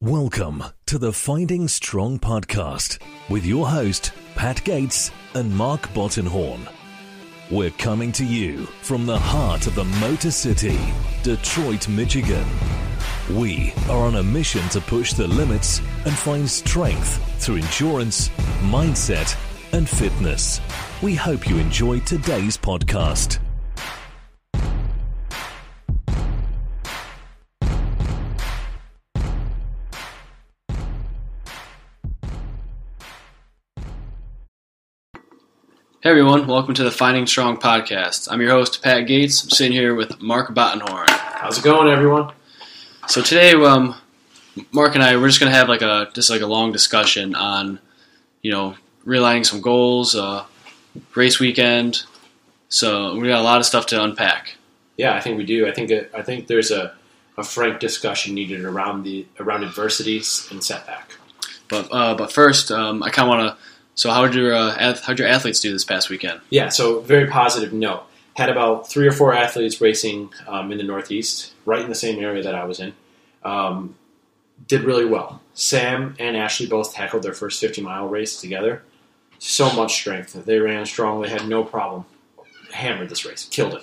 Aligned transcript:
Welcome 0.00 0.62
to 0.86 0.96
the 0.96 1.12
Finding 1.12 1.66
Strong 1.66 2.20
podcast 2.20 3.00
with 3.28 3.44
your 3.44 3.66
host, 3.66 4.12
Pat 4.36 4.62
Gates 4.62 5.10
and 5.34 5.52
Mark 5.52 5.92
Bottenhorn. 5.92 6.68
We're 7.50 7.72
coming 7.72 8.12
to 8.12 8.24
you 8.24 8.66
from 8.80 9.06
the 9.06 9.18
heart 9.18 9.66
of 9.66 9.74
the 9.74 9.82
Motor 9.82 10.30
City, 10.30 10.78
Detroit, 11.24 11.88
Michigan. 11.88 12.46
We 13.34 13.74
are 13.90 14.04
on 14.04 14.14
a 14.14 14.22
mission 14.22 14.68
to 14.68 14.80
push 14.82 15.14
the 15.14 15.26
limits 15.26 15.80
and 16.04 16.14
find 16.14 16.48
strength 16.48 17.20
through 17.42 17.56
endurance, 17.56 18.28
mindset, 18.70 19.36
and 19.72 19.88
fitness. 19.88 20.60
We 21.02 21.16
hope 21.16 21.48
you 21.48 21.58
enjoy 21.58 21.98
today's 22.00 22.56
podcast. 22.56 23.40
Hey 36.08 36.12
everyone, 36.12 36.46
welcome 36.46 36.72
to 36.72 36.84
the 36.84 36.90
Finding 36.90 37.26
Strong 37.26 37.58
podcast. 37.58 38.28
I'm 38.30 38.40
your 38.40 38.52
host, 38.52 38.82
Pat 38.82 39.06
Gates. 39.06 39.44
I'm 39.44 39.50
sitting 39.50 39.72
here 39.74 39.94
with 39.94 40.22
Mark 40.22 40.54
Bottenhorn. 40.54 41.06
How's 41.10 41.58
it 41.58 41.64
going, 41.64 41.86
everyone? 41.86 42.32
So 43.08 43.20
today, 43.20 43.52
um, 43.52 43.94
Mark 44.72 44.94
and 44.94 45.04
I, 45.04 45.18
we're 45.18 45.26
just 45.26 45.38
gonna 45.38 45.52
have 45.52 45.68
like 45.68 45.82
a 45.82 46.08
just 46.14 46.30
like 46.30 46.40
a 46.40 46.46
long 46.46 46.72
discussion 46.72 47.34
on, 47.34 47.78
you 48.40 48.50
know, 48.50 48.74
realigning 49.04 49.44
some 49.44 49.60
goals, 49.60 50.16
uh, 50.16 50.46
race 51.14 51.38
weekend. 51.38 52.04
So 52.70 53.14
we 53.14 53.28
got 53.28 53.40
a 53.40 53.44
lot 53.44 53.60
of 53.60 53.66
stuff 53.66 53.84
to 53.88 54.02
unpack. 54.02 54.56
Yeah, 54.96 55.14
I 55.14 55.20
think 55.20 55.36
we 55.36 55.44
do. 55.44 55.68
I 55.68 55.72
think 55.72 55.92
I 56.14 56.22
think 56.22 56.46
there's 56.46 56.70
a, 56.70 56.94
a 57.36 57.44
frank 57.44 57.80
discussion 57.80 58.34
needed 58.34 58.64
around 58.64 59.02
the 59.02 59.26
around 59.38 59.62
adversities 59.62 60.48
and 60.50 60.64
setback. 60.64 61.18
But 61.68 61.88
uh, 61.92 62.14
but 62.14 62.32
first, 62.32 62.70
um, 62.70 63.02
I 63.02 63.10
kind 63.10 63.30
of 63.30 63.36
want 63.36 63.58
to. 63.58 63.67
So 63.98 64.12
how 64.12 64.24
did 64.28 64.36
your 64.36 64.54
uh, 64.54 64.76
ath- 64.78 65.02
how 65.02 65.08
did 65.12 65.18
your 65.18 65.28
athletes 65.28 65.58
do 65.58 65.72
this 65.72 65.84
past 65.84 66.08
weekend? 66.08 66.40
Yeah, 66.50 66.68
so 66.68 67.00
very 67.00 67.26
positive 67.26 67.72
note. 67.72 68.04
Had 68.36 68.48
about 68.48 68.88
three 68.88 69.08
or 69.08 69.12
four 69.12 69.34
athletes 69.34 69.80
racing 69.80 70.30
um, 70.46 70.70
in 70.70 70.78
the 70.78 70.84
Northeast, 70.84 71.52
right 71.64 71.80
in 71.80 71.88
the 71.88 71.96
same 71.96 72.22
area 72.22 72.44
that 72.44 72.54
I 72.54 72.62
was 72.62 72.78
in. 72.78 72.92
Um, 73.42 73.96
did 74.68 74.84
really 74.84 75.04
well. 75.04 75.42
Sam 75.52 76.14
and 76.20 76.36
Ashley 76.36 76.68
both 76.68 76.94
tackled 76.94 77.24
their 77.24 77.32
first 77.32 77.60
50 77.60 77.82
mile 77.82 78.06
race 78.06 78.40
together. 78.40 78.84
So 79.40 79.72
much 79.72 79.94
strength. 79.94 80.44
They 80.44 80.60
ran 80.60 80.86
strong. 80.86 81.20
They 81.20 81.28
had 81.28 81.48
no 81.48 81.64
problem. 81.64 82.04
Hammered 82.72 83.08
this 83.08 83.24
race. 83.24 83.48
Killed 83.50 83.74
it. 83.74 83.82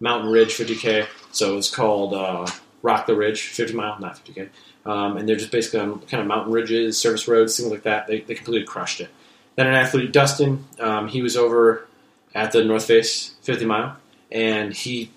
Mountain 0.00 0.30
Ridge 0.30 0.54
50K. 0.54 1.06
So 1.32 1.58
it's 1.58 1.68
called 1.68 2.14
uh, 2.14 2.46
Rock 2.80 3.06
the 3.06 3.14
Ridge 3.14 3.42
50 3.42 3.74
mile, 3.74 4.00
not 4.00 4.24
50K. 4.24 4.48
Um, 4.86 5.18
and 5.18 5.28
they're 5.28 5.36
just 5.36 5.52
basically 5.52 5.80
on 5.80 6.00
kind 6.00 6.22
of 6.22 6.26
mountain 6.26 6.50
ridges, 6.50 6.96
service 6.96 7.28
roads, 7.28 7.58
things 7.58 7.70
like 7.70 7.82
that. 7.82 8.06
They, 8.06 8.20
they 8.20 8.34
completely 8.34 8.66
crushed 8.66 9.02
it. 9.02 9.10
Then 9.56 9.66
an 9.66 9.74
athlete, 9.74 10.12
Dustin, 10.12 10.64
um, 10.78 11.08
he 11.08 11.22
was 11.22 11.36
over 11.36 11.86
at 12.34 12.52
the 12.52 12.64
North 12.64 12.84
Face 12.86 13.34
50 13.42 13.64
mile, 13.66 13.96
and 14.30 14.72
he 14.72 15.10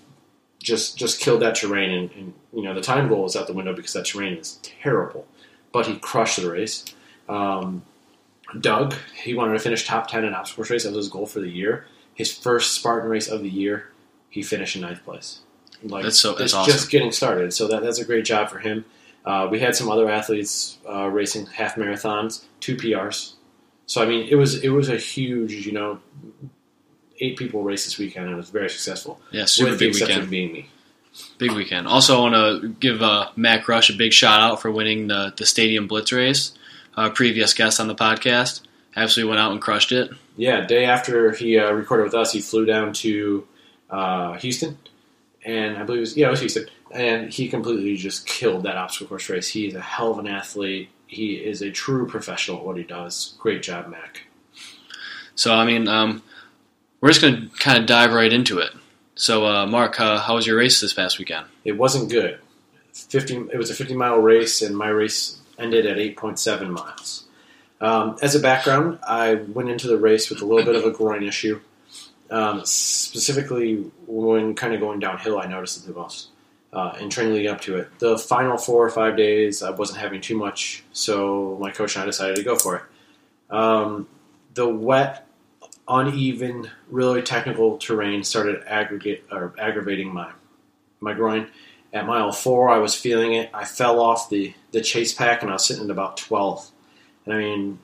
just 0.60 0.98
just 0.98 1.20
killed 1.20 1.42
that 1.42 1.56
terrain. 1.56 1.92
And, 1.92 2.12
and 2.12 2.34
you 2.54 2.64
know 2.64 2.74
the 2.74 2.82
time 2.82 3.08
goal 3.08 3.26
is 3.26 3.36
out 3.36 3.48
the 3.48 3.54
window 3.54 3.74
because 3.74 3.94
that 3.94 4.06
terrain 4.06 4.38
is 4.38 4.60
terrible. 4.64 5.28
But 5.72 5.88
he 5.88 5.98
crushed 5.98 6.40
the 6.42 6.50
race. 6.52 6.86
Um, 7.30 7.84
Doug, 8.60 8.94
he 9.24 9.34
wanted 9.34 9.54
to 9.54 9.60
finish 9.60 9.88
top 9.88 10.08
10 10.08 10.24
in 10.26 10.34
obstacle 10.34 10.64
race. 10.70 10.84
That 10.84 10.90
was 10.90 11.06
his 11.06 11.10
goal 11.10 11.26
for 11.26 11.40
the 11.40 11.50
year. 11.50 11.86
His 12.14 12.32
first 12.32 12.74
Spartan 12.74 13.10
race 13.10 13.28
of 13.28 13.42
the 13.42 13.50
year, 13.50 13.90
he 14.30 14.44
finished 14.44 14.76
in 14.76 14.82
ninth 14.84 15.04
place. 15.04 15.40
Like 15.82 16.04
That's 16.04 16.20
so- 16.20 16.32
that's 16.32 16.42
it's 16.42 16.54
awesome. 16.54 16.72
just 16.72 16.90
getting 16.92 17.12
started. 17.12 17.54
So 17.54 17.68
that, 17.70 17.82
that's 17.82 17.98
a 18.00 18.06
great 18.06 18.24
job 18.26 18.50
for 18.50 18.60
him. 18.60 18.86
Uh, 19.26 19.48
we 19.50 19.60
had 19.60 19.76
some 19.76 19.90
other 19.90 20.08
athletes 20.10 20.78
uh, 20.88 21.08
racing 21.08 21.48
half 21.48 21.76
marathons, 21.76 22.44
two 22.60 22.76
PRs. 22.76 23.34
So 23.86 24.02
I 24.02 24.06
mean, 24.06 24.28
it 24.30 24.36
was 24.36 24.64
it 24.64 24.70
was 24.70 24.90
a 24.90 24.98
huge, 24.98 25.66
you 25.66 25.72
know, 25.72 26.00
eight 27.20 27.38
people 27.38 27.64
race 27.64 27.86
this 27.86 27.98
weekend, 27.98 28.26
and 28.26 28.34
it 28.34 28.38
was 28.38 28.50
very 28.50 28.70
successful. 28.70 29.20
Yeah, 29.32 29.46
super 29.46 29.72
with 29.72 29.80
big 29.80 29.94
weekend. 29.94 30.30
being 30.30 30.54
me. 30.54 30.70
Big 31.38 31.52
weekend. 31.52 31.88
Also, 31.88 32.18
I 32.18 32.30
want 32.30 32.62
to 32.62 32.70
give 32.70 33.04
uh, 33.04 33.30
Mac 33.36 33.68
Rush 33.68 33.90
a 33.90 33.94
big 33.94 34.14
shout 34.14 34.40
out 34.40 34.62
for 34.62 34.72
winning 34.72 35.08
the 35.08 35.34
the 35.36 35.46
Stadium 35.46 35.88
Blitz 35.88 36.12
race. 36.12 36.54
Uh, 36.96 37.10
previous 37.10 37.54
guest 37.54 37.80
on 37.80 37.88
the 37.88 37.96
podcast 37.96 38.62
absolutely 38.96 39.30
went 39.30 39.40
out 39.40 39.52
and 39.52 39.62
crushed 39.62 39.92
it. 39.92 40.12
Yeah, 40.38 40.66
day 40.66 40.86
after 40.86 41.32
he 41.32 41.58
uh, 41.58 41.72
recorded 41.72 42.04
with 42.04 42.14
us, 42.14 42.32
he 42.32 42.42
flew 42.42 42.66
down 42.66 42.94
to 42.94 43.48
uh, 43.90 44.34
Houston, 44.34 44.78
and 45.44 45.78
I 45.78 45.84
believe 45.84 46.00
it 46.00 46.02
was 46.02 46.18
yeah, 46.18 46.28
it 46.28 46.32
was 46.32 46.40
Houston, 46.40 46.68
and 46.92 47.32
he 47.32 47.50
completely 47.50 47.96
just 47.96 48.26
killed 48.26 48.64
that 48.64 48.76
obstacle 48.76 49.08
course 49.08 49.30
race. 49.30 49.48
He's 49.48 49.76
a 49.76 49.82
hell 49.82 50.12
of 50.12 50.20
an 50.20 50.28
athlete. 50.28 50.90
He 51.14 51.36
is 51.36 51.62
a 51.62 51.72
true 51.72 52.08
professional 52.08 52.58
at 52.60 52.66
what 52.66 52.78
he 52.78 52.84
does. 52.84 53.36
Great 53.40 53.64
job, 53.64 53.88
Mac. 53.88 54.24
So, 55.36 55.54
I 55.54 55.66
mean, 55.66 55.88
um, 55.88 56.24
we're 57.02 57.10
just 57.10 57.22
going 57.22 57.50
to 57.50 57.56
kind 57.58 57.78
of 57.78 57.86
dive 57.86 58.14
right 58.14 58.32
into 58.32 58.60
it. 58.60 58.72
So, 59.16 59.46
uh, 59.46 59.66
Mark, 59.66 60.00
uh, 60.00 60.20
how 60.20 60.36
was 60.36 60.48
your 60.48 60.58
race 60.58 60.82
this 60.82 60.94
past 60.94 61.20
weekend? 61.20 61.46
It 61.64 61.78
wasn't 61.78 62.10
good. 62.10 62.40
Fifty. 62.94 63.36
It 63.36 63.58
was 63.58 63.70
a 63.70 63.76
fifty 63.76 63.96
mile 63.96 64.18
race, 64.18 64.62
and 64.62 64.78
my 64.78 64.90
race 64.90 65.40
ended 65.58 65.86
at 65.86 65.98
eight 65.98 66.16
point 66.16 66.40
seven 66.40 66.72
miles. 66.72 67.26
Um, 67.82 68.18
as 68.22 68.36
a 68.36 68.40
background, 68.40 69.00
I 69.08 69.36
went 69.36 69.70
into 69.70 69.88
the 69.88 69.98
race 69.98 70.30
with 70.30 70.42
a 70.42 70.46
little 70.46 70.64
bit 70.64 70.76
of 70.76 70.86
a 70.86 70.92
groin 70.98 71.24
issue. 71.24 71.60
Um, 72.30 72.62
specifically, 72.66 73.92
when 74.08 74.56
kind 74.56 74.74
of 74.74 74.80
going 74.80 75.00
downhill, 75.00 75.40
I 75.40 75.46
noticed 75.46 75.84
it 75.84 75.88
the 75.88 76.00
most. 76.00 76.30
Uh, 76.74 76.98
and 77.00 77.12
training 77.12 77.34
leading 77.34 77.52
up 77.52 77.62
to 77.62 77.78
it, 77.78 77.88
the 78.00 78.18
final 78.18 78.58
four 78.58 78.84
or 78.84 78.90
five 78.90 79.16
days, 79.16 79.62
I 79.62 79.70
wasn't 79.70 80.00
having 80.00 80.22
too 80.22 80.36
much, 80.36 80.84
so 80.92 81.56
my 81.62 81.70
coach 81.70 81.96
and 81.96 82.02
I 82.02 82.08
decided 82.08 82.36
to 82.38 82.44
go 82.44 82.56
for 82.56 82.78
it. 82.78 83.56
Um, 83.56 84.08
the 84.56 84.68
wet, 84.68 85.28
uneven, 85.88 86.72
really 86.90 87.22
technical 87.22 87.78
terrain 87.78 88.24
started 88.24 88.64
aggregate 88.66 89.24
or 89.32 89.54
aggravating 89.60 90.12
my 90.12 90.32
my 91.04 91.14
groin. 91.14 91.48
At 91.92 92.08
mile 92.08 92.32
four, 92.32 92.70
I 92.70 92.80
was 92.80 92.96
feeling 92.96 93.34
it. 93.34 93.52
I 93.54 93.66
fell 93.66 94.00
off 94.00 94.30
the, 94.30 94.56
the 94.72 94.82
chase 94.82 95.14
pack 95.14 95.44
and 95.44 95.52
I 95.52 95.54
was 95.54 95.66
sitting 95.66 95.84
at 95.84 95.92
about 95.92 96.18
12. 96.18 96.72
And 97.26 97.36
I 97.36 97.38
mean, 97.38 97.80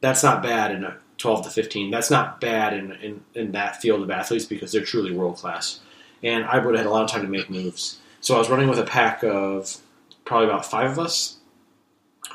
that's 0.00 0.24
not 0.24 0.42
bad 0.42 0.72
in 0.72 0.82
a 0.82 0.96
12 1.18 1.44
to 1.44 1.50
15. 1.50 1.90
That's 1.92 2.10
not 2.10 2.40
bad 2.40 2.72
in, 2.72 2.92
in, 2.92 3.24
in 3.34 3.52
that 3.52 3.80
field 3.80 4.02
of 4.02 4.10
athletes 4.10 4.46
because 4.46 4.72
they're 4.72 4.84
truly 4.84 5.12
world 5.12 5.36
class. 5.36 5.78
And 6.22 6.44
I 6.44 6.58
would 6.58 6.74
have 6.74 6.84
had 6.84 6.86
a 6.86 6.90
lot 6.90 7.04
of 7.04 7.10
time 7.10 7.22
to 7.22 7.28
make 7.28 7.48
moves. 7.50 7.98
So 8.20 8.34
I 8.34 8.38
was 8.38 8.50
running 8.50 8.68
with 8.68 8.78
a 8.78 8.84
pack 8.84 9.22
of 9.22 9.76
probably 10.24 10.46
about 10.48 10.66
five 10.66 10.90
of 10.90 10.98
us. 10.98 11.38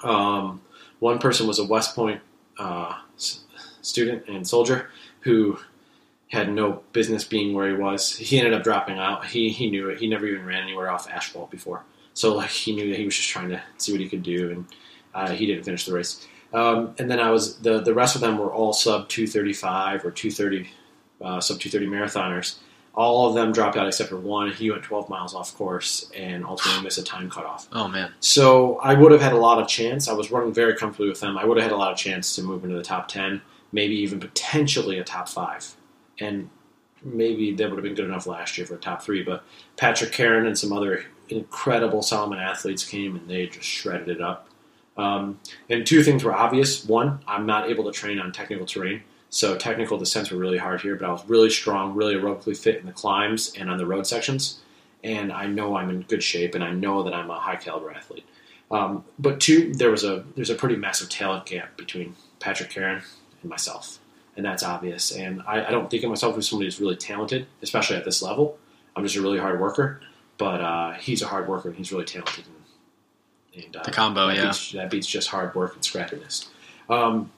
Um, 0.03 0.61
one 0.99 1.19
person 1.19 1.47
was 1.47 1.59
a 1.59 1.65
West 1.65 1.95
Point 1.95 2.21
uh, 2.57 2.99
student 3.81 4.27
and 4.27 4.47
soldier 4.47 4.89
who 5.21 5.59
had 6.29 6.51
no 6.51 6.83
business 6.91 7.23
being 7.23 7.53
where 7.53 7.69
he 7.69 7.75
was. 7.75 8.15
He 8.15 8.37
ended 8.39 8.53
up 8.53 8.63
dropping 8.63 8.97
out. 8.97 9.25
He 9.27 9.49
he 9.49 9.69
knew 9.69 9.89
it. 9.89 9.99
He 9.99 10.07
never 10.07 10.25
even 10.25 10.45
ran 10.45 10.63
anywhere 10.63 10.89
off 10.89 11.09
asphalt 11.09 11.51
before. 11.51 11.83
So 12.13 12.35
like 12.35 12.49
he 12.49 12.75
knew 12.75 12.89
that 12.89 12.97
he 12.97 13.05
was 13.05 13.15
just 13.15 13.29
trying 13.29 13.49
to 13.49 13.61
see 13.77 13.91
what 13.91 14.01
he 14.01 14.09
could 14.09 14.23
do, 14.23 14.51
and 14.51 14.65
uh, 15.13 15.31
he 15.31 15.45
didn't 15.45 15.63
finish 15.63 15.85
the 15.85 15.93
race. 15.93 16.27
Um, 16.53 16.95
and 16.97 17.09
then 17.09 17.19
I 17.19 17.31
was 17.31 17.57
the 17.59 17.81
the 17.81 17.93
rest 17.93 18.15
of 18.15 18.21
them 18.21 18.37
were 18.37 18.53
all 18.53 18.73
sub 18.73 19.09
two 19.09 19.27
thirty 19.27 19.53
five 19.53 20.05
or 20.05 20.11
two 20.11 20.31
thirty 20.31 20.69
uh, 21.21 21.39
sub 21.39 21.59
two 21.59 21.69
thirty 21.69 21.87
marathoners. 21.87 22.57
All 22.95 23.27
of 23.27 23.35
them 23.35 23.51
dropped 23.51 23.75
out 23.77 23.87
except 23.87 24.09
for 24.09 24.17
one. 24.17 24.51
He 24.51 24.71
went 24.71 24.83
twelve 24.83 25.09
miles 25.09 25.35
off 25.35 25.53
course 25.55 26.09
and 26.15 26.45
ultimately 26.45 26.83
missed 26.83 26.97
a 26.97 27.03
time 27.03 27.29
cutoff. 27.29 27.67
Oh, 27.73 27.87
man. 27.87 28.13
So 28.21 28.77
I 28.79 28.93
would 28.93 29.11
have 29.11 29.21
had 29.21 29.33
a 29.33 29.37
lot 29.37 29.61
of 29.61 29.67
chance. 29.67 30.07
I 30.07 30.13
was 30.13 30.31
running 30.31 30.53
very 30.53 30.75
comfortably 30.75 31.09
with 31.09 31.19
them. 31.19 31.37
I 31.37 31.43
would 31.45 31.57
have 31.57 31.63
had 31.63 31.73
a 31.73 31.77
lot 31.77 31.91
of 31.91 31.97
chance 31.97 32.35
to 32.35 32.43
move 32.43 32.63
into 32.63 32.77
the 32.77 32.83
top 32.83 33.07
ten, 33.07 33.41
maybe 33.71 33.95
even 33.95 34.19
potentially 34.19 34.97
a 34.97 35.03
top 35.03 35.27
five, 35.27 35.75
and 36.19 36.49
maybe 37.03 37.53
that 37.53 37.69
would 37.69 37.77
have 37.77 37.83
been 37.83 37.95
good 37.95 38.05
enough 38.05 38.25
last 38.25 38.57
year 38.57 38.65
for 38.65 38.75
a 38.75 38.79
top 38.79 39.03
three. 39.03 39.21
But 39.21 39.43
Patrick 39.77 40.11
Karen 40.11 40.47
and 40.47 40.57
some 40.57 40.73
other 40.73 41.05
incredible 41.29 42.01
Salomon 42.01 42.39
athletes 42.39 42.83
came 42.83 43.15
and 43.15 43.27
they 43.27 43.47
just 43.47 43.67
shredded 43.67 44.09
it 44.09 44.21
up. 44.21 44.47
Um, 44.97 45.39
and 45.69 45.85
two 45.85 46.01
things 46.03 46.23
were 46.23 46.33
obvious. 46.33 46.85
One, 46.85 47.19
I'm 47.27 47.45
not 47.45 47.69
able 47.69 47.83
to 47.85 47.91
train 47.91 48.19
on 48.19 48.31
technical 48.31 48.65
terrain. 48.65 49.03
So 49.35 49.57
technical 49.57 49.97
descents 49.97 50.31
were 50.31 50.37
really 50.37 50.57
hard 50.57 50.79
here, 50.79 50.95
but 50.95 51.09
I 51.09 51.11
was 51.11 51.27
really 51.27 51.49
strong, 51.49 51.93
really 51.93 52.15
aerobically 52.15 52.57
fit 52.57 52.79
in 52.79 52.85
the 52.85 52.93
climbs 52.93 53.51
and 53.59 53.69
on 53.69 53.77
the 53.77 53.85
road 53.85 54.07
sections. 54.07 54.61
And 55.03 55.29
I 55.29 55.45
know 55.45 55.75
I'm 55.75 55.89
in 55.89 56.03
good 56.03 56.23
shape, 56.23 56.55
and 56.55 56.63
I 56.63 56.71
know 56.71 57.03
that 57.03 57.13
I'm 57.13 57.29
a 57.29 57.37
high 57.37 57.57
caliber 57.57 57.91
athlete. 57.91 58.23
Um, 58.71 59.03
but 59.19 59.41
two, 59.41 59.73
there 59.73 59.91
was 59.91 60.05
a 60.05 60.23
there's 60.37 60.49
a 60.49 60.55
pretty 60.55 60.77
massive 60.77 61.09
talent 61.09 61.47
gap 61.47 61.75
between 61.75 62.15
Patrick 62.39 62.69
Karen 62.69 63.01
and 63.41 63.49
myself, 63.49 63.99
and 64.37 64.45
that's 64.45 64.63
obvious. 64.63 65.11
And 65.11 65.41
I, 65.45 65.65
I 65.65 65.69
don't 65.69 65.91
think 65.91 66.03
of 66.03 66.09
myself 66.09 66.37
as 66.37 66.47
somebody 66.47 66.67
who's 66.67 66.79
really 66.79 66.95
talented, 66.95 67.45
especially 67.61 67.97
at 67.97 68.05
this 68.05 68.21
level. 68.21 68.57
I'm 68.95 69.03
just 69.03 69.17
a 69.17 69.21
really 69.21 69.39
hard 69.39 69.59
worker, 69.59 69.99
but 70.37 70.61
uh, 70.61 70.93
he's 70.93 71.21
a 71.21 71.27
hard 71.27 71.49
worker 71.49 71.67
and 71.67 71.77
he's 71.77 71.91
really 71.91 72.05
talented. 72.05 72.45
And, 73.53 73.65
and 73.65 73.75
uh, 73.75 73.83
The 73.83 73.91
combo, 73.91 74.27
that 74.27 74.37
yeah. 74.37 74.43
beats, 74.43 74.71
that 74.71 74.89
beats 74.89 75.07
just 75.07 75.27
hard 75.27 75.53
work 75.55 75.73
and 75.75 75.83
scrappiness. 75.83 76.47
Um, 76.89 77.31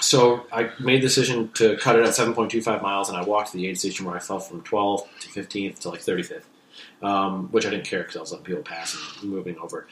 so 0.00 0.46
I 0.52 0.70
made 0.80 1.02
the 1.02 1.06
decision 1.06 1.50
to 1.54 1.76
cut 1.76 1.96
it 1.96 2.04
at 2.04 2.10
7.25 2.10 2.82
miles, 2.82 3.08
and 3.08 3.18
I 3.18 3.22
walked 3.22 3.52
to 3.52 3.56
the 3.56 3.68
aid 3.68 3.78
station 3.78 4.06
where 4.06 4.16
I 4.16 4.20
fell 4.20 4.40
from 4.40 4.62
12th 4.62 5.06
to 5.20 5.28
15th 5.28 5.80
to 5.80 5.90
like 5.90 6.00
35th, 6.00 6.44
um, 7.02 7.48
which 7.48 7.66
I 7.66 7.70
didn't 7.70 7.84
care 7.84 8.00
because 8.00 8.16
I 8.16 8.20
was 8.20 8.32
letting 8.32 8.46
people 8.46 8.62
pass 8.62 8.96
and 9.20 9.30
moving 9.30 9.58
over. 9.58 9.86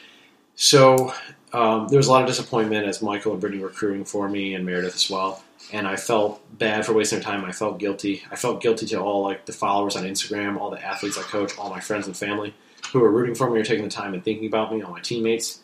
So 0.57 1.15
um, 1.53 1.89
there 1.89 1.97
was 1.97 2.09
a 2.09 2.13
lot 2.13 2.23
of 2.23 2.29
disappointment 2.29 2.87
as 2.87 3.01
Michael 3.01 3.33
and 3.33 3.41
Brittany 3.41 3.63
were 3.63 3.71
crewing 3.71 4.05
for 4.05 4.29
me 4.29 4.55
and 4.55 4.67
Meredith 4.67 4.95
as 4.95 5.09
well. 5.09 5.43
And 5.73 5.87
I 5.87 5.97
felt 5.97 6.43
bad 6.59 6.85
for 6.85 6.93
wasting 6.93 7.21
their 7.21 7.25
time. 7.25 7.45
I 7.47 7.53
felt 7.53 7.79
guilty. 7.79 8.23
I 8.31 8.37
felt 8.37 8.61
guilty 8.61 8.87
to 8.89 9.01
all 9.01 9.23
like 9.23 9.47
the 9.47 9.53
followers 9.55 9.97
on 9.97 10.05
Instagram, 10.05 10.59
all 10.59 10.71
the 10.71 10.85
athletes 10.85 11.17
I 11.17 11.23
coach, 11.23 11.57
all 11.57 11.71
my 11.71 11.81
friends 11.81 12.07
and 12.07 12.17
family 12.17 12.55
who 12.93 13.01
were 13.01 13.11
rooting 13.11 13.35
for 13.35 13.49
me 13.49 13.59
or 13.59 13.65
taking 13.65 13.85
the 13.85 13.91
time 13.91 14.13
and 14.13 14.23
thinking 14.23 14.47
about 14.47 14.71
me, 14.71 14.83
all 14.83 14.91
my 14.91 15.01
teammates. 15.01 15.61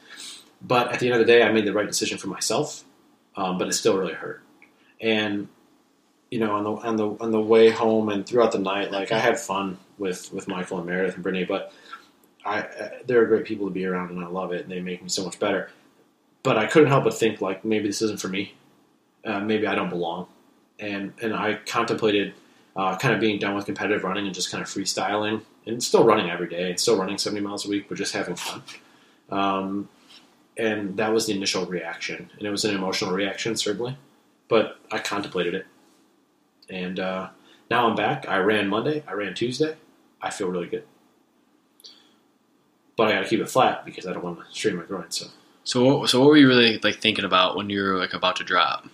But 0.62 0.92
at 0.92 1.00
the 1.00 1.06
end 1.06 1.20
of 1.20 1.26
the 1.26 1.30
day, 1.30 1.42
I 1.42 1.52
made 1.52 1.66
the 1.66 1.74
right 1.74 1.86
decision 1.86 2.16
for 2.16 2.28
myself. 2.28 2.84
Um, 3.36 3.58
but 3.58 3.68
it 3.68 3.74
still 3.74 3.96
really 3.96 4.14
hurt. 4.14 4.42
And 5.00 5.48
you 6.30 6.40
know, 6.40 6.52
on 6.52 6.64
the 6.64 6.70
on 6.70 6.96
the 6.96 7.08
on 7.20 7.30
the 7.30 7.40
way 7.40 7.70
home 7.70 8.08
and 8.08 8.26
throughout 8.26 8.52
the 8.52 8.58
night, 8.58 8.90
like 8.90 9.12
I 9.12 9.18
had 9.18 9.38
fun 9.38 9.78
with 9.98 10.32
with 10.32 10.48
Michael 10.48 10.78
and 10.78 10.86
Meredith 10.86 11.14
and 11.14 11.22
Brittany, 11.22 11.44
but 11.44 11.72
I, 12.44 12.60
uh, 12.60 12.88
they're 13.06 13.26
great 13.26 13.44
people 13.44 13.66
to 13.66 13.72
be 13.72 13.84
around, 13.84 14.10
and 14.10 14.20
I 14.20 14.28
love 14.28 14.52
it, 14.52 14.62
and 14.62 14.70
they 14.70 14.80
make 14.80 15.02
me 15.02 15.08
so 15.08 15.24
much 15.24 15.38
better. 15.38 15.70
But 16.42 16.58
I 16.58 16.66
couldn't 16.66 16.88
help 16.88 17.04
but 17.04 17.14
think 17.14 17.40
like 17.40 17.64
maybe 17.64 17.88
this 17.88 18.02
isn't 18.02 18.20
for 18.20 18.28
me. 18.28 18.54
Uh, 19.24 19.40
maybe 19.40 19.66
I 19.66 19.74
don't 19.74 19.90
belong, 19.90 20.28
and 20.78 21.12
and 21.22 21.34
I 21.34 21.54
contemplated 21.66 22.34
uh, 22.74 22.96
kind 22.96 23.14
of 23.14 23.20
being 23.20 23.38
done 23.38 23.54
with 23.54 23.66
competitive 23.66 24.04
running 24.04 24.26
and 24.26 24.34
just 24.34 24.50
kind 24.50 24.62
of 24.62 24.68
freestyling, 24.68 25.42
and 25.66 25.82
still 25.82 26.04
running 26.04 26.30
every 26.30 26.48
day, 26.48 26.70
and 26.70 26.80
still 26.80 26.96
running 26.96 27.18
seventy 27.18 27.40
miles 27.40 27.66
a 27.66 27.68
week, 27.68 27.88
but 27.88 27.98
just 27.98 28.14
having 28.14 28.36
fun. 28.36 28.62
Um, 29.30 29.88
and 30.56 30.96
that 30.96 31.12
was 31.12 31.26
the 31.26 31.34
initial 31.34 31.66
reaction, 31.66 32.30
and 32.38 32.46
it 32.46 32.50
was 32.50 32.64
an 32.64 32.74
emotional 32.74 33.12
reaction 33.12 33.56
certainly, 33.56 33.96
but 34.48 34.78
I 34.90 34.98
contemplated 34.98 35.54
it, 35.54 35.66
and 36.70 36.98
uh, 36.98 37.28
now 37.70 37.88
I'm 37.88 37.96
back. 37.96 38.28
I 38.28 38.38
ran 38.38 38.68
Monday, 38.68 39.02
I 39.06 39.12
ran 39.12 39.34
Tuesday. 39.34 39.76
I 40.22 40.30
feel 40.30 40.48
really 40.48 40.66
good 40.68 40.84
but 42.96 43.08
I 43.08 43.12
got 43.12 43.24
to 43.24 43.28
keep 43.28 43.40
it 43.40 43.50
flat 43.50 43.84
because 43.84 44.06
I 44.06 44.12
don't 44.12 44.24
want 44.24 44.38
to 44.38 44.44
strain 44.50 44.76
my 44.76 44.82
groin. 44.82 45.10
So, 45.10 45.26
So 45.64 45.84
what, 45.98 46.08
so 46.10 46.20
what 46.20 46.28
were 46.28 46.36
you 46.36 46.48
really 46.48 46.78
like 46.78 46.96
thinking 46.96 47.24
about 47.24 47.56
when 47.56 47.68
you 47.70 47.82
were 47.82 47.98
like 47.98 48.14
about 48.14 48.36
to 48.36 48.44
drop? 48.44 48.86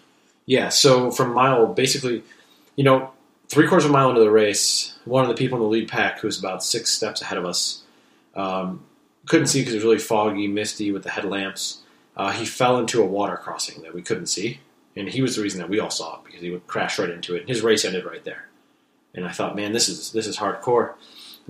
yeah. 0.46 0.68
So 0.68 1.10
from 1.12 1.32
mile, 1.32 1.66
basically, 1.66 2.24
you 2.74 2.82
know, 2.84 3.12
three 3.48 3.68
quarters 3.68 3.84
of 3.84 3.90
a 3.90 3.92
mile 3.92 4.08
into 4.10 4.20
the 4.20 4.30
race, 4.30 4.98
one 5.04 5.22
of 5.22 5.28
the 5.28 5.34
people 5.34 5.56
in 5.58 5.62
the 5.62 5.68
lead 5.68 5.88
pack, 5.88 6.18
who 6.18 6.26
was 6.26 6.38
about 6.38 6.64
six 6.64 6.90
steps 6.90 7.22
ahead 7.22 7.38
of 7.38 7.44
us, 7.46 7.82
um, 8.34 8.84
couldn't 9.26 9.46
see 9.46 9.60
because 9.60 9.74
it 9.74 9.78
was 9.78 9.84
really 9.84 9.98
foggy, 9.98 10.48
misty 10.48 10.92
with 10.92 11.02
the 11.02 11.10
headlamps. 11.10 11.82
Uh, 12.16 12.32
he 12.32 12.44
fell 12.44 12.78
into 12.78 13.02
a 13.02 13.06
water 13.06 13.36
crossing 13.36 13.82
that 13.82 13.94
we 13.94 14.02
couldn't 14.02 14.26
see, 14.26 14.60
and 14.96 15.08
he 15.08 15.22
was 15.22 15.36
the 15.36 15.42
reason 15.42 15.60
that 15.60 15.70
we 15.70 15.80
all 15.80 15.90
saw 15.90 16.16
it 16.16 16.24
because 16.24 16.40
he 16.40 16.50
would 16.50 16.66
crash 16.66 16.98
right 16.98 17.10
into 17.10 17.34
it. 17.34 17.40
And 17.40 17.48
his 17.48 17.62
race 17.62 17.84
ended 17.84 18.04
right 18.04 18.24
there. 18.24 18.48
And 19.14 19.26
I 19.26 19.32
thought, 19.32 19.56
man, 19.56 19.72
this 19.72 19.88
is 19.88 20.12
this 20.12 20.26
is 20.26 20.38
hardcore. 20.38 20.94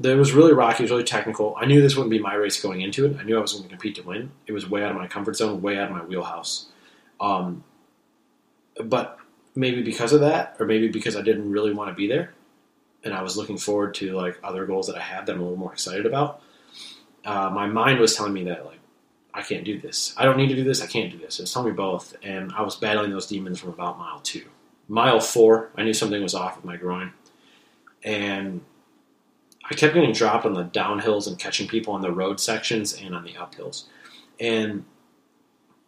It 0.03 0.17
was 0.17 0.33
really 0.33 0.53
rocky. 0.53 0.83
It 0.83 0.85
was 0.85 0.91
really 0.91 1.05
technical. 1.05 1.55
I 1.59 1.67
knew 1.67 1.83
this 1.83 1.97
wouldn't 1.97 2.11
be 2.11 2.19
my 2.19 2.35
race 2.35 2.61
going 2.61 2.81
into 2.81 3.05
it. 3.07 3.17
I 3.19 3.25
knew 3.25 3.37
I 3.37 3.41
was 3.41 3.53
going 3.53 3.65
to 3.65 3.69
compete 3.69 3.97
to 3.97 4.03
win. 4.03 4.31
It 4.47 4.53
was 4.53 4.69
way 4.69 4.83
out 4.83 4.91
of 4.91 4.97
my 4.97 5.07
comfort 5.07 5.37
zone, 5.37 5.61
way 5.61 5.79
out 5.79 5.91
of 5.91 5.97
my 5.97 6.03
wheelhouse. 6.03 6.67
Um, 7.21 7.63
but 8.83 9.19
maybe 9.55 9.83
because 9.83 10.13
of 10.13 10.21
that, 10.21 10.57
or 10.59 10.67
maybe 10.67 10.89
because 10.89 11.15
I 11.15 11.23
didn't 11.23 11.51
really 11.51 11.73
want 11.73 11.91
to 11.91 11.95
be 11.95 12.07
there, 12.07 12.33
and 13.05 13.13
I 13.13 13.23
was 13.23 13.37
looking 13.37 13.59
forward 13.59 13.95
to 13.97 14.13
like 14.13 14.39
other 14.43 14.65
goals 14.67 14.87
that 14.87 14.97
I 14.97 15.01
had 15.01 15.27
that 15.27 15.35
I'm 15.35 15.41
a 15.41 15.45
little 15.45 15.59
more 15.59 15.73
excited 15.73 16.07
about. 16.07 16.43
Uh, 17.25 17.51
my 17.51 17.67
mind 17.67 18.01
was 18.01 18.17
telling 18.17 18.33
me 18.33 18.45
that 18.45 18.67
like 18.67 18.79
I 19.35 19.43
can't 19.43 19.65
do 19.65 19.81
this. 19.81 20.15
I 20.17 20.25
don't 20.25 20.37
need 20.37 20.49
to 20.49 20.55
do 20.55 20.65
this. 20.65 20.83
I 20.83 20.87
can't 20.87 21.11
do 21.11 21.19
this. 21.19 21.39
It 21.39 21.45
was 21.45 21.53
telling 21.53 21.71
me 21.71 21.75
both, 21.75 22.15
and 22.23 22.53
I 22.53 22.63
was 22.63 22.77
battling 22.77 23.11
those 23.11 23.27
demons 23.27 23.61
from 23.61 23.71
about 23.71 23.99
mile 23.99 24.21
two. 24.21 24.45
Mile 24.89 25.21
four, 25.21 25.71
I 25.77 25.85
knew 25.85 25.95
something 25.95 26.23
was 26.23 26.35
off 26.35 26.57
with 26.57 26.65
my 26.65 26.77
groin, 26.77 27.13
and 28.03 28.61
I 29.71 29.75
kept 29.75 29.95
getting 29.95 30.13
dropped 30.13 30.45
on 30.45 30.55
the 30.55 30.65
downhills 30.65 31.27
and 31.27 31.39
catching 31.39 31.69
people 31.69 31.95
on 31.95 32.03
the 32.03 32.11
road 32.11 32.41
sections 32.41 32.93
and 32.93 33.15
on 33.15 33.25
the 33.25 33.33
uphills. 33.35 33.85
And 34.39 34.85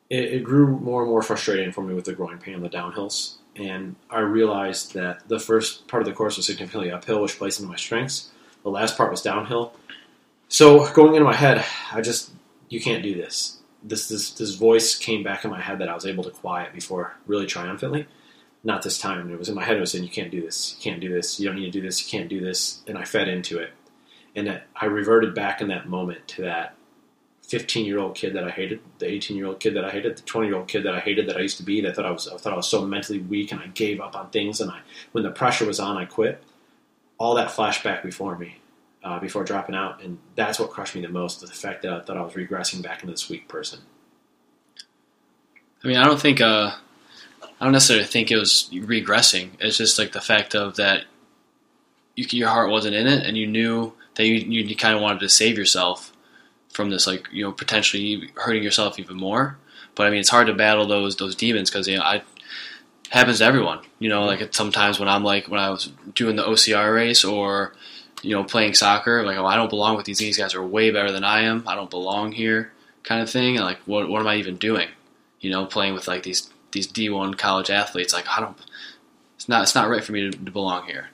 it, 0.08 0.24
it 0.32 0.44
grew 0.44 0.78
more 0.78 1.02
and 1.02 1.10
more 1.10 1.22
frustrating 1.22 1.72
for 1.72 1.82
me 1.82 1.92
with 1.92 2.04
the 2.04 2.14
groin 2.14 2.38
pain 2.38 2.54
on 2.54 2.62
the 2.62 2.70
downhills. 2.70 3.36
And 3.56 3.96
I 4.10 4.20
realized 4.20 4.94
that 4.94 5.28
the 5.28 5.38
first 5.38 5.86
part 5.86 6.02
of 6.02 6.08
the 6.08 6.14
course 6.14 6.36
was 6.36 6.46
significantly 6.46 6.90
uphill, 6.90 7.20
which 7.20 7.36
plays 7.36 7.58
into 7.58 7.70
my 7.70 7.76
strengths. 7.76 8.30
The 8.62 8.70
last 8.70 8.96
part 8.96 9.10
was 9.10 9.22
downhill. 9.22 9.74
So 10.48 10.92
going 10.92 11.14
into 11.14 11.24
my 11.24 11.34
head, 11.34 11.64
I 11.92 12.00
just 12.00 12.30
you 12.68 12.80
can't 12.80 13.02
do 13.02 13.14
this. 13.14 13.58
This 13.82 14.08
this 14.08 14.30
this 14.32 14.54
voice 14.54 14.96
came 14.96 15.22
back 15.22 15.44
in 15.44 15.50
my 15.50 15.60
head 15.60 15.78
that 15.78 15.88
I 15.88 15.94
was 15.94 16.06
able 16.06 16.24
to 16.24 16.30
quiet 16.30 16.72
before 16.72 17.16
really 17.26 17.46
triumphantly. 17.46 18.06
Not 18.62 18.82
this 18.82 18.98
time. 18.98 19.30
It 19.30 19.38
was 19.38 19.48
in 19.48 19.54
my 19.54 19.64
head. 19.64 19.76
It 19.76 19.80
was 19.80 19.92
saying, 19.92 20.04
"You 20.04 20.10
can't 20.10 20.30
do 20.30 20.40
this. 20.40 20.76
You 20.78 20.90
can't 20.90 21.00
do 21.00 21.12
this. 21.12 21.38
You 21.38 21.46
don't 21.46 21.56
need 21.56 21.66
to 21.66 21.70
do 21.70 21.82
this. 21.82 22.02
You 22.02 22.18
can't 22.18 22.30
do 22.30 22.40
this." 22.40 22.82
And 22.86 22.96
I 22.96 23.04
fed 23.04 23.28
into 23.28 23.58
it, 23.58 23.72
and 24.34 24.62
I 24.76 24.86
reverted 24.86 25.34
back 25.34 25.60
in 25.60 25.68
that 25.68 25.88
moment 25.88 26.26
to 26.28 26.42
that 26.42 26.74
15 27.48 27.84
year 27.84 27.98
old 27.98 28.14
kid 28.14 28.34
that 28.34 28.44
I 28.44 28.50
hated, 28.50 28.80
the 28.98 29.06
18 29.06 29.36
year 29.36 29.46
old 29.46 29.60
kid 29.60 29.74
that 29.74 29.84
I 29.84 29.90
hated, 29.90 30.16
the 30.16 30.22
20 30.22 30.46
year 30.48 30.56
old 30.56 30.68
kid 30.68 30.82
that 30.84 30.94
I 30.94 31.00
hated 31.00 31.28
that 31.28 31.36
I 31.36 31.40
used 31.40 31.58
to 31.58 31.62
be. 31.62 31.80
That 31.80 31.94
thought 31.96 32.06
I 32.06 32.10
was 32.10 32.26
I 32.28 32.36
thought 32.36 32.52
I 32.52 32.56
was 32.56 32.68
so 32.68 32.84
mentally 32.86 33.18
weak, 33.20 33.52
and 33.52 33.60
I 33.60 33.66
gave 33.68 34.00
up 34.00 34.16
on 34.16 34.30
things. 34.30 34.60
And 34.60 34.70
I, 34.70 34.80
when 35.12 35.24
the 35.24 35.30
pressure 35.30 35.66
was 35.66 35.80
on, 35.80 35.96
I 35.96 36.04
quit. 36.06 36.42
All 37.18 37.34
that 37.34 37.50
flashed 37.50 37.84
back 37.84 38.02
before 38.02 38.36
me, 38.36 38.58
uh, 39.04 39.20
before 39.20 39.44
dropping 39.44 39.74
out, 39.74 40.02
and 40.02 40.18
that's 40.34 40.58
what 40.58 40.70
crushed 40.70 40.94
me 40.94 41.02
the 41.02 41.08
most: 41.08 41.40
the 41.40 41.46
fact 41.46 41.82
that 41.82 41.92
I 41.92 42.00
thought 42.00 42.16
I 42.16 42.22
was 42.22 42.32
regressing 42.32 42.82
back 42.82 43.02
into 43.02 43.12
this 43.12 43.28
weak 43.28 43.46
person. 43.48 43.80
I 45.84 45.88
mean, 45.88 45.98
I 45.98 46.04
don't 46.04 46.20
think 46.20 46.40
uh, 46.40 46.74
I 47.60 47.64
don't 47.64 47.72
necessarily 47.72 48.06
think 48.06 48.30
it 48.30 48.38
was 48.38 48.68
regressing. 48.72 49.50
It's 49.60 49.76
just 49.76 49.98
like 49.98 50.12
the 50.12 50.20
fact 50.20 50.54
of 50.54 50.76
that 50.76 51.04
you, 52.16 52.26
your 52.30 52.48
heart 52.48 52.70
wasn't 52.70 52.96
in 52.96 53.06
it, 53.06 53.26
and 53.26 53.36
you 53.36 53.46
knew 53.46 53.92
that 54.14 54.26
you 54.26 54.62
you 54.62 54.76
kind 54.76 54.96
of 54.96 55.02
wanted 55.02 55.20
to 55.20 55.28
save 55.28 55.58
yourself 55.58 56.12
from 56.72 56.90
this, 56.90 57.06
like 57.06 57.28
you 57.30 57.44
know, 57.44 57.52
potentially 57.52 58.30
hurting 58.36 58.62
yourself 58.62 58.98
even 58.98 59.16
more. 59.16 59.58
But 59.94 60.06
I 60.06 60.10
mean, 60.10 60.20
it's 60.20 60.30
hard 60.30 60.46
to 60.46 60.54
battle 60.54 60.86
those 60.86 61.16
those 61.16 61.34
demons 61.34 61.70
because 61.70 61.86
you 61.86 61.98
know, 61.98 62.02
I 62.02 62.22
happens 63.10 63.38
to 63.38 63.44
everyone. 63.44 63.80
You 63.98 64.08
know, 64.08 64.24
like 64.24 64.54
sometimes 64.54 64.98
when 64.98 65.08
I'm 65.08 65.22
like 65.22 65.48
when 65.48 65.60
I 65.60 65.70
was 65.70 65.92
doing 66.14 66.36
the 66.36 66.44
OCR 66.44 66.94
race 66.94 67.24
or 67.24 67.74
you 68.24 68.34
know 68.34 68.44
playing 68.44 68.74
soccer, 68.74 69.24
like 69.24 69.36
oh, 69.36 69.46
I 69.46 69.56
don't 69.56 69.70
belong 69.70 69.96
with 69.96 70.06
these. 70.06 70.18
These 70.18 70.38
guys 70.38 70.54
are 70.54 70.64
way 70.66 70.90
better 70.90 71.12
than 71.12 71.24
I 71.24 71.42
am. 71.42 71.62
I 71.66 71.74
don't 71.74 71.90
belong 71.90 72.32
here, 72.32 72.72
kind 73.02 73.22
of 73.22 73.30
thing. 73.30 73.56
And 73.56 73.64
like, 73.64 73.78
what 73.86 74.08
what 74.08 74.20
am 74.20 74.26
I 74.26 74.36
even 74.36 74.56
doing? 74.56 74.88
You 75.40 75.50
know, 75.50 75.66
playing 75.66 75.94
with 75.94 76.08
like 76.08 76.22
these 76.22 76.50
these 76.72 76.88
D1 76.88 77.38
college 77.38 77.70
athletes. 77.70 78.12
Like 78.12 78.26
I 78.28 78.40
don't, 78.40 78.56
it's 79.36 79.48
not 79.48 79.62
it's 79.62 79.74
not 79.74 79.88
right 79.88 80.02
for 80.02 80.12
me 80.12 80.30
to, 80.30 80.30
to 80.30 80.50
belong 80.50 80.86
here. 80.86 81.08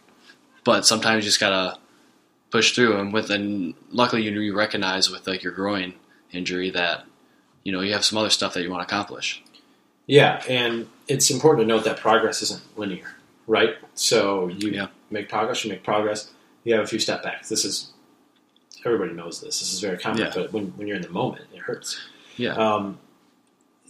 But 0.64 0.86
sometimes 0.86 1.24
you 1.24 1.28
just 1.28 1.40
gotta 1.40 1.78
push 2.50 2.74
through, 2.74 2.98
and 2.98 3.12
with 3.12 3.30
and 3.30 3.74
luckily 3.90 4.22
you, 4.22 4.30
you 4.40 4.56
recognize 4.56 5.10
with 5.10 5.26
like 5.26 5.42
your 5.42 5.52
groin 5.52 5.94
injury 6.32 6.70
that 6.70 7.04
you 7.64 7.72
know 7.72 7.80
you 7.80 7.92
have 7.92 8.04
some 8.04 8.18
other 8.18 8.30
stuff 8.30 8.54
that 8.54 8.62
you 8.62 8.70
want 8.70 8.86
to 8.86 8.94
accomplish. 8.94 9.42
Yeah, 10.06 10.42
and 10.48 10.88
it's 11.08 11.30
important 11.30 11.68
to 11.68 11.74
note 11.74 11.84
that 11.84 11.98
progress 11.98 12.42
isn't 12.42 12.62
linear, 12.76 13.14
right? 13.46 13.76
So 13.94 14.48
you 14.48 14.70
Yeah. 14.70 14.88
make 15.10 15.28
progress, 15.28 15.64
you 15.64 15.70
make 15.70 15.84
progress, 15.84 16.30
you 16.64 16.74
have 16.74 16.84
a 16.84 16.86
few 16.86 16.98
step 16.98 17.22
backs. 17.22 17.48
This 17.48 17.64
is 17.64 17.90
everybody 18.84 19.12
knows 19.12 19.40
this. 19.40 19.60
This 19.60 19.72
is 19.72 19.80
very 19.80 19.98
common, 19.98 20.22
Yeah. 20.22 20.32
but 20.34 20.52
when, 20.52 20.66
when 20.76 20.86
you're 20.86 20.96
in 20.96 21.02
the 21.02 21.10
moment, 21.10 21.44
it 21.52 21.58
hurts. 21.60 22.00
Yeah, 22.36 22.54
Um, 22.54 22.98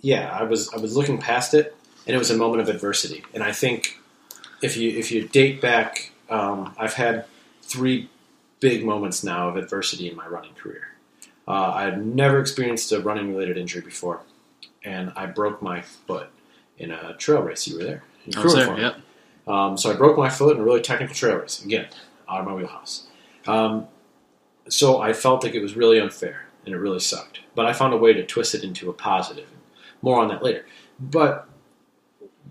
yeah, 0.00 0.30
I 0.36 0.42
was 0.44 0.72
I 0.74 0.78
was 0.78 0.96
looking 0.96 1.18
past 1.18 1.54
it, 1.54 1.76
and 2.06 2.14
it 2.14 2.18
was 2.18 2.30
a 2.30 2.36
moment 2.36 2.62
of 2.62 2.68
adversity. 2.68 3.22
And 3.34 3.42
I 3.42 3.52
think 3.52 3.98
if 4.62 4.76
you 4.76 4.90
if 4.90 5.10
you 5.12 5.28
date 5.28 5.60
back, 5.60 6.12
um, 6.28 6.74
I've 6.78 6.94
had 6.94 7.26
three 7.62 8.08
big 8.60 8.84
moments 8.84 9.22
now 9.22 9.48
of 9.48 9.56
adversity 9.56 10.08
in 10.10 10.16
my 10.16 10.26
running 10.26 10.54
career. 10.54 10.88
Uh, 11.46 11.72
I've 11.74 11.98
never 11.98 12.38
experienced 12.40 12.92
a 12.92 13.00
running 13.00 13.30
related 13.30 13.56
injury 13.56 13.82
before, 13.82 14.20
and 14.84 15.12
I 15.16 15.26
broke 15.26 15.62
my 15.62 15.82
foot 15.82 16.28
in 16.78 16.90
a 16.90 17.14
trail 17.16 17.42
race. 17.42 17.66
You 17.68 17.78
were 17.78 17.84
there. 17.84 18.02
You 18.26 18.40
I 18.40 18.44
was 18.44 18.54
there. 18.54 18.78
Yep. 18.78 18.96
Um, 19.46 19.76
so 19.76 19.90
I 19.90 19.96
broke 19.96 20.16
my 20.16 20.28
foot 20.28 20.56
in 20.56 20.62
a 20.62 20.64
really 20.64 20.80
technical 20.82 21.14
trail 21.14 21.36
race. 21.36 21.64
Again, 21.64 21.86
out 22.30 22.40
of 22.40 22.46
my 22.46 22.54
wheelhouse. 22.54 23.06
Um, 23.46 23.88
so 24.68 25.00
I 25.00 25.12
felt 25.12 25.42
like 25.42 25.54
it 25.54 25.62
was 25.62 25.76
really 25.76 25.98
unfair 25.98 26.46
and 26.64 26.74
it 26.74 26.78
really 26.78 27.00
sucked. 27.00 27.40
But 27.54 27.66
I 27.66 27.72
found 27.72 27.94
a 27.94 27.98
way 27.98 28.12
to 28.12 28.24
twist 28.24 28.54
it 28.54 28.64
into 28.64 28.90
a 28.90 28.92
positive. 28.92 29.48
More 30.02 30.20
on 30.20 30.28
that 30.28 30.42
later. 30.42 30.64
But 30.98 31.48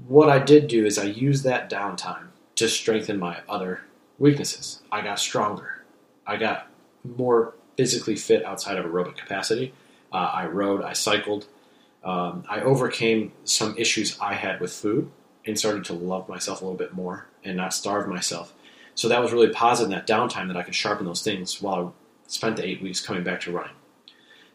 what 0.07 0.29
I 0.29 0.39
did 0.39 0.67
do 0.67 0.86
is 0.86 0.98
I 0.98 1.03
used 1.03 1.43
that 1.43 1.69
downtime 1.69 2.27
to 2.55 2.67
strengthen 2.67 3.19
my 3.19 3.39
other 3.48 3.81
weaknesses. 4.17 4.81
I 4.91 5.01
got 5.01 5.19
stronger. 5.19 5.83
I 6.25 6.38
got 6.38 6.67
more 7.03 7.53
physically 7.77 8.15
fit 8.15 8.43
outside 8.43 8.77
of 8.77 8.86
aerobic 8.86 9.17
capacity. 9.17 9.74
Uh, 10.12 10.31
I 10.33 10.45
rode, 10.48 10.83
I 10.83 10.93
cycled. 10.93 11.48
Um, 12.03 12.43
I 12.50 12.62
overcame 12.62 13.31
some 13.43 13.75
issues 13.77 14.17
I 14.19 14.33
had 14.33 14.59
with 14.59 14.74
food 14.74 15.12
and 15.45 15.57
started 15.57 15.86
to 15.86 15.93
love 15.93 16.27
myself 16.27 16.62
a 16.62 16.65
little 16.65 16.77
bit 16.77 16.93
more 16.93 17.27
and 17.43 17.55
not 17.55 17.74
starve 17.74 18.07
myself. 18.07 18.53
So 19.00 19.08
that 19.08 19.22
was 19.22 19.32
really 19.32 19.48
positive 19.48 19.89
in 19.89 19.98
that 19.98 20.06
downtime 20.06 20.48
that 20.48 20.58
I 20.58 20.62
could 20.62 20.75
sharpen 20.75 21.06
those 21.06 21.22
things 21.22 21.62
while 21.62 21.88
I 21.88 21.91
spent 22.27 22.58
the 22.58 22.68
eight 22.68 22.82
weeks 22.82 23.00
coming 23.00 23.24
back 23.24 23.39
to 23.41 23.51
running. 23.53 23.72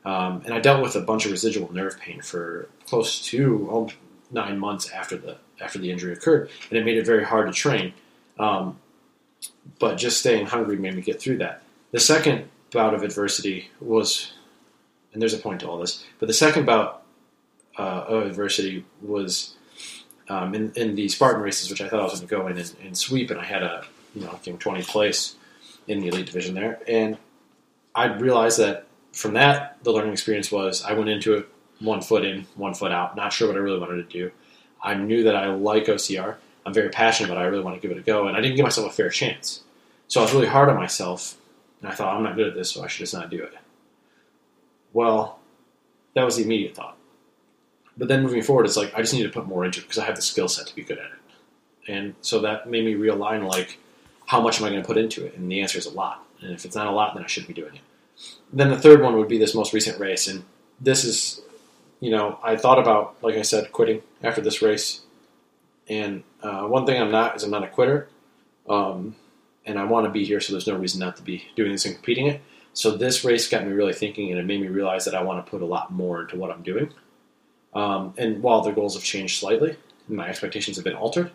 Um, 0.05 0.43
and 0.45 0.53
I 0.53 0.61
dealt 0.61 0.83
with 0.83 0.97
a 0.97 1.01
bunch 1.01 1.25
of 1.25 1.33
residual 1.33 1.73
nerve 1.73 1.99
pain 1.99 2.21
for 2.21 2.69
close 2.87 3.25
to 3.29 3.91
nine 4.31 4.59
months 4.59 4.91
after 4.91 5.17
the 5.17 5.39
after 5.63 5.79
the 5.79 5.91
injury 5.91 6.13
occurred, 6.13 6.51
and 6.69 6.79
it 6.79 6.85
made 6.85 6.99
it 6.99 7.07
very 7.07 7.25
hard 7.25 7.47
to 7.47 7.55
train. 7.55 7.95
Um, 8.39 8.79
but 9.79 9.97
just 9.97 10.21
staying 10.21 10.45
hungry 10.45 10.77
made 10.77 10.95
me 10.95 11.01
get 11.01 11.23
through 11.23 11.39
that. 11.39 11.63
The 11.93 12.01
second 12.01 12.51
bout 12.71 12.93
of 12.93 13.03
adversity 13.03 13.71
was 13.81 14.35
and 15.15 15.23
there's 15.23 15.33
a 15.33 15.39
point 15.39 15.61
to 15.61 15.71
all 15.71 15.79
this. 15.79 16.05
But 16.19 16.27
the 16.27 16.35
second 16.35 16.67
bout 16.67 17.03
uh, 17.79 18.05
of 18.09 18.27
adversity 18.27 18.85
was 19.01 19.55
um, 20.29 20.55
in, 20.55 20.71
in 20.77 20.97
the 20.97 21.09
Spartan 21.09 21.41
races, 21.41 21.71
which 21.71 21.81
I 21.81 21.89
thought 21.89 22.01
I 22.01 22.05
was 22.05 22.21
going 22.21 22.29
to 22.29 22.35
go 22.35 22.47
in 22.49 22.59
and, 22.59 22.77
and 22.85 22.99
sweep, 22.99 23.31
and 23.31 23.41
I 23.41 23.45
had 23.45 23.63
a 23.63 23.87
you 24.15 24.23
know 24.23 24.33
think 24.33 24.61
20th 24.61 24.89
place 24.89 25.37
in 25.87 26.01
the 26.01 26.09
elite 26.09 26.27
division 26.27 26.55
there, 26.55 26.81
and 26.89 27.19
I 27.95 28.07
realized 28.07 28.59
that 28.59 28.87
from 29.13 29.35
that 29.35 29.79
the 29.83 29.93
learning 29.93 30.13
experience 30.13 30.51
was 30.51 30.85
I 30.85 30.95
went 30.95 31.11
into 31.11 31.35
it 31.35 31.49
one 31.81 32.01
foot 32.01 32.25
in, 32.25 32.47
one 32.57 32.75
foot 32.75 32.93
out, 32.93 33.17
not 33.17 33.33
sure 33.33 33.49
what 33.49 33.57
I 33.57 33.61
really 33.61 33.79
wanted 33.79 34.09
to 34.09 34.19
do. 34.19 34.31
I 34.83 34.95
knew 34.95 35.25
that 35.25 35.37
I 35.37 35.47
like 35.47 35.87
OCR. 35.87 36.37
I'm 36.67 36.75
very 36.75 36.89
passionate 36.89 37.31
about 37.31 37.41
it. 37.41 37.45
I 37.45 37.49
really 37.49 37.65
want 37.65 37.81
to 37.81 37.87
give 37.87 37.97
it 37.97 38.01
a 38.01 38.05
go, 38.05 38.27
and 38.27 38.37
I 38.37 38.41
didn't 38.41 38.57
give 38.57 38.65
myself 38.65 38.91
a 38.91 38.95
fair 38.95 39.09
chance. 39.11 39.63
So 40.09 40.21
I 40.21 40.25
was 40.25 40.33
really 40.33 40.47
hard 40.47 40.69
on 40.69 40.77
myself, 40.77 41.37
and 41.81 41.91
I 41.91 41.95
thought 41.95 42.15
I'm 42.15 42.23
not 42.23 42.37
good 42.37 42.49
at 42.49 42.55
this, 42.55 42.71
so 42.71 42.83
I 42.83 42.87
should 42.87 43.01
just 43.01 43.15
not 43.15 43.31
do 43.31 43.43
it. 43.43 43.55
Well, 44.93 45.39
that 46.15 46.25
was 46.25 46.37
the 46.37 46.45
immediate 46.45 46.75
thought. 46.75 46.97
But 47.97 48.09
then 48.09 48.23
moving 48.23 48.43
forward, 48.43 48.67
it's 48.67 48.77
like 48.77 48.95
I 48.95 49.01
just 49.01 49.15
need 49.15 49.23
to 49.25 49.29
put 49.29 49.47
more 49.47 49.65
into 49.65 49.81
it 49.81 49.83
because 49.83 49.99
I 49.99 50.05
have 50.05 50.17
the 50.17 50.23
skill 50.23 50.49
set 50.49 50.67
to 50.67 50.75
be 50.75 50.83
good 50.83 50.99
at 50.99 51.07
it. 51.07 51.91
And 51.91 52.15
so 52.23 52.41
that 52.41 52.69
made 52.69 52.85
me 52.85 52.95
realign 52.95 53.47
like 53.49 53.79
how 54.27 54.41
much 54.41 54.59
am 54.59 54.65
I 54.65 54.71
going 54.71 54.83
to 54.83 54.87
put 54.87 54.99
into 54.99 55.25
it? 55.25 55.35
And 55.37 55.51
the 55.51 55.61
answer 55.61 55.79
is 55.79 55.87
a 55.87 55.91
lot. 55.91 56.25
And 56.41 56.53
if 56.53 56.65
it's 56.65 56.77
not 56.77 56.87
a 56.87 56.91
lot, 56.91 57.15
then 57.15 57.25
I 57.25 57.27
shouldn't 57.27 57.55
be 57.55 57.61
doing 57.61 57.75
it. 57.75 57.81
Then 58.53 58.71
the 58.71 58.79
third 58.79 59.03
one 59.03 59.17
would 59.17 59.29
be 59.29 59.39
this 59.39 59.55
most 59.55 59.73
recent 59.73 59.99
race, 59.99 60.29
and 60.29 60.45
this 60.81 61.05
is, 61.05 61.41
you 62.01 62.11
know, 62.11 62.39
I 62.43 62.57
thought 62.57 62.79
about, 62.79 63.17
like 63.23 63.35
I 63.35 63.43
said, 63.43 63.73
quitting 63.73 64.03
after 64.23 64.41
this 64.41 64.63
race. 64.63 65.01
And 65.89 66.23
uh, 66.43 66.63
one 66.63 66.87
thing 66.87 67.01
I'm 67.01 67.11
not 67.11 67.37
is 67.37 67.43
I'm 67.43 67.51
not 67.51 67.65
a 67.65 67.69
quitter, 67.69 68.09
um, 68.69 69.17
and 69.67 69.79
I 69.79 69.85
want 69.85 70.07
to 70.07 70.11
be 70.11 70.25
here, 70.25 70.41
so 70.41 70.53
there's 70.53 70.67
no 70.67 70.77
reason 70.77 71.01
not 71.01 71.17
to 71.17 71.23
be 71.23 71.45
doing 71.57 71.73
this 71.73 71.85
and 71.85 71.95
competing 71.95 72.29
it. 72.29 72.41
So 72.73 72.97
this 72.97 73.25
race 73.25 73.49
got 73.49 73.67
me 73.67 73.73
really 73.73 73.93
thinking, 73.93 74.31
and 74.31 74.39
it 74.39 74.47
made 74.47 74.61
me 74.61 74.69
realize 74.69 75.05
that 75.07 75.15
I 75.15 75.23
want 75.23 75.45
to 75.45 75.51
put 75.51 75.63
a 75.63 75.67
lot 75.67 75.93
more 75.93 76.23
into 76.23 76.37
what 76.37 76.51
I'm 76.51 76.63
doing. 76.63 76.93
Um, 77.75 78.15
and 78.17 78.43
while 78.43 78.63
the 78.63 78.73
goals 78.73 78.95
have 78.95 79.03
changed 79.03 79.41
slightly, 79.41 79.77
my 80.07 80.29
expectations 80.29 80.77
have 80.77 80.85
been 80.85 80.95
altered, 80.95 81.33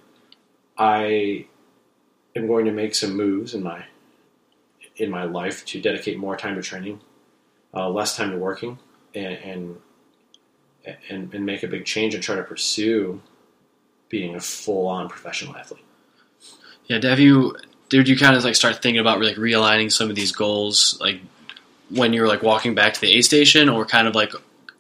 I 0.78 1.48
am 2.36 2.48
going 2.48 2.66
to 2.66 2.72
make 2.72 2.96
some 2.96 3.16
moves 3.16 3.54
in 3.54 3.64
my 3.64 3.86
in 4.96 5.10
my 5.10 5.24
life 5.24 5.66
to 5.66 5.82
dedicate 5.82 6.18
more 6.18 6.36
time 6.36 6.56
to 6.56 6.62
training, 6.62 7.00
uh, 7.74 7.90
less 7.90 8.18
time 8.18 8.32
to 8.32 8.38
working, 8.38 8.80
and, 9.16 9.34
and 9.38 9.78
and 11.10 11.34
and 11.34 11.46
make 11.46 11.64
a 11.64 11.68
big 11.68 11.86
change 11.86 12.14
and 12.14 12.24
try 12.24 12.36
to 12.36 12.44
pursue 12.44 13.22
being 14.10 14.36
a 14.36 14.40
full 14.40 14.88
on 14.88 15.08
professional 15.08 15.56
athlete. 15.56 15.84
Yeah, 16.86 17.00
have 17.04 17.20
you 17.20 17.56
did 17.90 18.08
you 18.08 18.18
kind 18.18 18.36
of 18.36 18.44
like 18.44 18.56
start 18.56 18.82
thinking 18.82 19.00
about 19.00 19.22
like 19.22 19.36
realigning 19.36 19.92
some 19.92 20.10
of 20.10 20.16
these 20.16 20.32
goals 20.32 20.98
like 21.02 21.20
when 21.90 22.14
you 22.14 22.22
were 22.22 22.28
like 22.28 22.44
walking 22.44 22.76
back 22.76 22.94
to 22.94 23.02
the 23.02 23.12
aid 23.12 23.26
station 23.26 23.70
or 23.70 23.86
kind 23.86 24.08
of 24.08 24.16
like 24.16 24.32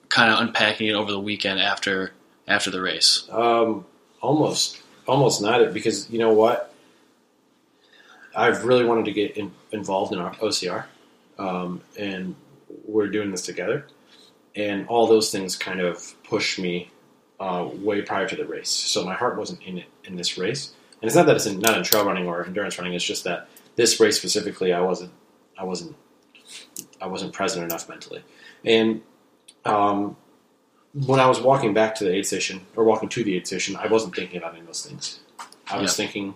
kind 0.09 0.31
of 0.31 0.39
unpacking 0.39 0.87
it 0.87 0.93
over 0.93 1.11
the 1.11 1.19
weekend 1.19 1.59
after 1.59 2.11
after 2.47 2.71
the 2.71 2.81
race? 2.81 3.27
Um, 3.31 3.85
almost, 4.21 4.81
almost 5.07 5.41
not 5.41 5.61
it 5.61 5.73
because 5.73 6.09
you 6.09 6.19
know 6.19 6.33
what, 6.33 6.68
I've 8.35 8.63
really 8.65 8.85
wanted 8.85 9.05
to 9.05 9.11
get 9.11 9.37
in, 9.37 9.51
involved 9.71 10.13
in 10.13 10.19
our 10.19 10.33
OCR, 10.35 10.85
um, 11.37 11.81
and 11.97 12.35
we're 12.85 13.07
doing 13.07 13.31
this 13.31 13.41
together, 13.43 13.85
and 14.55 14.87
all 14.87 15.07
those 15.07 15.31
things 15.31 15.55
kind 15.55 15.79
of 15.81 16.13
pushed 16.23 16.59
me 16.59 16.91
uh, 17.39 17.67
way 17.73 18.01
prior 18.01 18.27
to 18.27 18.35
the 18.35 18.45
race. 18.45 18.69
So 18.69 19.03
my 19.05 19.13
heart 19.13 19.37
wasn't 19.37 19.61
in 19.63 19.77
it 19.79 19.85
in 20.05 20.15
this 20.15 20.37
race, 20.37 20.73
and 21.01 21.07
it's 21.07 21.15
not 21.15 21.25
that 21.27 21.35
it's 21.35 21.45
in, 21.45 21.59
not 21.59 21.77
in 21.77 21.83
trail 21.83 22.05
running 22.05 22.27
or 22.27 22.45
endurance 22.45 22.77
running. 22.77 22.93
It's 22.93 23.03
just 23.03 23.23
that 23.23 23.47
this 23.75 23.99
race 23.99 24.17
specifically, 24.17 24.73
I 24.73 24.81
wasn't, 24.81 25.11
I 25.57 25.63
wasn't, 25.63 25.95
I 27.01 27.07
wasn't 27.07 27.33
present 27.33 27.63
enough 27.63 27.87
mentally, 27.89 28.23
and 28.65 29.01
um, 29.65 30.15
when 30.93 31.19
I 31.19 31.27
was 31.27 31.39
walking 31.39 31.73
back 31.73 31.95
to 31.95 32.03
the 32.03 32.11
aid 32.13 32.25
station 32.25 32.65
or 32.75 32.83
walking 32.83 33.09
to 33.09 33.23
the 33.23 33.35
aid 33.35 33.47
station, 33.47 33.75
I 33.75 33.87
wasn't 33.87 34.15
thinking 34.15 34.37
about 34.37 34.51
any 34.51 34.61
of 34.61 34.67
those 34.67 34.85
things. 34.85 35.19
I 35.69 35.79
was 35.79 35.91
Yeah. 35.97 36.05
thinking, 36.05 36.35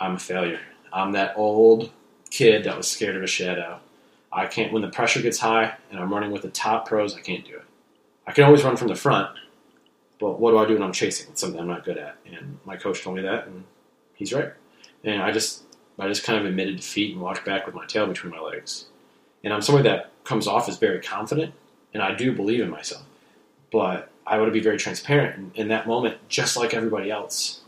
I'm 0.00 0.14
a 0.14 0.18
failure. 0.18 0.60
I'm 0.92 1.12
that 1.12 1.34
old 1.36 1.90
kid 2.30 2.64
that 2.64 2.76
was 2.76 2.88
scared 2.88 3.16
of 3.16 3.22
a 3.22 3.26
shadow. 3.26 3.80
I 4.32 4.46
can't 4.46 4.72
when 4.72 4.82
the 4.82 4.88
pressure 4.88 5.22
gets 5.22 5.38
high 5.38 5.74
and 5.90 5.98
I'm 5.98 6.12
running 6.12 6.30
with 6.30 6.42
the 6.42 6.50
top 6.50 6.88
pros. 6.88 7.16
I 7.16 7.20
can't 7.20 7.44
do 7.44 7.56
it. 7.56 7.64
I 8.26 8.32
can 8.32 8.44
always 8.44 8.62
run 8.62 8.76
from 8.76 8.88
the 8.88 8.94
front, 8.94 9.30
but 10.20 10.38
what 10.38 10.50
do 10.50 10.58
I 10.58 10.66
do 10.66 10.74
when 10.74 10.82
I'm 10.82 10.92
chasing? 10.92 11.30
It's 11.30 11.40
something 11.40 11.58
I'm 11.58 11.66
not 11.66 11.84
good 11.84 11.96
at. 11.96 12.18
And 12.26 12.58
my 12.64 12.76
coach 12.76 13.02
told 13.02 13.16
me 13.16 13.22
that, 13.22 13.46
and 13.46 13.64
he's 14.14 14.34
right. 14.34 14.52
And 15.02 15.22
I 15.22 15.32
just 15.32 15.62
I 15.98 16.06
just 16.08 16.24
kind 16.24 16.38
of 16.38 16.44
admitted 16.44 16.76
defeat 16.76 17.12
and 17.12 17.22
walked 17.22 17.44
back 17.44 17.66
with 17.66 17.74
my 17.74 17.86
tail 17.86 18.06
between 18.06 18.32
my 18.32 18.40
legs. 18.40 18.86
And 19.42 19.52
I'm 19.52 19.62
somebody 19.62 19.88
that 19.88 20.12
comes 20.24 20.46
off 20.46 20.68
as 20.68 20.76
very 20.76 21.00
confident, 21.00 21.54
and 21.94 22.02
I 22.02 22.14
do 22.14 22.32
believe 22.32 22.60
in 22.60 22.70
myself. 22.70 23.04
But 23.72 24.10
I 24.26 24.38
want 24.38 24.48
to 24.48 24.52
be 24.52 24.60
very 24.60 24.76
transparent. 24.76 25.54
In, 25.56 25.62
in 25.62 25.68
that 25.68 25.86
moment, 25.86 26.18
just 26.28 26.56
like 26.56 26.74
everybody 26.74 27.10
else, 27.10 27.62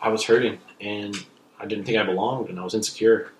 I 0.00 0.08
was 0.08 0.24
hurting, 0.24 0.58
and 0.80 1.14
I 1.58 1.66
didn't 1.66 1.84
think 1.84 1.98
I 1.98 2.04
belonged, 2.04 2.48
and 2.48 2.58
I 2.60 2.64
was 2.64 2.74
insecure. 2.74 3.32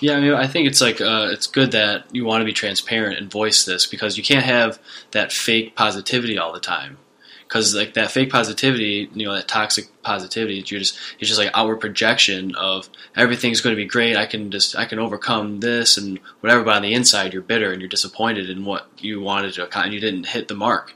Yeah, 0.00 0.16
I 0.16 0.20
mean, 0.20 0.32
I 0.32 0.46
think 0.46 0.66
it's 0.66 0.80
like 0.80 1.00
uh, 1.00 1.28
it's 1.30 1.46
good 1.46 1.72
that 1.72 2.04
you 2.12 2.24
want 2.24 2.40
to 2.40 2.46
be 2.46 2.52
transparent 2.52 3.18
and 3.18 3.30
voice 3.30 3.64
this 3.64 3.86
because 3.86 4.16
you 4.16 4.22
can't 4.22 4.44
have 4.44 4.78
that 5.10 5.32
fake 5.32 5.76
positivity 5.76 6.38
all 6.38 6.52
the 6.52 6.60
time. 6.60 6.98
Because 7.46 7.74
like 7.74 7.94
that 7.94 8.12
fake 8.12 8.30
positivity, 8.30 9.10
you 9.12 9.26
know, 9.26 9.34
that 9.34 9.48
toxic 9.48 9.88
positivity, 10.02 10.62
you're 10.66 10.78
just 10.78 10.96
it's 11.18 11.28
just 11.28 11.38
like 11.38 11.50
outward 11.52 11.80
projection 11.80 12.54
of 12.54 12.88
everything's 13.16 13.60
going 13.60 13.74
to 13.74 13.82
be 13.82 13.88
great. 13.88 14.16
I 14.16 14.26
can 14.26 14.50
just 14.52 14.76
I 14.76 14.84
can 14.84 15.00
overcome 15.00 15.58
this 15.58 15.98
and 15.98 16.18
whatever. 16.40 16.62
But 16.62 16.76
on 16.76 16.82
the 16.82 16.94
inside, 16.94 17.32
you're 17.32 17.42
bitter 17.42 17.72
and 17.72 17.82
you're 17.82 17.88
disappointed 17.88 18.48
in 18.48 18.64
what 18.64 18.88
you 18.98 19.20
wanted 19.20 19.54
to 19.54 19.64
accomplish. 19.64 19.86
And 19.86 19.94
you 19.94 20.00
didn't 20.00 20.28
hit 20.28 20.46
the 20.46 20.54
mark, 20.54 20.94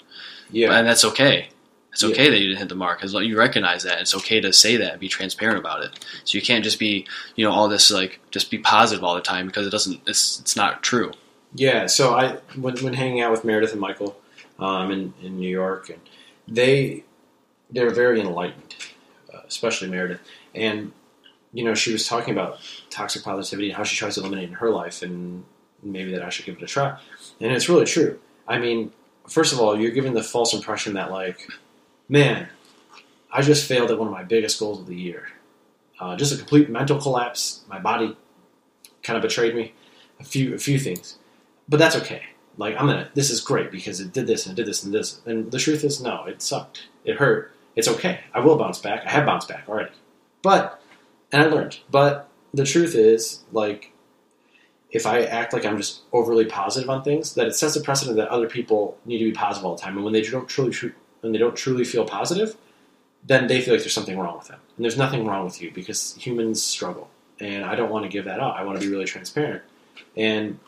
Yeah, 0.51 0.73
and 0.73 0.87
that's 0.87 1.05
okay. 1.05 1.49
It's 1.95 2.03
Yeah. 2.03 2.11
okay 2.11 2.29
that 2.29 2.39
you 2.39 2.49
didn't 2.49 2.59
hit 2.59 2.69
the 2.69 2.75
mark 2.75 3.03
as 3.03 3.15
long 3.15 3.25
you 3.25 3.39
recognize 3.39 3.85
that. 3.85 4.01
It's 4.01 4.15
okay 4.15 4.41
to 4.41 4.53
say 4.53 4.77
that 4.77 4.91
and 4.93 5.01
be 5.01 5.09
transparent 5.09 5.59
about 5.59 5.83
it. 5.85 5.99
So 6.25 6.37
you 6.37 6.43
can't 6.43 6.63
just 6.63 6.79
be, 6.79 7.07
you 7.37 7.45
know, 7.45 7.53
all 7.53 7.69
this 7.69 7.91
like 7.91 8.21
just 8.31 8.51
be 8.51 8.59
positive 8.59 9.03
all 9.03 9.15
the 9.15 9.21
time 9.23 9.47
because 9.47 9.67
it 9.67 9.71
doesn't. 9.71 10.01
It's 10.07 10.39
it's 10.41 10.57
not 10.57 10.83
true. 10.83 11.13
Yeah, 11.55 11.87
so 11.87 12.15
I 12.15 12.39
when, 12.57 12.77
when 12.79 12.95
hanging 12.95 13.21
out 13.23 13.31
with 13.31 13.45
Meredith 13.45 13.73
and 13.73 13.81
Michael 13.81 14.21
um, 14.59 14.91
in 14.91 15.15
in 15.23 15.39
New 15.39 15.49
York, 15.49 15.89
and 15.89 16.01
they 16.49 17.05
they're 17.71 17.91
very 17.91 18.21
enlightened, 18.21 18.75
uh, 19.33 19.39
especially 19.47 19.89
Meredith, 19.89 20.21
and 20.55 20.93
you 21.53 21.65
know 21.65 21.75
she 21.75 21.93
was 21.93 22.09
talking 22.09 22.35
about 22.35 22.59
toxic 22.91 23.23
positivity 23.23 23.69
and 23.69 23.77
how 23.77 23.85
she 23.85 23.97
tries 23.97 24.15
to 24.17 24.21
eliminate 24.21 24.45
it 24.45 24.49
in 24.49 24.55
her 24.55 24.71
life, 24.71 25.01
and 25.03 25.45
maybe 25.83 26.11
that 26.13 26.23
I 26.23 26.29
should 26.31 26.45
give 26.45 26.57
it 26.57 26.63
a 26.63 26.67
try, 26.67 26.99
and 27.41 27.53
it's 27.53 27.69
really 27.69 27.87
true. 27.87 28.19
I 28.49 28.59
mean, 28.59 28.93
first 29.29 29.53
of 29.53 29.61
all, 29.61 29.79
you're 29.79 29.93
given 29.93 30.13
the 30.15 30.23
false 30.25 30.53
impression 30.55 30.95
that 30.95 31.11
like, 31.13 31.49
man, 32.09 32.49
I 33.33 33.43
just 33.43 33.67
failed 33.67 33.91
at 33.91 33.99
one 33.99 34.09
of 34.09 34.13
my 34.13 34.25
biggest 34.25 34.59
goals 34.59 34.81
of 34.81 34.87
the 34.87 34.97
year, 34.97 35.29
uh, 36.01 36.17
just 36.17 36.33
a 36.33 36.37
complete 36.37 36.69
mental 36.71 37.01
collapse. 37.01 37.65
My 37.69 37.79
body 37.79 38.17
kind 39.03 39.17
of 39.17 39.23
betrayed 39.23 39.55
me. 39.55 39.75
A 40.21 40.25
few 40.25 40.55
a 40.55 40.59
few 40.59 40.79
things 40.79 41.19
but 41.69 41.79
that's 41.79 41.97
okay. 41.97 42.23
Like 42.57 42.77
I'm 42.77 42.87
gonna. 42.87 43.11
This 43.15 43.31
is 43.31 43.41
great 43.41 43.71
because 43.71 44.01
it 44.01 44.13
did 44.13 44.27
this 44.27 44.47
and 44.47 44.57
it 44.57 44.63
did 44.63 44.69
this 44.69 44.85
and 44.85 44.93
this. 44.93 45.21
And 45.27 45.51
the 45.51 45.59
truth 45.59 45.85
is, 45.85 46.01
no, 46.01 46.25
it 46.25 46.43
sucked. 46.43 46.89
It 47.05 47.17
hurt. 47.17 47.53
It's 47.75 47.89
okay. 47.89 48.21
I 48.33 48.41
will 48.41 48.57
bounce 48.57 48.79
back. 48.79 49.05
I 49.07 49.11
have 49.11 49.27
bounced 49.27 49.49
back 49.49 49.65
already. 49.69 49.91
But 50.43 50.81
and 51.33 51.43
I 51.43 51.47
learned. 51.47 51.81
But 51.91 52.29
the 52.53 52.65
truth 52.65 52.95
is, 52.95 53.43
like, 53.51 53.93
if 54.91 55.07
I 55.07 55.23
act 55.23 55.53
like 55.53 55.65
I'm 55.65 55.77
just 55.77 56.03
overly 56.13 56.45
positive 56.45 56.89
on 56.89 57.03
things, 57.03 57.35
that 57.35 57.49
it 57.49 57.57
sets 57.57 57.75
a 57.75 57.81
precedent 57.81 58.17
that 58.19 58.29
other 58.29 58.49
people 58.49 58.99
need 59.05 59.19
to 59.19 59.25
be 59.25 59.33
positive 59.33 59.67
all 59.67 59.75
the 59.75 59.83
time. 59.83 59.97
And 59.97 60.05
when 60.05 60.13
they 60.13 60.23
don't 60.23 60.49
truly, 60.49 60.73
when 61.25 61.33
they 61.33 61.39
don't 61.39 61.57
truly 61.57 61.85
feel 61.85 62.05
positive, 62.05 62.55
then 63.25 63.47
they 63.47 63.63
feel 63.63 63.73
like 63.73 63.83
there's 63.83 63.95
something 63.95 64.19
wrong 64.19 64.37
with 64.37 64.49
them. 64.49 64.61
And 64.77 64.85
there's 64.85 64.99
nothing 64.99 65.27
wrong 65.27 65.47
with 65.47 65.63
you 65.63 65.71
because 65.73 66.15
humans 66.17 66.63
struggle. 66.63 67.09
And 67.41 67.65
I 67.65 67.75
don't 67.77 67.91
want 67.91 68.05
to 68.05 68.11
give 68.11 68.27
that 68.27 68.41
up. 68.41 68.55
I 68.55 68.63
want 68.63 68.79
to 68.79 68.87
be 68.87 68.93
really 68.93 69.07
transparent. 69.07 69.63
And 70.19 70.61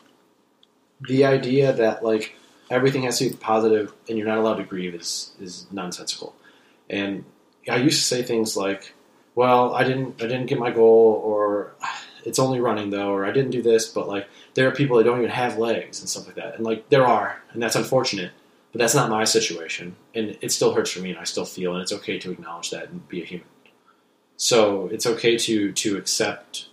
the 0.99 1.25
idea 1.25 1.73
that 1.73 2.03
like 2.03 2.35
everything 2.71 3.03
has 3.03 3.19
to 3.19 3.29
be 3.29 3.35
positive 3.35 3.93
and 4.09 4.17
you're 4.17 4.25
not 4.27 4.39
allowed 4.39 4.55
to 4.55 4.63
grieve 4.63 4.95
is 4.95 5.31
is 5.39 5.67
nonsensical. 5.71 6.35
And 6.89 7.23
I 7.69 7.75
used 7.75 7.99
to 7.99 8.05
say 8.05 8.23
things 8.23 8.57
like, 8.57 8.95
"Well, 9.35 9.75
I 9.75 9.83
didn't 9.83 10.21
I 10.23 10.27
didn't 10.27 10.47
get 10.47 10.57
my 10.57 10.71
goal," 10.71 11.21
or 11.23 11.75
"It's 12.25 12.39
only 12.39 12.59
running 12.59 12.89
though," 12.89 13.11
or 13.11 13.25
"I 13.25 13.31
didn't 13.31 13.51
do 13.51 13.61
this," 13.61 13.87
but 13.87 14.07
like 14.07 14.27
there 14.55 14.67
are 14.67 14.71
people 14.71 14.97
that 14.97 15.03
don't 15.03 15.19
even 15.19 15.29
have 15.29 15.59
legs 15.59 15.99
and 15.99 16.09
stuff 16.09 16.25
like 16.25 16.35
that. 16.35 16.55
And 16.55 16.65
like 16.65 16.89
there 16.89 17.05
are, 17.05 17.43
and 17.53 17.61
that's 17.61 17.75
unfortunate. 17.75 18.31
But 18.77 18.83
that's 18.83 18.93
not 18.93 19.09
my 19.09 19.23
situation, 19.23 19.95
and 20.13 20.37
it 20.39 20.51
still 20.51 20.71
hurts 20.71 20.91
for 20.91 20.99
me, 20.99 21.09
and 21.09 21.17
I 21.17 21.23
still 21.23 21.45
feel, 21.45 21.73
and 21.73 21.81
it's 21.81 21.91
okay 21.93 22.19
to 22.19 22.29
acknowledge 22.29 22.69
that 22.69 22.89
and 22.89 23.09
be 23.09 23.23
a 23.23 23.25
human. 23.25 23.47
So 24.35 24.85
it's 24.89 25.07
okay 25.07 25.35
to 25.35 25.71
to 25.71 25.97
accept, 25.97 26.67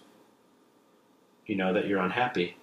you 1.47 1.57
know, 1.57 1.73
that 1.73 1.87
you're 1.87 2.03
unhappy, 2.03 2.59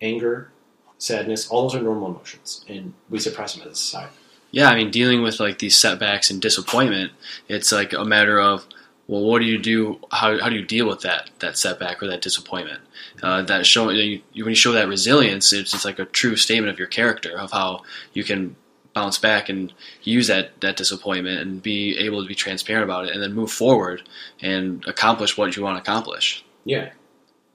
anger, 0.00 0.52
sadness, 0.96 1.48
all 1.48 1.62
those 1.62 1.74
are 1.74 1.82
normal 1.82 2.06
emotions, 2.06 2.64
and 2.68 2.94
we 3.10 3.18
suppress 3.18 3.54
them 3.56 3.66
as 3.66 3.72
a 3.72 3.74
society. 3.74 4.12
Yeah, 4.52 4.70
I 4.70 4.76
mean, 4.76 4.92
dealing 4.92 5.22
with 5.22 5.40
like 5.40 5.58
these 5.58 5.76
setbacks 5.76 6.30
and 6.30 6.40
disappointment, 6.40 7.10
it's 7.48 7.72
like 7.72 7.92
a 7.92 8.04
matter 8.04 8.38
of 8.40 8.64
well, 9.08 9.24
what 9.24 9.40
do 9.40 9.46
you 9.46 9.58
do? 9.58 9.98
How, 10.12 10.38
how 10.38 10.50
do 10.50 10.54
you 10.54 10.64
deal 10.64 10.86
with 10.86 11.00
that 11.00 11.30
that 11.40 11.58
setback 11.58 12.00
or 12.00 12.06
that 12.06 12.22
disappointment? 12.22 12.82
Uh, 13.24 13.42
that 13.42 13.66
show 13.66 13.90
you, 13.90 14.22
when 14.34 14.50
you 14.50 14.54
show 14.54 14.70
that 14.70 14.86
resilience, 14.86 15.52
it's, 15.52 15.74
it's 15.74 15.84
like 15.84 15.98
a 15.98 16.04
true 16.04 16.36
statement 16.36 16.70
of 16.70 16.78
your 16.78 16.86
character 16.86 17.36
of 17.36 17.50
how 17.50 17.82
you 18.12 18.22
can 18.22 18.54
bounce 18.98 19.18
back 19.18 19.48
and 19.48 19.72
use 20.02 20.26
that 20.26 20.60
that 20.60 20.76
disappointment 20.76 21.40
and 21.40 21.62
be 21.62 21.96
able 21.98 22.20
to 22.22 22.28
be 22.28 22.34
transparent 22.34 22.84
about 22.84 23.04
it, 23.06 23.12
and 23.12 23.22
then 23.22 23.32
move 23.32 23.52
forward 23.52 24.02
and 24.40 24.84
accomplish 24.86 25.38
what 25.38 25.56
you 25.56 25.62
want 25.62 25.76
to 25.76 25.82
accomplish. 25.82 26.44
Yeah, 26.64 26.90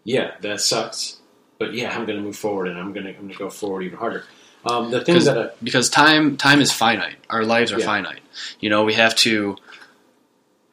yeah, 0.05 0.35
that 0.41 0.61
sucks, 0.61 1.17
but 1.59 1.73
yeah, 1.73 1.89
I'm 1.91 2.05
going 2.05 2.17
to 2.17 2.23
move 2.23 2.37
forward 2.37 2.67
and 2.69 2.79
I'm 2.79 2.93
going 2.93 3.05
to 3.05 3.11
I'm 3.11 3.17
going 3.27 3.33
to 3.33 3.37
go 3.37 3.49
forward 3.49 3.83
even 3.83 3.97
harder. 3.97 4.23
Um, 4.65 4.91
the 4.91 5.03
things 5.03 5.25
that 5.25 5.37
I, 5.37 5.49
because 5.61 5.89
time 5.89 6.37
time 6.37 6.61
is 6.61 6.71
finite. 6.71 7.17
Our 7.29 7.43
lives 7.43 7.73
are 7.73 7.79
Yeah. 7.79 7.85
finite. 7.85 8.21
You 8.61 8.69
know, 8.69 8.83
we 8.85 8.93
have 8.93 9.13
to 9.17 9.57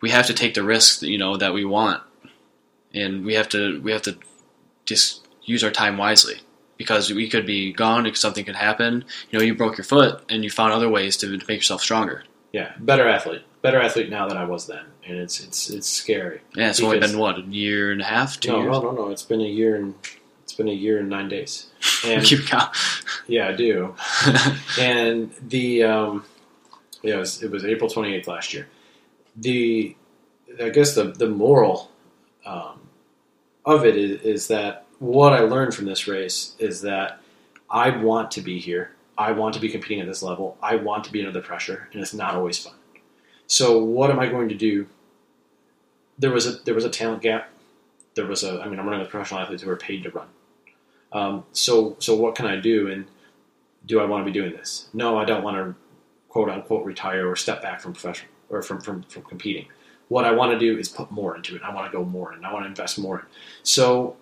we 0.01 0.11
have 0.11 0.27
to 0.27 0.35
take 0.35 0.55
the 0.55 0.63
risks 0.63 1.03
you 1.03 1.19
know 1.19 1.37
that 1.37 1.53
we 1.53 1.65
want, 1.65 2.01
and 2.95 3.25
we 3.25 3.35
have 3.35 3.49
to 3.49 3.81
we 3.83 3.91
have 3.91 4.03
to 4.03 4.17
just 4.85 5.27
use 5.43 5.65
our 5.65 5.73
time 5.73 5.97
wisely 5.99 6.41
because 6.81 7.13
we 7.13 7.29
could 7.29 7.45
be 7.45 7.75
gone 7.75 8.07
if 8.07 8.17
something 8.17 8.43
could 8.43 8.57
happen. 8.57 9.05
You 9.31 9.39
know, 9.39 9.45
you 9.45 9.55
broke 9.55 9.77
your 9.77 9.85
foot 9.85 10.25
and 10.31 10.43
you 10.43 10.49
found 10.49 10.73
other 10.73 10.89
ways 10.89 11.15
to, 11.19 11.27
to 11.27 11.47
make 11.47 11.59
yourself 11.59 11.83
stronger. 11.83 12.25
yeah, 12.53 12.73
better 12.79 13.07
athlete, 13.07 13.43
better 13.61 13.79
athlete 13.79 14.09
now 14.09 14.27
than 14.27 14.39
I 14.39 14.45
was 14.47 14.67
then, 14.67 14.87
and 15.07 15.19
it's 15.19 15.41
it's 15.45 15.69
it's 15.69 15.87
scary. 15.87 16.41
Yeah, 16.55 16.71
it's 16.71 16.81
only 16.81 16.99
been 16.99 17.19
what 17.19 17.37
a 17.39 17.43
year 17.43 17.93
and 17.93 18.01
a 18.01 18.05
half, 18.07 18.41
two 18.41 18.53
no, 18.53 18.63
years. 18.63 18.73
no, 18.73 18.81
no, 18.81 18.91
no. 18.93 19.11
It's 19.11 19.23
been 19.23 19.43
a 19.43 19.45
year 19.45 19.77
and 19.77 19.95
it's 20.43 20.55
been 20.55 20.71
a 20.71 20.73
year 20.73 20.99
and 20.99 21.11
nine 21.11 21.29
days. 21.29 21.67
And 22.03 22.25
yeah, 23.29 23.49
I 23.49 23.53
do. 23.53 23.95
and 24.81 25.31
the 25.47 25.85
um, 25.85 26.25
yeah, 27.03 27.17
it 27.17 27.19
was, 27.19 27.43
it 27.43 27.51
was 27.51 27.63
April 27.67 27.91
twenty 27.91 28.15
eighth 28.15 28.27
last 28.27 28.55
year. 28.55 28.69
The 29.37 29.95
I 30.63 30.71
guess 30.71 30.95
the 30.95 31.05
the 31.13 31.29
moral 31.29 31.91
um, 32.47 32.81
of 33.67 33.85
it 33.85 33.99
is, 33.99 34.23
is 34.23 34.49
that 34.49 34.87
what 35.01 35.33
I 35.33 35.41
learned 35.41 35.75
from 35.75 35.87
this 35.87 36.07
race 36.07 36.55
is 36.59 36.83
that 36.83 37.21
I 37.69 37.91
want 37.91 38.31
to 38.33 38.41
be 38.41 38.61
here. 38.61 38.93
I 39.19 39.33
want 39.33 39.55
to 39.55 39.61
be 39.61 39.69
competing 39.69 40.01
at 40.01 40.07
this 40.07 40.23
level. 40.23 40.57
I 40.63 40.77
want 40.77 41.05
to 41.05 41.13
be 41.13 41.21
under 41.21 41.33
the 41.33 41.45
pressure, 41.45 41.89
and 41.93 42.01
it's 42.01 42.15
not 42.15 42.35
always 42.35 42.59
fun. 42.59 42.75
So, 43.47 43.83
what 43.83 44.11
am 44.11 44.21
I 44.21 44.29
going 44.29 44.49
to 44.51 44.55
do? 44.55 44.87
There 46.19 46.31
was 46.31 46.47
a 46.47 46.53
there 46.65 46.75
was 46.75 46.85
a 46.85 46.91
talent 46.91 47.23
gap. 47.23 47.51
There 48.15 48.27
was 48.27 48.45
a 48.45 48.61
I 48.61 48.69
mean, 48.69 48.79
I'm 48.79 48.87
running 48.87 49.01
with 49.01 49.11
professional 49.11 49.41
athletes 49.41 49.63
who 49.63 49.71
are 49.71 49.77
paid 49.77 50.05
to 50.05 50.11
run. 50.11 50.29
Um, 51.13 51.45
so, 51.53 51.97
so 51.99 52.15
what 52.15 52.35
can 52.35 52.47
I 52.47 52.57
do? 52.61 52.89
And 52.89 53.07
do 53.87 54.01
I 54.01 54.05
want 54.05 54.25
to 54.25 54.31
be 54.31 54.39
doing 54.39 54.53
this? 54.53 54.89
No, 54.93 55.19
I 55.19 55.25
don't 55.25 55.43
want 55.43 55.57
to 55.57 55.75
quote 56.29 56.49
unquote 56.49 56.85
retire 56.85 57.29
or 57.29 57.37
step 57.37 57.63
back 57.63 57.81
from 57.81 57.93
professional 57.93 58.31
or 58.49 58.63
from, 58.63 58.81
from, 58.81 59.03
from 59.05 59.23
competing. 59.23 59.67
What 60.09 60.25
I 60.25 60.33
want 60.33 60.53
to 60.53 60.59
do 60.59 60.79
is 60.79 60.89
put 60.89 61.11
more 61.11 61.37
into 61.37 61.57
it. 61.57 61.63
I 61.63 61.75
want 61.75 61.91
to 61.91 61.97
go 61.97 62.05
more 62.05 62.33
and 62.33 62.45
I 62.45 62.53
want 62.53 62.65
to 62.65 62.69
invest 62.69 62.99
more 62.99 63.21
in. 63.21 63.27
So 63.63 64.17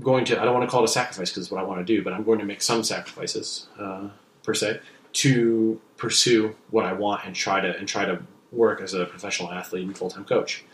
going 0.00 0.24
to, 0.26 0.40
I 0.40 0.44
don't 0.44 0.54
want 0.54 0.68
to 0.68 0.70
call 0.70 0.82
it 0.82 0.84
a 0.84 0.92
sacrifice 0.92 1.30
because 1.30 1.44
it's 1.44 1.50
what 1.50 1.60
I 1.60 1.64
want 1.64 1.80
to 1.80 1.84
do, 1.84 2.02
but 2.02 2.12
I'm 2.12 2.24
going 2.24 2.38
to 2.38 2.44
make 2.44 2.62
some 2.62 2.82
sacrifices, 2.84 3.66
uh, 3.78 4.08
per 4.42 4.54
se, 4.54 4.80
to 5.14 5.80
pursue 5.96 6.54
what 6.70 6.84
I 6.84 6.92
want 6.92 7.24
and 7.24 7.34
try 7.34 7.60
to, 7.60 7.76
and 7.76 7.88
try 7.88 8.04
to 8.04 8.22
work 8.52 8.80
as 8.80 8.94
a 8.94 9.04
professional 9.06 9.50
athlete 9.52 9.86
and 9.86 9.96
full-time 9.96 10.24
coach. 10.24 10.64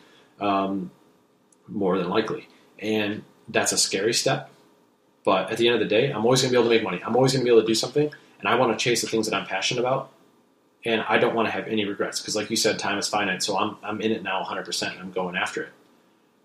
Um, 0.41 0.91
more 1.69 1.99
than 1.99 2.09
likely. 2.09 2.49
And 2.79 3.25
that's 3.49 3.73
a 3.73 3.79
scary 3.79 4.15
step. 4.15 4.51
But 5.25 5.51
at 5.51 5.59
the 5.59 5.69
end 5.69 5.75
of 5.75 5.81
the 5.81 5.87
day, 5.87 6.11
I'm 6.11 6.25
always 6.25 6.43
going 6.43 6.53
to 6.53 6.59
be 6.59 6.61
able 6.61 6.71
to 6.71 6.77
make 6.77 6.85
money. 6.85 7.03
I'm 7.05 7.17
always 7.17 7.33
going 7.33 7.41
to 7.41 7.45
be 7.45 7.51
able 7.51 7.63
to 7.63 7.67
do 7.67 7.75
something, 7.75 8.13
and 8.39 8.49
I 8.49 8.57
want 8.57 8.79
to 8.79 8.83
chase 8.83 9.01
the 9.01 9.07
things 9.07 9.29
that 9.29 9.35
I'm 9.35 9.47
passionate 9.47 9.81
about. 9.81 10.11
And 10.85 11.03
I 11.09 11.17
don't 11.17 11.35
want 11.35 11.49
to 11.49 11.53
have 11.53 11.67
any 11.67 11.87
regrets 11.87 12.21
because, 12.21 12.37
like 12.37 12.51
you 12.51 12.57
said, 12.57 12.79
time 12.79 12.99
is 12.99 13.09
finite. 13.09 13.43
So 13.43 13.57
I'm, 13.57 13.79
I'm 13.83 14.03
in 14.03 14.13
it 14.13 14.23
now 14.23 14.43
100%. 14.43 14.93
And 14.93 15.01
I'm 15.01 15.13
going 15.13 15.35
after 15.35 15.63
it. 15.63 15.71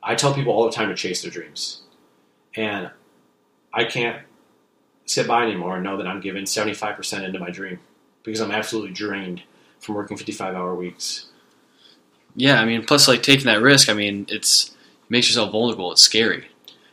I 0.01 0.15
tell 0.15 0.33
people 0.33 0.53
all 0.53 0.63
the 0.63 0.71
time 0.71 0.87
to 0.87 0.95
chase 0.95 1.21
their 1.21 1.31
dreams. 1.31 1.81
And 2.55 2.89
I 3.73 3.83
can't 3.85 4.21
sit 5.05 5.27
by 5.27 5.43
anymore 5.43 5.75
and 5.75 5.83
know 5.83 5.97
that 5.97 6.07
I'm 6.07 6.21
giving 6.21 6.45
75% 6.45 7.23
into 7.23 7.39
my 7.39 7.49
dream 7.49 7.79
because 8.23 8.39
I'm 8.41 8.51
absolutely 8.51 8.91
drained 8.91 9.41
from 9.79 9.95
working 9.95 10.17
55 10.17 10.55
hour 10.55 10.75
weeks. 10.75 11.27
Yeah, 12.35 12.59
I 12.61 12.65
mean, 12.65 12.85
plus 12.85 13.07
like 13.07 13.23
taking 13.23 13.45
that 13.45 13.61
risk. 13.61 13.89
I 13.89 13.93
mean, 13.93 14.25
it's 14.29 14.69
it 15.05 15.09
makes 15.11 15.27
yourself 15.29 15.51
vulnerable. 15.51 15.91
It's 15.91 16.01
scary. 16.01 16.47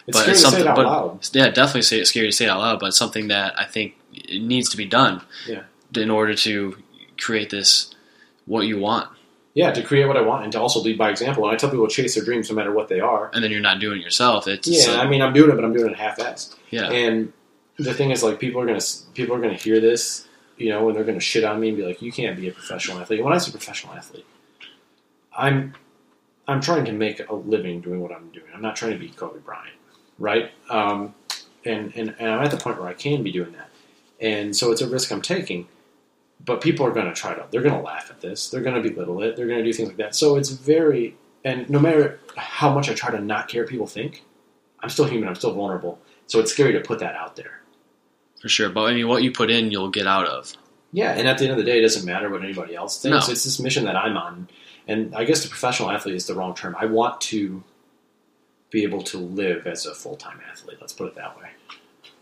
It's 0.07 0.17
But 0.17 0.23
scary 0.23 0.33
it's 0.33 0.43
to 0.43 0.51
say 0.51 0.57
it 0.61 0.65
something- 0.65 0.69
out 0.69 0.77
but- 0.77 0.87
loud. 0.87 1.29
Yeah, 1.33 1.49
definitely 1.51 1.83
say 1.83 1.99
it's 2.01 2.11
scary 2.11 2.27
to 2.29 2.33
say 2.33 2.47
it 2.47 2.49
out 2.49 2.61
loud, 2.61 2.81
but 2.81 2.87
it's 2.87 2.97
something 2.97 3.29
that 3.29 3.59
I 3.59 3.65
think 3.65 3.97
it 4.15 4.41
needs 4.41 4.71
to 4.71 4.77
be 4.77 4.87
done. 4.87 5.23
Yeah. 5.47 5.63
In 5.95 6.11
order 6.11 6.35
to 6.35 6.77
create 7.19 7.51
this, 7.51 7.95
what 8.47 8.63
you 8.67 8.79
want, 8.79 9.09
Yeah, 9.57 9.71
to 9.73 9.83
create 9.83 10.07
what 10.07 10.19
I 10.19 10.21
want 10.21 10.45
and 10.45 10.53
to 10.53 10.61
also 10.61 10.81
lead 10.81 10.99
by 10.99 11.09
example. 11.09 11.45
And 11.47 11.55
I 11.55 11.57
tell 11.57 11.71
people 11.71 11.87
chase 11.89 12.15
their 12.15 12.23
dreams 12.23 12.51
no 12.51 12.55
matter 12.55 12.73
what 12.73 12.89
they 12.89 13.01
are. 13.01 13.31
and 13.33 13.43
then 13.43 13.51
you're 13.51 13.59
not 13.71 13.81
doing 13.81 14.01
it 14.01 14.05
yourself. 14.05 14.47
It's 14.47 14.69
Yeah, 14.69 15.01
I 15.01 15.09
mean, 15.09 15.23
I'm 15.23 15.33
doing 15.33 15.51
it, 15.51 15.55
but 15.55 15.65
I'm 15.65 15.73
doing 15.73 15.91
it 15.91 15.97
half-assed. 15.97 16.57
yeah, 16.69 16.91
And 16.91 17.33
the 17.79 17.95
thing 17.95 18.11
is, 18.11 18.23
like, 18.23 18.39
people 18.39 18.61
are 18.61 18.67
gonna 18.67 18.83
people 19.15 19.35
are 19.35 19.41
gonna 19.41 19.55
hear 19.55 19.81
this, 19.81 20.29
you 20.59 20.69
know, 20.69 20.87
and 20.89 20.95
they're 20.95 21.05
gonna 21.05 21.21
shit 21.21 21.43
on 21.43 21.59
me 21.59 21.69
and 21.69 21.77
be 21.79 21.85
like, 21.85 22.03
"You 22.03 22.13
can't 22.13 22.37
be 22.39 22.49
a 22.49 22.53
professional 22.53 22.99
athlete." 22.99 23.25
When 23.25 23.33
I 23.33 23.39
say 23.39 23.51
professional 23.51 23.95
athlete, 23.95 24.27
I'm 25.35 25.73
I'm 26.47 26.61
trying 26.61 26.85
to 26.85 26.93
make 26.93 27.27
a 27.27 27.35
living 27.35 27.81
doing 27.81 28.01
what 28.03 28.13
I'm 28.13 28.29
doing. 28.31 28.47
I'm 28.55 28.61
not 28.63 28.77
trying 28.77 28.93
to 28.93 28.99
be 28.99 29.09
Kobe 29.09 29.41
Bryant, 29.41 29.75
right? 30.19 30.51
Um, 30.69 31.15
and, 31.65 31.93
and 31.97 32.15
and 32.19 32.29
I'm 32.31 32.45
at 32.45 32.51
the 32.51 32.57
point 32.59 32.79
where 32.79 32.89
I 32.89 32.95
can 32.95 33.23
be 33.23 33.33
doing 33.33 33.53
that, 33.53 33.71
and 34.21 34.55
so 34.55 34.71
it's 34.71 34.83
a 34.83 34.87
risk 34.87 35.11
I'm 35.13 35.23
taking. 35.23 35.67
But 36.45 36.61
people 36.61 36.87
are 36.87 36.93
going 36.93 37.07
to 37.07 37.13
try 37.15 37.35
to. 37.35 37.45
They're 37.51 37.63
going 37.63 37.75
to 37.75 37.81
laugh 37.81 38.09
at 38.11 38.21
this. 38.21 38.51
They're 38.51 38.61
going 38.61 38.81
to 38.81 38.89
belittle 38.89 39.23
it. 39.23 39.37
They're 39.37 39.47
going 39.47 39.59
to 39.59 39.65
do 39.65 39.73
things 39.73 39.89
like 39.89 39.97
that. 39.99 40.15
So 40.15 40.37
it's 40.37 40.51
very. 40.51 41.17
And 41.45 41.69
no 41.71 41.79
matter 41.79 42.21
how 42.37 42.73
much 42.73 42.89
I 42.91 42.95
try 42.95 43.11
to 43.11 43.21
not 43.21 43.49
care 43.49 43.63
what 43.63 43.71
people 43.71 43.87
think, 43.87 44.25
I'm 44.81 44.89
still 44.91 45.07
human. 45.07 45.29
I'm 45.29 45.35
still 45.35 45.55
vulnerable. 45.55 45.99
So 46.27 46.39
it's 46.41 46.53
scary 46.53 46.73
to 46.73 46.81
put 46.81 46.99
that 47.01 47.15
out 47.15 47.37
there. 47.37 47.61
for 48.41 48.49
sure. 48.49 48.69
But 48.69 48.83
I 48.85 48.95
mean, 48.95 49.09
what 49.09 49.23
you 49.23 49.33
put 49.33 49.51
in, 49.51 49.71
you'll 49.71 49.91
get 49.91 50.07
out 50.07 50.27
of. 50.27 50.53
Yeah, 50.93 51.13
and 51.13 51.27
at 51.29 51.39
the 51.39 51.45
end 51.45 51.53
of 51.53 51.59
the 51.59 51.65
day, 51.65 51.79
it 51.79 51.83
doesn't 51.83 52.05
matter 52.07 52.31
what 52.31 52.43
anybody 52.43 52.75
else 52.75 53.01
thinks. 53.03 53.27
No. 53.27 53.33
It's 53.33 53.45
this 53.45 53.59
mission 53.61 53.85
that 53.85 53.97
I'm 53.97 54.17
on, 54.17 54.49
and 54.87 55.15
I 55.15 55.25
guess 55.25 55.43
the 55.43 55.49
professional 55.49 55.91
athlete 55.91 56.15
is 56.15 56.27
the 56.27 56.35
wrong 56.35 56.55
term. 56.55 56.77
I 56.79 56.87
want 56.87 57.21
to 57.23 57.63
be 58.71 58.83
able 58.85 59.03
to 59.03 59.19
live 59.19 59.67
as 59.67 59.85
a 59.87 59.95
full 59.95 60.17
time 60.17 60.41
athlete. 60.51 60.79
Let's 60.81 60.93
put 60.93 61.09
it 61.09 61.15
that 61.17 61.37
way. 61.39 61.49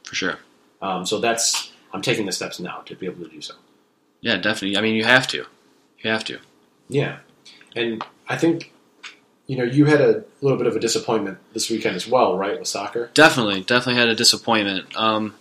For 0.05 0.15
sure. 0.15 0.39
Um, 0.83 1.07
so 1.07 1.21
that's 1.21 1.73
I'm 1.93 2.03
taking 2.03 2.27
the 2.27 2.33
steps 2.33 2.59
now 2.59 2.79
to 2.87 2.95
be 2.97 3.07
able 3.07 3.25
to 3.25 3.31
do 3.31 3.41
so. 3.41 3.55
Yeah, 4.25 4.39
definitely. 4.39 4.79
I 4.79 4.81
mean, 4.81 4.95
you 4.95 5.05
have 5.05 5.27
to. 5.29 5.45
You 5.99 6.11
have 6.11 6.25
to. 6.25 6.39
Yeah, 6.89 7.19
and 7.77 8.03
I 8.27 8.39
think 8.39 8.73
you 9.47 9.59
know 9.59 9.65
you 9.65 9.85
had 9.85 10.01
a 10.01 10.25
little 10.41 10.57
bit 10.57 10.67
of 10.67 10.75
a 10.75 10.81
disappointment 10.81 11.37
this 11.53 11.69
weekend 11.69 11.95
as 11.95 12.09
well, 12.09 12.39
right, 12.39 12.59
with 12.59 12.67
soccer? 12.67 13.11
Definitely, 13.13 13.61
definitely 13.61 14.01
had 14.01 14.09
a 14.09 14.15
disappointment. 14.15 14.97
Um, 14.97 15.35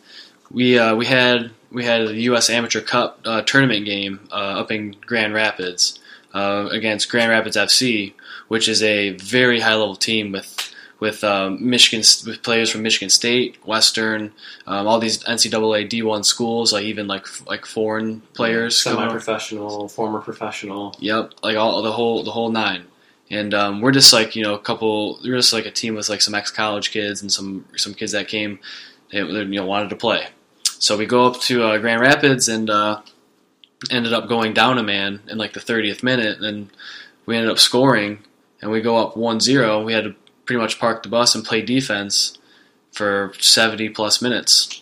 we 0.52 0.78
uh, 0.78 0.96
we 0.96 1.06
had 1.06 1.52
we 1.72 1.86
had 1.86 2.02
a 2.02 2.14
U.S. 2.24 2.50
Amateur 2.50 2.82
Cup 2.82 3.22
uh, 3.24 3.42
tournament 3.44 3.86
game 3.86 4.28
uh, 4.34 4.60
up 4.60 4.70
in 4.70 4.98
Grand 5.06 5.34
Rapids 5.34 5.98
uh, 6.34 6.68
against 6.70 7.10
Grand 7.10 7.32
Rapids 7.32 7.56
FC, 7.56 8.14
which 8.50 8.68
is 8.68 8.84
a 8.84 9.12
very 9.12 9.62
high 9.62 9.76
level 9.76 9.96
team 9.96 10.34
with 10.34 10.73
with 11.04 11.22
um, 11.26 11.70
Michigan 11.70 12.00
with 12.26 12.42
players 12.44 12.70
from 12.70 12.82
Michigan 12.82 13.10
State, 13.10 13.58
Western, 13.68 14.32
um, 14.66 14.88
all 14.88 15.00
these 15.00 15.22
NCAA 15.26 15.90
D1 15.90 16.24
schools, 16.24 16.72
like 16.72 16.86
even 16.86 17.08
like 17.08 17.28
like 17.46 17.66
foreign 17.66 18.22
players. 18.34 18.82
semi-professional, 18.82 19.90
former 19.90 20.22
professional. 20.22 20.96
Yep, 21.00 21.34
like 21.44 21.58
all 21.58 21.82
the 21.82 21.92
whole 21.92 22.24
the 22.24 22.32
whole 22.32 22.50
nine. 22.50 22.86
And 23.30 23.54
um, 23.54 23.82
we're 23.82 23.92
just 23.92 24.14
like 24.14 24.34
you 24.38 24.44
know 24.44 24.54
a 24.54 24.60
couple. 24.60 25.20
We're 25.22 25.36
just 25.36 25.52
like 25.52 25.66
a 25.66 25.72
team 25.72 25.96
with 25.96 26.08
like 26.08 26.22
some 26.22 26.36
ex 26.36 26.50
college 26.52 26.92
kids 26.92 27.22
and 27.22 27.30
some 27.30 27.66
some 27.76 27.94
kids 27.94 28.14
that 28.14 28.30
came, 28.30 28.60
they, 29.12 29.20
you 29.20 29.46
know 29.46 29.66
wanted 29.66 29.90
to 29.90 29.98
play. 29.98 30.28
So 30.64 30.96
we 30.96 31.06
go 31.06 31.26
up 31.26 31.42
to 31.42 31.64
uh, 31.64 31.78
Grand 31.80 32.00
Rapids 32.00 32.48
and 32.48 32.70
uh, 32.70 33.02
ended 33.92 34.14
up 34.14 34.30
going 34.30 34.54
down 34.54 34.78
a 34.78 34.84
man 34.84 35.20
in 35.28 35.38
like 35.38 35.52
the 35.52 35.60
30th 35.60 36.02
minute. 36.02 36.40
And 36.40 36.70
we 37.26 37.36
ended 37.36 37.52
up 37.52 37.60
scoring 37.60 38.20
and 38.62 38.72
we 38.72 38.82
go 38.82 38.98
up 38.98 39.16
1-0. 39.16 39.86
We 39.86 39.94
had 39.94 40.06
to 40.06 40.16
pretty 40.46 40.62
much 40.62 40.80
park 40.80 41.04
the 41.04 41.10
bus 41.10 41.36
and 41.36 41.44
play 41.46 41.62
defense 41.62 42.38
for 42.92 43.34
70 43.40 43.90
plus 43.90 44.22
minutes. 44.22 44.82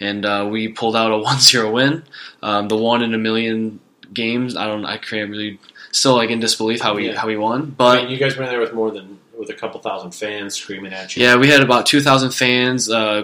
And 0.00 0.24
uh, 0.24 0.46
we 0.50 0.68
pulled 0.68 0.94
out 0.96 1.10
a 1.10 1.14
1-0 1.24 1.72
win. 1.72 2.04
Um, 2.42 2.68
the 2.68 2.76
one 2.76 3.02
in 3.02 3.14
a 3.14 3.18
million 3.18 3.80
games. 4.12 4.56
I 4.56 4.66
don't. 4.66 4.84
I 4.84 4.96
can't 4.96 5.30
really. 5.30 5.58
Still 5.90 6.16
like 6.16 6.28
in 6.30 6.38
disbelief 6.38 6.80
how 6.82 6.94
we 6.94 7.08
Yeah. 7.08 7.18
how 7.18 7.26
we 7.26 7.36
won. 7.38 7.62
I 7.62 7.64
But 7.64 8.02
mean, 8.02 8.10
you 8.10 8.18
guys 8.18 8.36
were 8.36 8.44
there 8.46 8.60
with 8.60 8.74
more 8.74 8.90
than 8.90 9.18
with 9.38 9.48
a 9.50 9.54
couple 9.54 9.80
thousand 9.80 10.10
fans 10.12 10.54
screaming 10.54 10.92
at 10.92 11.16
you. 11.16 11.24
yeah, 11.24 11.36
we 11.36 11.48
had 11.48 11.62
about 11.62 11.86
two 11.86 12.00
thousand 12.02 12.32
fans 12.32 12.90
uh, 12.90 13.22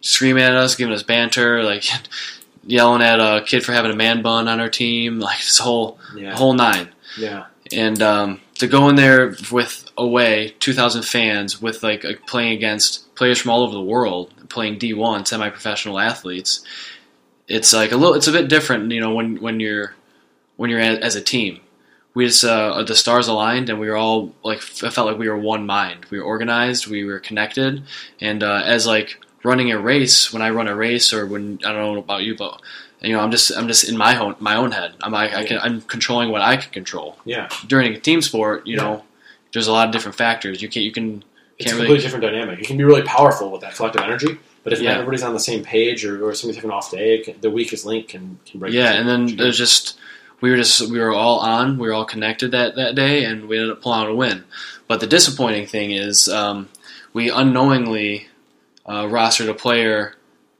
screaming 0.00 0.44
at 0.44 0.52
us, 0.52 0.76
giving 0.76 0.94
us 0.94 1.02
banter, 1.02 1.62
like 1.64 1.84
yelling 2.64 3.02
at 3.02 3.18
a 3.20 3.42
kid 3.44 3.64
for 3.64 3.72
having 3.72 3.90
a 3.90 3.96
man 3.96 4.22
bun 4.22 4.46
on 4.48 4.60
our 4.60 4.70
team, 4.70 5.18
like 5.20 5.38
this 5.38 5.58
whole 5.58 5.98
yeah, 6.16 6.34
whole 6.36 6.54
nine. 6.54 6.88
yeah. 7.18 7.46
And 7.72 8.00
um, 8.00 8.40
to 8.58 8.66
go 8.66 8.88
in 8.88 8.96
there 8.96 9.34
with 9.50 9.90
away 9.96 10.54
two 10.60 10.72
thousand 10.72 11.02
fans 11.02 11.60
with 11.60 11.82
like 11.82 12.04
playing 12.26 12.52
against 12.52 13.14
players 13.14 13.38
from 13.38 13.50
all 13.50 13.62
over 13.62 13.74
the 13.74 13.80
world, 13.80 14.32
playing 14.48 14.78
D 14.78 14.94
one 14.94 15.24
semi 15.26 15.48
professional 15.50 15.98
athletes, 15.98 16.64
it's 17.48 17.72
like 17.72 17.92
a 17.92 17.96
little. 17.96 18.14
It's 18.14 18.28
a 18.28 18.32
bit 18.32 18.48
different, 18.48 18.90
you 18.92 19.00
know, 19.00 19.14
when 19.14 19.40
when 19.40 19.60
you're 19.60 19.94
when 20.56 20.70
you're 20.70 20.80
as 20.80 21.16
a 21.16 21.20
team. 21.22 21.60
we 22.16 22.24
just 22.26 22.44
uh, 22.44 22.82
the 22.82 22.96
stars 22.96 23.28
aligned 23.28 23.68
and 23.68 23.78
we 23.78 23.88
were 23.88 23.96
all 23.96 24.32
like 24.42 24.58
I 24.82 24.88
felt 24.88 25.06
like 25.06 25.18
we 25.18 25.28
were 25.28 25.36
one 25.36 25.66
mind. 25.66 26.06
We 26.10 26.18
were 26.18 26.24
organized, 26.24 26.86
we 26.86 27.04
were 27.04 27.20
connected, 27.20 27.82
and 28.22 28.42
uh, 28.42 28.62
as 28.64 28.86
like 28.86 29.20
running 29.44 29.70
a 29.70 29.78
race, 29.78 30.32
when 30.32 30.40
I 30.40 30.48
run 30.48 30.66
a 30.66 30.74
race 30.74 31.12
or 31.12 31.26
when 31.26 31.60
I 31.62 31.72
don't 31.72 31.94
know 31.94 31.98
about 31.98 32.22
you, 32.22 32.34
but 32.34 32.62
you 33.00 33.12
know 33.12 33.20
I'm 33.20 33.30
just 33.30 33.56
I'm 33.56 33.68
just 33.68 33.88
in 33.88 33.96
my 33.96 34.18
own 34.18 34.36
my 34.40 34.56
own 34.56 34.72
head. 34.72 34.94
I'm 35.02 35.14
I, 35.14 35.38
I 35.38 35.44
can 35.44 35.58
I'm 35.58 35.80
controlling 35.82 36.30
what 36.30 36.42
I 36.42 36.56
can 36.56 36.70
control. 36.72 37.16
Yeah, 37.24 37.48
During 37.66 37.94
a 37.94 38.00
team 38.00 38.22
sport, 38.22 38.66
you 38.66 38.76
Yeah. 38.76 38.82
know, 38.82 39.04
there's 39.52 39.66
a 39.68 39.72
lot 39.72 39.86
of 39.86 39.92
different 39.92 40.16
factors. 40.16 40.62
You 40.62 40.68
can 40.68 40.82
you 40.82 40.92
can 40.92 41.24
it's 41.58 41.66
a 41.66 41.70
completely 41.70 41.94
really- 41.94 42.02
different 42.02 42.24
dynamic. 42.24 42.58
You 42.58 42.66
can 42.66 42.76
be 42.76 42.84
really 42.84 43.02
powerful 43.02 43.50
with 43.50 43.60
that 43.62 43.74
collective 43.74 44.02
energy, 44.02 44.38
but 44.64 44.72
if 44.72 44.80
Yeah. 44.80 44.92
everybody's 44.92 45.22
on 45.22 45.32
the 45.32 45.40
same 45.40 45.62
page 45.64 46.04
or, 46.04 46.22
or 46.26 46.34
somebody's 46.34 46.56
having 46.56 46.70
an 46.70 46.76
off 46.76 46.90
day, 46.90 47.18
can, 47.18 47.40
the 47.40 47.50
weakest 47.50 47.86
link 47.86 48.08
can, 48.08 48.38
can 48.44 48.60
break. 48.60 48.72
yeah, 48.74 48.92
and 48.92 49.08
then 49.08 49.36
there's 49.36 49.56
just 49.58 49.98
we 50.42 50.50
were 50.50 50.56
just 50.56 50.82
we 50.90 50.98
were 50.98 51.12
all 51.14 51.38
on, 51.38 51.78
we 51.78 51.86
were 51.88 51.94
all 51.94 52.04
connected 52.04 52.50
that 52.50 52.76
that 52.76 52.94
day, 52.94 53.24
and 53.24 53.46
we 53.48 53.56
ended 53.58 53.72
up 53.72 53.80
pulling 53.82 54.00
out 54.00 54.08
a 54.10 54.14
win. 54.14 54.44
But 54.88 55.00
the 55.00 55.06
disappointing 55.06 55.66
thing 55.66 55.92
is 55.92 56.28
um, 56.28 56.68
we 57.14 57.30
unknowingly 57.30 58.28
uh, 58.84 59.04
rostered 59.04 59.48
a 59.48 59.54
player 59.54 60.14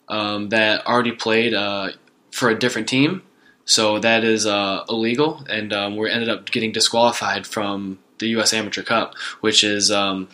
um, 0.08 0.48
that 0.48 0.86
already 0.86 1.12
played 1.12 1.52
uh, 1.52 1.90
for 2.36 2.50
a 2.50 2.58
different 2.58 2.86
team, 2.86 3.22
so 3.64 3.98
that 3.98 4.24
is 4.24 4.46
uh, 4.46 4.84
illegal, 4.88 5.44
and 5.48 5.72
um, 5.72 5.96
we 5.96 6.10
ended 6.10 6.28
up 6.28 6.50
getting 6.50 6.70
disqualified 6.70 7.46
from 7.46 7.98
the 8.18 8.28
U.S. 8.28 8.52
Amateur 8.52 8.82
Cup, 8.82 9.14
which 9.40 9.64
is. 9.64 9.90
Um, 9.90 10.28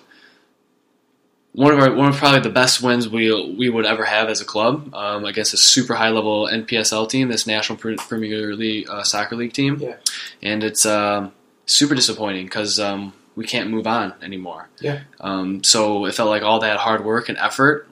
one 1.54 1.70
of 1.74 1.80
our 1.80 1.92
one 1.94 2.08
of 2.08 2.16
probably 2.16 2.40
the 2.40 2.48
best 2.48 2.82
wins 2.82 3.06
we 3.10 3.30
we 3.58 3.68
would 3.68 3.84
ever 3.84 4.06
have 4.06 4.30
as 4.30 4.40
a 4.40 4.44
club 4.46 4.94
um, 4.94 5.26
against 5.26 5.52
a 5.52 5.58
super 5.58 5.92
high 5.92 6.08
level 6.08 6.48
NPSL 6.50 7.10
team, 7.10 7.28
this 7.28 7.46
National 7.46 7.76
Premier 7.76 8.56
League 8.56 8.88
uh, 8.88 9.02
Soccer 9.02 9.36
League 9.36 9.52
team. 9.52 9.76
Yeah. 9.78 9.96
and 10.42 10.64
it's 10.64 10.86
um, 10.86 11.32
super 11.66 11.94
disappointing 11.94 12.46
because 12.46 12.80
um, 12.80 13.12
we 13.36 13.44
can't 13.46 13.68
move 13.68 13.86
on 13.86 14.14
anymore. 14.22 14.70
Yeah. 14.80 15.00
Um, 15.20 15.62
so 15.62 16.06
it 16.06 16.14
felt 16.14 16.30
like 16.30 16.42
all 16.42 16.60
that 16.60 16.78
hard 16.78 17.04
work 17.04 17.28
and 17.28 17.36
effort 17.36 17.86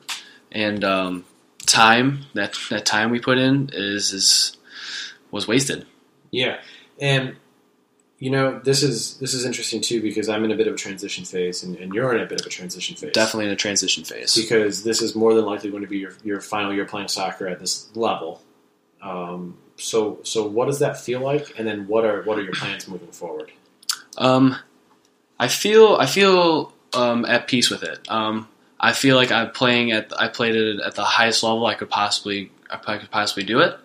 and 0.50 0.82
um, 0.82 1.24
time 1.66 2.26
that 2.34 2.56
that 2.70 2.86
time 2.86 3.10
we 3.10 3.20
put 3.20 3.38
in 3.38 3.70
is 3.72 4.12
is 4.12 4.56
was 5.30 5.46
wasted. 5.46 5.86
Yeah, 6.30 6.60
and 7.00 7.36
you 8.18 8.30
know 8.30 8.58
this 8.58 8.82
is 8.82 9.16
this 9.18 9.34
is 9.34 9.44
interesting 9.44 9.80
too 9.80 10.02
because 10.02 10.28
I'm 10.28 10.44
in 10.44 10.50
a 10.50 10.56
bit 10.56 10.66
of 10.66 10.74
a 10.74 10.76
transition 10.76 11.24
phase, 11.24 11.62
and, 11.62 11.76
and 11.76 11.94
you're 11.94 12.14
in 12.14 12.22
a 12.22 12.26
bit 12.26 12.40
of 12.40 12.46
a 12.46 12.50
transition 12.50 12.96
phase. 12.96 13.12
Definitely 13.12 13.46
in 13.46 13.52
a 13.52 13.56
transition 13.56 14.04
phase. 14.04 14.34
because 14.34 14.84
this 14.84 15.02
is 15.02 15.14
more 15.14 15.34
than 15.34 15.44
likely 15.44 15.70
going 15.70 15.82
to 15.82 15.88
be 15.88 15.98
your, 15.98 16.12
your 16.22 16.40
final 16.40 16.72
year 16.72 16.84
playing 16.84 17.08
soccer 17.08 17.48
at 17.48 17.58
this 17.60 17.94
level. 17.96 18.42
Um, 19.02 19.58
so 19.76 20.20
so 20.22 20.46
what 20.46 20.66
does 20.66 20.80
that 20.80 21.00
feel 21.00 21.20
like, 21.20 21.58
and 21.58 21.66
then 21.66 21.86
what 21.86 22.04
are 22.04 22.22
what 22.22 22.38
are 22.38 22.42
your 22.42 22.52
plans 22.52 22.86
moving 22.86 23.12
forward? 23.12 23.50
Um, 24.18 24.56
I 25.38 25.48
feel 25.48 25.96
I 25.98 26.06
feel 26.06 26.74
um, 26.92 27.24
at 27.24 27.48
peace 27.48 27.70
with 27.70 27.82
it. 27.82 27.98
Um, 28.10 28.48
I 28.80 28.94
feel 28.94 29.16
like 29.16 29.30
I'm 29.30 29.50
playing 29.50 29.92
at 29.92 30.12
I 30.18 30.28
played 30.28 30.56
it 30.56 30.80
at 30.80 30.94
the 30.94 31.04
highest 31.04 31.42
level 31.42 31.66
I 31.66 31.74
could 31.74 31.90
possibly 31.90 32.50
I 32.70 32.98
could 32.98 33.10
possibly 33.10 33.44
do 33.44 33.60
it. 33.60 33.76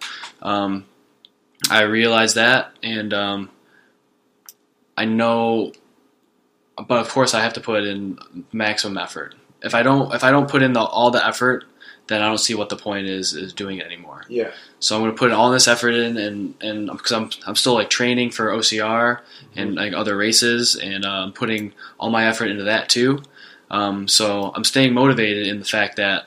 Um, 0.41 0.85
I 1.69 1.81
realize 1.83 2.35
that, 2.35 2.71
and 2.83 3.13
um, 3.13 3.49
I 4.95 5.05
know, 5.05 5.73
but 6.87 6.99
of 6.99 7.09
course 7.09 7.33
I 7.33 7.41
have 7.41 7.53
to 7.53 7.61
put 7.61 7.83
in 7.83 8.19
maximum 8.51 8.97
effort. 8.97 9.35
If 9.61 9.75
I 9.75 9.83
don't 9.83 10.13
if 10.13 10.23
I 10.23 10.31
don't 10.31 10.49
put 10.49 10.61
in 10.61 10.73
the, 10.73 10.81
all 10.81 11.11
the 11.11 11.25
effort, 11.25 11.65
then 12.07 12.21
I 12.21 12.27
don't 12.27 12.37
see 12.37 12.53
what 12.53 12.69
the 12.69 12.75
point 12.77 13.07
is 13.07 13.33
is 13.33 13.53
doing 13.53 13.79
it 13.79 13.85
anymore. 13.85 14.25
Yeah, 14.29 14.51
So 14.79 14.95
I'm 14.95 15.01
going 15.01 15.11
to 15.11 15.17
put 15.17 15.31
all 15.31 15.51
this 15.51 15.67
effort 15.67 15.91
in, 15.91 16.17
and 16.17 16.55
and 16.61 16.89
because 16.91 17.11
I'm 17.11 17.29
I'm 17.47 17.55
still 17.55 17.73
like 17.73 17.89
training 17.89 18.31
for 18.31 18.47
OCR 18.47 19.19
and 19.55 19.75
like 19.75 19.93
other 19.93 20.15
races, 20.15 20.75
and 20.75 21.03
uh, 21.03 21.31
putting 21.31 21.73
all 21.99 22.09
my 22.09 22.27
effort 22.27 22.49
into 22.49 22.63
that 22.63 22.89
too. 22.89 23.23
Um, 23.69 24.07
so 24.07 24.51
I'm 24.55 24.63
staying 24.63 24.93
motivated 24.93 25.47
in 25.47 25.59
the 25.59 25.65
fact 25.65 25.97
that 25.97 26.25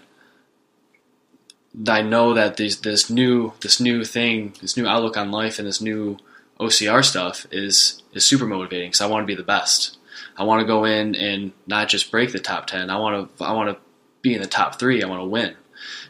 I 1.86 2.02
know 2.02 2.34
that 2.34 2.56
this 2.56 2.76
this 2.76 3.08
new 3.10 3.52
this 3.60 3.80
new 3.80 4.04
thing, 4.04 4.54
this 4.60 4.76
new 4.76 4.86
outlook 4.86 5.16
on 5.16 5.30
life, 5.30 5.58
and 5.58 5.68
this 5.68 5.80
new 5.80 6.18
OCR 6.58 7.04
stuff 7.04 7.46
is 7.52 8.02
is 8.12 8.24
super 8.24 8.46
motivating. 8.46 8.90
Because 8.90 9.00
I 9.00 9.06
want 9.06 9.22
to 9.22 9.26
be 9.26 9.36
the 9.36 9.42
best. 9.42 9.96
I 10.36 10.44
want 10.44 10.60
to 10.60 10.66
go 10.66 10.84
in 10.84 11.14
and 11.14 11.52
not 11.66 11.88
just 11.88 12.10
break 12.10 12.32
the 12.32 12.38
top 12.38 12.66
ten. 12.66 12.90
I 12.90 12.98
want 12.98 13.36
to 13.38 13.44
I 13.44 13.52
want 13.52 13.70
to 13.70 13.80
be 14.22 14.34
in 14.34 14.40
the 14.40 14.48
top 14.48 14.78
three. 14.78 15.02
I 15.02 15.08
want 15.08 15.20
to 15.20 15.28
win. 15.28 15.54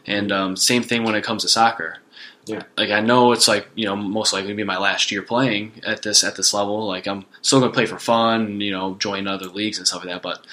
And 0.07 0.31
um, 0.31 0.55
same 0.55 0.81
thing 0.81 1.03
when 1.03 1.15
it 1.15 1.23
comes 1.23 1.43
to 1.43 1.49
soccer. 1.49 1.97
Yeah. 2.45 2.63
Like 2.75 2.89
I 2.89 3.01
know 3.01 3.31
it's 3.31 3.47
like 3.47 3.67
you 3.75 3.85
know 3.85 3.95
most 3.95 4.33
likely 4.33 4.49
to 4.49 4.55
be 4.55 4.63
my 4.63 4.77
last 4.77 5.11
year 5.11 5.21
playing 5.21 5.81
at 5.85 6.01
this 6.01 6.23
at 6.23 6.35
this 6.35 6.51
level. 6.51 6.87
Like 6.87 7.07
I'm 7.07 7.25
still 7.43 7.59
gonna 7.59 7.71
play 7.71 7.85
for 7.85 7.99
fun, 7.99 8.41
and, 8.41 8.63
you 8.63 8.71
know, 8.71 8.95
join 8.95 9.27
other 9.27 9.45
leagues 9.45 9.77
and 9.77 9.85
stuff 9.87 10.03
like 10.03 10.13
that. 10.13 10.23
But 10.23 10.43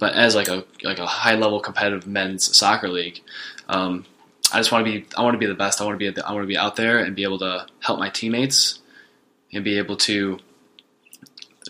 but 0.00 0.14
as 0.14 0.34
like 0.34 0.48
a 0.48 0.64
like 0.82 0.98
a 0.98 1.06
high 1.06 1.36
level 1.36 1.60
competitive 1.60 2.06
men's 2.08 2.56
soccer 2.56 2.88
league, 2.88 3.20
um, 3.68 4.04
I 4.52 4.56
just 4.58 4.72
want 4.72 4.84
to 4.84 4.90
be 4.90 5.06
I 5.16 5.22
want 5.22 5.34
to 5.34 5.38
be 5.38 5.46
the 5.46 5.54
best. 5.54 5.80
I 5.80 5.84
want 5.84 5.94
to 5.94 5.98
be 5.98 6.08
at 6.08 6.16
the, 6.16 6.26
I 6.26 6.32
want 6.32 6.42
to 6.42 6.48
be 6.48 6.56
out 6.56 6.74
there 6.74 6.98
and 6.98 7.14
be 7.14 7.22
able 7.22 7.38
to 7.38 7.66
help 7.80 7.98
my 8.00 8.08
teammates 8.08 8.80
and 9.52 9.62
be 9.62 9.78
able 9.78 9.96
to 9.98 10.38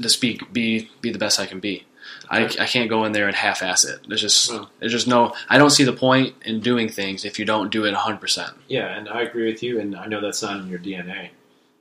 just 0.00 0.20
be 0.20 0.40
be 0.52 0.88
be 1.02 1.10
the 1.10 1.18
best 1.18 1.38
I 1.38 1.46
can 1.46 1.60
be. 1.60 1.84
I, 2.32 2.44
I 2.44 2.66
can't 2.66 2.88
go 2.88 3.04
in 3.06 3.12
there 3.12 3.26
and 3.26 3.34
half-ass 3.34 3.84
it. 3.84 4.00
There's 4.06 4.20
just 4.20 4.50
No. 4.52 4.68
there's 4.78 4.92
just 4.92 5.08
no. 5.08 5.34
I 5.48 5.58
don't 5.58 5.70
see 5.70 5.82
the 5.84 5.92
point 5.92 6.34
in 6.44 6.60
doing 6.60 6.88
things 6.88 7.24
if 7.24 7.38
you 7.40 7.44
don't 7.44 7.70
do 7.70 7.84
it 7.84 7.92
100. 7.92 8.20
percent 8.20 8.52
yeah, 8.68 8.96
and 8.96 9.08
I 9.08 9.22
agree 9.22 9.46
with 9.50 9.62
you, 9.64 9.80
and 9.80 9.96
I 9.96 10.06
know 10.06 10.20
that's 10.20 10.40
not 10.42 10.60
in 10.60 10.68
your 10.68 10.78
DNA 10.78 11.30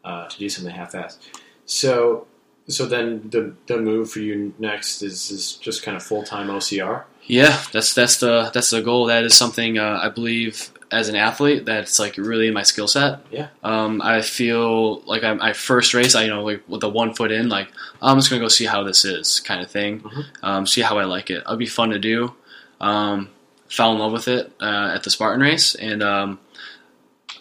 uh, 0.04 0.28
to 0.28 0.38
do 0.40 0.50
something 0.50 0.74
half-assed. 0.74 1.18
So 1.66 2.26
so 2.70 2.86
then 2.86 3.30
the 3.30 3.54
the 3.68 3.78
move 3.78 4.12
for 4.12 4.20
you 4.20 4.54
next 4.60 5.02
is 5.02 5.32
is 5.32 5.54
just 5.56 5.84
kind 5.84 5.98
of 5.98 6.04
full 6.04 6.24
time 6.24 6.48
OCR. 6.48 7.04
Yeah, 7.24 7.62
that's 7.72 7.94
that's 7.94 8.18
the 8.18 8.50
that's 8.54 8.70
the 8.70 8.82
goal. 8.82 9.06
That 9.06 9.24
is 9.24 9.36
something 9.36 9.78
uh, 9.78 10.00
I 10.02 10.10
believe 10.10 10.72
as 10.92 11.08
an 11.10 11.16
athlete 11.16 11.66
that's 11.66 12.00
like 12.00 12.18
really 12.18 12.48
in 12.48 12.54
my 12.54 12.64
skill 12.64 12.88
set. 12.88 13.20
Yeah. 13.30 13.50
Um, 13.64 14.02
I 14.02 14.22
feel 14.22 15.02
like 15.02 15.24
I, 15.24 15.34
my 15.34 15.54
first 15.54 15.94
race, 15.94 16.16
I 16.16 16.24
you 16.24 16.30
know 16.30 16.44
like 16.44 16.64
with 16.68 16.82
the 16.82 16.90
one 16.90 17.14
foot 17.14 17.32
in, 17.32 17.50
like 17.50 17.68
I'm 18.02 18.18
just 18.18 18.30
gonna 18.30 18.42
go 18.42 18.48
see 18.48 18.66
how 18.66 18.84
this 18.84 19.06
is, 19.06 19.40
kind 19.42 19.62
of 19.62 19.70
thing. 19.70 20.02
Mhm. 20.02 20.26
Um, 20.42 20.68
see 20.68 20.82
how 20.82 20.98
I 20.98 21.04
like 21.06 21.30
it. 21.30 21.38
It'll 21.44 21.58
be 21.58 21.68
fun 21.68 21.92
to 21.92 22.00
do. 22.00 22.34
Um, 22.82 23.30
fell 23.68 23.92
in 23.92 24.00
love 24.00 24.12
with 24.14 24.28
it 24.28 24.52
uh, 24.60 24.94
at 24.96 25.04
the 25.04 25.12
Spartan 25.12 25.42
race, 25.42 25.76
and 25.76 26.02
um, 26.02 26.40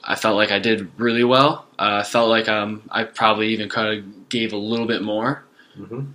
I 0.04 0.14
felt 0.14 0.36
like 0.36 0.50
I 0.50 0.58
did 0.58 0.90
really 0.98 1.24
well. 1.24 1.66
Uh, 1.78 2.00
I 2.00 2.02
felt 2.02 2.28
like 2.28 2.48
um, 2.48 2.82
I 2.90 3.04
probably 3.04 3.48
even 3.48 3.68
kind 3.68 3.98
of 3.98 4.28
gave 4.28 4.52
a 4.52 4.56
little 4.56 4.86
bit 4.86 5.02
more 5.02 5.44
Mm-hmm. 5.78 6.10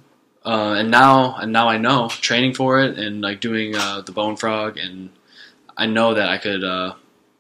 uh, 0.46 0.74
and 0.74 0.92
now 0.92 1.36
and 1.38 1.54
now 1.54 1.70
I 1.70 1.78
know 1.78 2.10
training 2.10 2.54
for 2.54 2.82
it 2.82 2.98
and 3.00 3.22
like 3.22 3.40
doing 3.40 3.76
uh, 3.76 4.02
the 4.02 4.12
bone 4.12 4.36
frog 4.36 4.78
and 4.78 5.10
I 5.78 5.86
know 5.86 6.14
that 6.14 6.28
I 6.30 6.38
could 6.38 6.64
uh, 6.64 6.96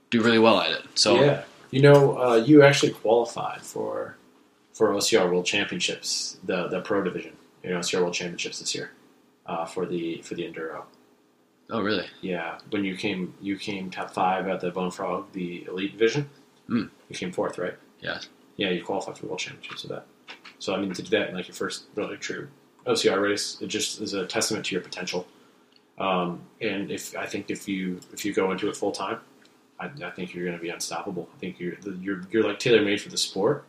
do 0.09 0.21
really 0.21 0.39
well 0.39 0.61
at 0.61 0.71
it. 0.71 0.85
So 0.95 1.21
yeah, 1.21 1.43
you 1.69 1.81
know, 1.81 2.17
uh, 2.17 2.35
you 2.35 2.63
actually 2.63 2.93
qualified 2.93 3.61
for 3.61 4.15
for 4.73 4.89
OCR 4.89 5.29
World 5.29 5.45
Championships, 5.45 6.37
the 6.43 6.67
the 6.67 6.81
pro 6.81 7.03
division, 7.03 7.33
you 7.63 7.71
know, 7.71 7.79
OCR 7.79 8.01
World 8.01 8.13
Championships 8.13 8.59
this 8.59 8.73
year 8.73 8.91
uh, 9.45 9.65
for 9.65 9.85
the 9.85 10.21
for 10.21 10.35
the 10.35 10.43
enduro. 10.43 10.83
Oh 11.69 11.81
really? 11.81 12.07
Yeah, 12.21 12.59
when 12.69 12.83
you 12.83 12.95
came, 12.95 13.33
you 13.41 13.57
came 13.57 13.89
top 13.89 14.11
five 14.11 14.47
at 14.47 14.59
the 14.59 14.71
Bone 14.71 14.91
Frog, 14.91 15.31
the 15.33 15.65
elite 15.65 15.91
division. 15.93 16.29
Hmm. 16.67 16.85
You 17.09 17.15
came 17.15 17.31
fourth, 17.31 17.57
right? 17.57 17.75
Yeah. 17.99 18.19
Yeah, 18.57 18.69
you 18.69 18.83
qualified 18.83 19.17
for 19.17 19.23
the 19.23 19.27
World 19.27 19.39
Championships 19.39 19.83
with 19.83 19.91
that. 19.91 20.05
So 20.59 20.73
I 20.73 20.77
mean, 20.79 20.93
to 20.93 21.01
do 21.01 21.09
that 21.09 21.29
in 21.29 21.35
like 21.35 21.47
your 21.47 21.55
first 21.55 21.85
really 21.95 22.17
true 22.17 22.47
OCR 22.85 23.21
race, 23.21 23.57
it 23.61 23.67
just 23.67 24.01
is 24.01 24.13
a 24.13 24.25
testament 24.25 24.65
to 24.67 24.75
your 24.75 24.81
potential. 24.81 25.27
Um, 25.97 26.41
and 26.61 26.91
if 26.91 27.15
I 27.15 27.25
think 27.25 27.49
if 27.51 27.67
you 27.67 27.99
if 28.13 28.25
you 28.25 28.33
go 28.33 28.51
into 28.51 28.69
it 28.69 28.77
full 28.77 28.91
time, 28.91 29.19
I, 29.79 29.89
I 30.03 30.09
think 30.11 30.33
you're 30.33 30.45
going 30.45 30.57
to 30.57 30.61
be 30.61 30.69
unstoppable. 30.69 31.29
I 31.35 31.39
think 31.39 31.59
you're 31.59 31.75
you're 32.01 32.21
you're 32.31 32.43
like 32.43 32.59
tailor 32.59 32.81
made 32.83 33.01
for 33.01 33.09
the 33.09 33.17
sport. 33.17 33.65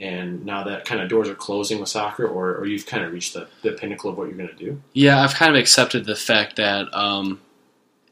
And 0.00 0.44
now 0.44 0.64
that 0.64 0.84
kind 0.84 1.00
of 1.00 1.08
doors 1.08 1.28
are 1.28 1.34
closing 1.34 1.80
with 1.80 1.88
soccer, 1.88 2.26
or, 2.26 2.54
or 2.54 2.66
you've 2.66 2.86
kind 2.86 3.04
of 3.04 3.12
reached 3.12 3.34
the, 3.34 3.48
the 3.62 3.72
pinnacle 3.72 4.10
of 4.10 4.16
what 4.16 4.28
you're 4.28 4.36
going 4.36 4.48
to 4.48 4.54
do. 4.54 4.80
Yeah, 4.92 5.22
I've 5.22 5.34
kind 5.34 5.54
of 5.54 5.60
accepted 5.60 6.04
the 6.04 6.14
fact 6.14 6.56
that 6.56 6.86
um, 6.94 7.40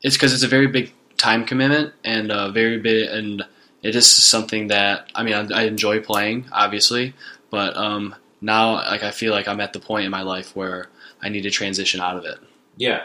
it's 0.02 0.16
because 0.16 0.34
it's 0.34 0.42
a 0.42 0.48
very 0.48 0.66
big 0.66 0.92
time 1.16 1.44
commitment 1.44 1.92
and 2.04 2.30
uh, 2.30 2.50
very 2.50 2.78
big, 2.78 3.08
and 3.08 3.44
it 3.82 3.94
is 3.94 4.10
something 4.10 4.68
that 4.68 5.10
I 5.14 5.22
mean 5.22 5.34
I, 5.34 5.60
I 5.60 5.62
enjoy 5.64 6.00
playing, 6.00 6.46
obviously, 6.52 7.14
but 7.50 7.76
um, 7.76 8.14
now 8.40 8.74
like 8.74 9.02
I 9.02 9.10
feel 9.12 9.32
like 9.32 9.48
I'm 9.48 9.60
at 9.60 9.72
the 9.72 9.80
point 9.80 10.04
in 10.04 10.10
my 10.10 10.22
life 10.22 10.56
where 10.56 10.88
I 11.22 11.28
need 11.28 11.42
to 11.42 11.50
transition 11.50 12.00
out 12.00 12.16
of 12.16 12.24
it. 12.24 12.38
Yeah, 12.76 13.04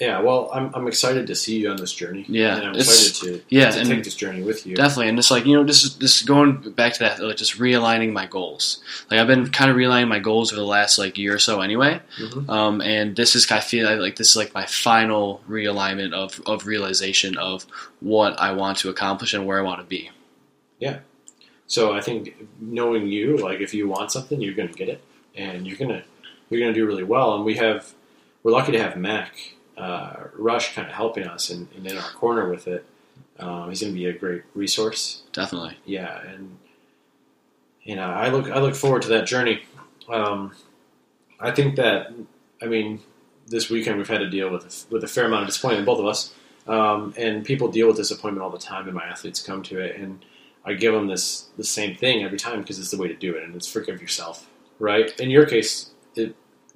yeah. 0.00 0.20
Well, 0.20 0.50
I'm, 0.52 0.70
I'm 0.74 0.86
excited 0.88 1.26
to 1.28 1.34
see 1.34 1.58
you 1.60 1.70
on 1.70 1.76
this 1.76 1.92
journey. 1.92 2.26
Yeah, 2.28 2.56
and 2.56 2.66
I'm 2.66 2.74
excited 2.74 3.14
to 3.24 3.42
yeah, 3.48 3.70
to 3.70 3.84
take 3.84 4.04
this 4.04 4.14
journey 4.14 4.42
with 4.42 4.66
you. 4.66 4.76
Definitely, 4.76 5.08
and 5.08 5.18
it's 5.18 5.30
like 5.30 5.46
you 5.46 5.56
know, 5.56 5.64
just 5.64 6.00
just 6.00 6.26
going 6.26 6.70
back 6.72 6.92
to 6.94 6.98
that, 7.00 7.20
like 7.20 7.36
just 7.36 7.58
realigning 7.58 8.12
my 8.12 8.26
goals. 8.26 8.82
Like 9.10 9.20
I've 9.20 9.26
been 9.26 9.50
kind 9.50 9.70
of 9.70 9.76
realigning 9.76 10.08
my 10.08 10.18
goals 10.18 10.52
over 10.52 10.60
the 10.60 10.66
last 10.66 10.98
like 10.98 11.16
year 11.16 11.34
or 11.34 11.38
so, 11.38 11.62
anyway. 11.62 12.00
Mhm. 12.18 12.48
Um, 12.48 12.80
and 12.82 13.16
this 13.16 13.34
is 13.34 13.50
I 13.50 13.60
feel 13.60 13.98
like 13.98 14.16
this 14.16 14.30
is 14.30 14.36
like 14.36 14.52
my 14.52 14.66
final 14.66 15.42
realignment 15.48 16.12
of 16.12 16.42
of 16.44 16.66
realization 16.66 17.38
of 17.38 17.64
what 18.00 18.38
I 18.38 18.52
want 18.52 18.78
to 18.78 18.90
accomplish 18.90 19.32
and 19.32 19.46
where 19.46 19.58
I 19.58 19.62
want 19.62 19.80
to 19.80 19.86
be. 19.86 20.10
Yeah. 20.78 20.98
So 21.68 21.94
I 21.94 22.00
think 22.00 22.36
knowing 22.60 23.06
you, 23.06 23.38
like 23.38 23.60
if 23.60 23.72
you 23.72 23.88
want 23.88 24.12
something, 24.12 24.40
you're 24.40 24.54
going 24.54 24.68
to 24.68 24.74
get 24.74 24.88
it, 24.90 25.02
and 25.34 25.66
you're 25.66 25.78
gonna 25.78 26.04
you're 26.50 26.60
gonna 26.60 26.74
do 26.74 26.86
really 26.86 27.02
well. 27.02 27.34
And 27.34 27.46
we 27.46 27.54
have 27.54 27.94
we're 28.42 28.52
lucky 28.52 28.72
to 28.72 28.82
have 28.82 28.96
Mac 28.96 29.55
uh, 29.76 30.24
Rush 30.34 30.74
kind 30.74 30.88
of 30.88 30.94
helping 30.94 31.26
us 31.26 31.50
and, 31.50 31.68
and 31.76 31.86
in 31.86 31.96
our 31.96 32.10
corner 32.10 32.48
with 32.50 32.66
it. 32.66 32.84
Um, 33.38 33.68
he's 33.68 33.82
gonna 33.82 33.92
be 33.92 34.06
a 34.06 34.12
great 34.12 34.42
resource. 34.54 35.22
Definitely. 35.32 35.76
Yeah, 35.84 36.20
and 36.22 36.58
you 37.82 37.96
know 37.96 38.06
I 38.06 38.30
look 38.30 38.50
I 38.50 38.58
look 38.60 38.74
forward 38.74 39.02
to 39.02 39.08
that 39.08 39.26
journey. 39.26 39.62
Um, 40.08 40.54
I 41.38 41.50
think 41.50 41.76
that 41.76 42.12
I 42.62 42.66
mean 42.66 43.00
this 43.46 43.70
weekend 43.70 43.98
we've 43.98 44.08
had 44.08 44.18
to 44.18 44.30
deal 44.30 44.50
with 44.50 44.86
with 44.90 45.04
a 45.04 45.08
fair 45.08 45.26
amount 45.26 45.42
of 45.42 45.48
disappointment, 45.48 45.86
both 45.86 46.00
of 46.00 46.06
us. 46.06 46.32
Um, 46.66 47.14
and 47.16 47.44
people 47.44 47.68
deal 47.68 47.86
with 47.86 47.96
disappointment 47.96 48.42
all 48.42 48.50
the 48.50 48.58
time, 48.58 48.86
and 48.86 48.94
my 48.94 49.04
athletes 49.04 49.40
come 49.40 49.62
to 49.64 49.78
it, 49.78 50.00
and 50.00 50.24
I 50.64 50.74
give 50.74 50.92
them 50.92 51.06
this 51.06 51.46
the 51.56 51.64
same 51.64 51.94
thing 51.94 52.24
every 52.24 52.38
time 52.38 52.60
because 52.60 52.78
it's 52.78 52.90
the 52.90 52.98
way 52.98 53.08
to 53.08 53.14
do 53.14 53.34
it, 53.34 53.44
and 53.44 53.54
it's 53.54 53.70
forgive 53.70 54.00
yourself, 54.00 54.48
right? 54.80 55.18
In 55.20 55.30
your 55.30 55.46
case, 55.46 55.90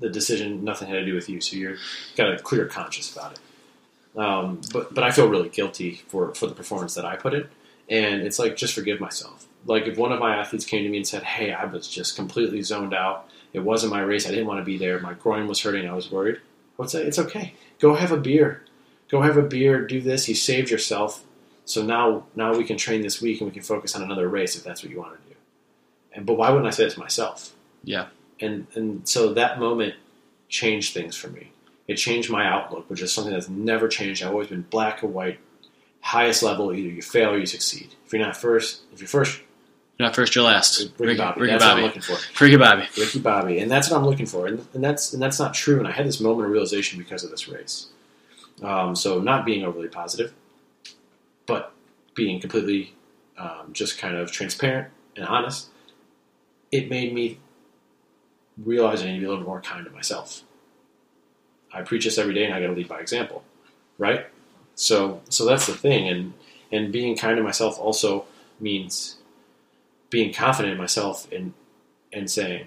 the 0.00 0.08
decision 0.08 0.64
nothing 0.64 0.88
had 0.88 0.94
to 0.94 1.04
do 1.04 1.14
with 1.14 1.28
you, 1.28 1.40
so 1.40 1.56
you're 1.56 1.76
got 2.16 2.32
a 2.32 2.38
clear 2.38 2.66
conscience 2.66 3.12
about 3.12 3.32
it. 3.32 4.18
Um, 4.18 4.60
but 4.72 4.92
but 4.94 5.04
I 5.04 5.10
feel 5.10 5.28
really 5.28 5.48
guilty 5.48 6.02
for 6.08 6.34
for 6.34 6.46
the 6.46 6.54
performance 6.54 6.94
that 6.94 7.04
I 7.04 7.16
put 7.16 7.34
in, 7.34 7.48
and 7.88 8.22
it's 8.22 8.38
like 8.38 8.56
just 8.56 8.74
forgive 8.74 9.00
myself. 9.00 9.46
Like 9.66 9.86
if 9.86 9.96
one 9.96 10.12
of 10.12 10.18
my 10.18 10.36
athletes 10.36 10.64
came 10.64 10.82
to 10.84 10.88
me 10.88 10.98
and 10.98 11.06
said, 11.06 11.22
"Hey, 11.22 11.52
I 11.52 11.64
was 11.66 11.88
just 11.88 12.16
completely 12.16 12.62
zoned 12.62 12.94
out. 12.94 13.28
It 13.52 13.60
wasn't 13.60 13.92
my 13.92 14.00
race. 14.00 14.26
I 14.26 14.30
didn't 14.30 14.46
want 14.46 14.60
to 14.60 14.64
be 14.64 14.78
there. 14.78 14.98
My 15.00 15.14
groin 15.14 15.46
was 15.46 15.62
hurting. 15.62 15.88
I 15.88 15.94
was 15.94 16.10
worried." 16.10 16.36
I 16.36 16.82
would 16.82 16.90
say, 16.90 17.02
"It's 17.02 17.18
okay. 17.18 17.54
Go 17.78 17.94
have 17.94 18.12
a 18.12 18.16
beer." 18.16 18.62
go 19.10 19.22
have 19.22 19.36
a 19.36 19.42
beer, 19.42 19.86
do 19.86 20.00
this. 20.00 20.28
You 20.28 20.34
saved 20.34 20.70
yourself. 20.70 21.24
So 21.64 21.82
now, 21.82 22.26
now 22.34 22.54
we 22.56 22.64
can 22.64 22.76
train 22.76 23.02
this 23.02 23.20
week 23.20 23.40
and 23.40 23.50
we 23.50 23.54
can 23.54 23.62
focus 23.62 23.94
on 23.94 24.02
another 24.02 24.28
race 24.28 24.56
if 24.56 24.64
that's 24.64 24.82
what 24.82 24.90
you 24.90 24.98
want 24.98 25.20
to 25.20 25.28
do. 25.28 25.36
And 26.12 26.26
but 26.26 26.34
why 26.34 26.50
wouldn't 26.50 26.66
I 26.66 26.70
say 26.70 26.84
it 26.84 26.90
to 26.92 27.00
myself? 27.00 27.54
Yeah. 27.84 28.06
And 28.40 28.66
and 28.74 29.08
so 29.08 29.34
that 29.34 29.58
moment 29.58 29.94
changed 30.48 30.94
things 30.94 31.16
for 31.16 31.28
me. 31.28 31.52
It 31.86 31.96
changed 31.96 32.30
my 32.30 32.46
outlook, 32.46 32.88
which 32.88 33.02
is 33.02 33.12
something 33.12 33.32
that's 33.32 33.48
never 33.48 33.88
changed. 33.88 34.22
I've 34.22 34.30
always 34.30 34.48
been 34.48 34.62
black 34.62 35.02
and 35.02 35.12
white, 35.12 35.38
highest 36.00 36.42
level. 36.42 36.72
Either 36.72 36.88
you 36.88 37.02
fail 37.02 37.30
or 37.30 37.38
you 37.38 37.46
succeed. 37.46 37.94
If 38.06 38.12
you're 38.12 38.22
not 38.22 38.36
first, 38.36 38.82
if 38.92 39.00
you're 39.00 39.08
first, 39.08 39.40
you're 39.98 40.06
not 40.06 40.14
first, 40.14 40.34
you're 40.34 40.44
last. 40.44 40.80
Ricky, 40.80 40.94
Ricky 40.98 41.18
Bobby. 41.18 41.40
Ricky 41.42 41.52
that's 41.52 41.64
Bobby. 41.64 41.82
what 41.82 41.90
I'm 41.90 41.96
looking 41.96 42.16
for. 42.16 42.44
Ricky 42.44 42.56
Bobby. 42.56 42.88
Ricky 42.96 43.18
Bobby, 43.18 43.58
and 43.58 43.70
that's 43.70 43.90
what 43.90 43.98
I'm 43.98 44.06
looking 44.06 44.26
for. 44.26 44.46
And, 44.46 44.66
and 44.72 44.82
that's 44.82 45.12
and 45.12 45.22
that's 45.22 45.38
not 45.38 45.52
true. 45.52 45.78
And 45.78 45.86
I 45.86 45.90
had 45.90 46.06
this 46.06 46.20
moment 46.20 46.46
of 46.46 46.52
realization 46.52 46.98
because 46.98 47.24
of 47.24 47.30
this 47.30 47.48
race. 47.48 47.88
Um, 48.62 48.94
so 48.94 49.20
not 49.20 49.44
being 49.44 49.64
overly 49.64 49.88
positive, 49.88 50.32
but 51.46 51.72
being 52.14 52.40
completely 52.40 52.94
um, 53.36 53.72
just 53.72 53.98
kind 53.98 54.16
of 54.16 54.30
transparent 54.30 54.88
and 55.16 55.26
honest. 55.26 55.68
It 56.70 56.88
made 56.88 57.12
me 57.12 57.38
realize 58.64 59.02
I 59.02 59.06
need 59.06 59.14
to 59.14 59.20
be 59.20 59.26
a 59.26 59.30
little 59.30 59.44
more 59.44 59.60
kind 59.60 59.84
to 59.84 59.90
myself. 59.90 60.42
I 61.72 61.82
preach 61.82 62.04
this 62.04 62.18
every 62.18 62.34
day, 62.34 62.44
and 62.44 62.54
I 62.54 62.60
got 62.60 62.68
to 62.68 62.72
lead 62.72 62.88
by 62.88 63.00
example, 63.00 63.44
right? 63.98 64.26
So, 64.74 65.20
so 65.28 65.44
that's 65.44 65.66
the 65.66 65.74
thing, 65.74 66.08
and 66.08 66.32
and 66.72 66.92
being 66.92 67.16
kind 67.16 67.36
to 67.36 67.42
myself 67.42 67.78
also 67.78 68.26
means 68.60 69.16
being 70.08 70.32
confident 70.32 70.72
in 70.72 70.78
myself 70.78 71.30
and 71.32 71.54
and 72.12 72.30
saying, 72.30 72.66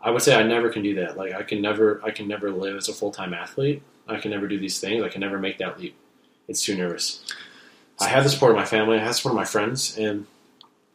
I 0.00 0.10
would 0.10 0.22
say 0.22 0.34
I 0.34 0.42
never 0.42 0.70
can 0.70 0.82
do 0.82 0.94
that. 0.96 1.16
Like 1.16 1.34
I 1.34 1.42
can 1.42 1.60
never, 1.60 2.00
I 2.04 2.10
can 2.10 2.26
never 2.26 2.50
live 2.50 2.76
as 2.76 2.88
a 2.88 2.94
full 2.94 3.10
time 3.10 3.34
athlete 3.34 3.82
I 4.08 4.18
can 4.18 4.30
never 4.30 4.46
do 4.46 4.58
these 4.58 4.78
things. 4.78 5.02
I 5.02 5.08
can 5.08 5.20
never 5.20 5.38
make 5.38 5.58
that 5.58 5.78
leap. 5.80 5.96
It's 6.48 6.62
too 6.62 6.76
nervous. 6.76 7.24
I 8.00 8.08
have 8.08 8.24
the 8.24 8.30
support 8.30 8.52
of 8.52 8.56
my 8.56 8.64
family. 8.64 8.96
I 8.96 9.00
have 9.00 9.08
the 9.08 9.14
support 9.14 9.32
of 9.32 9.36
my 9.36 9.44
friends, 9.44 9.96
and 9.98 10.26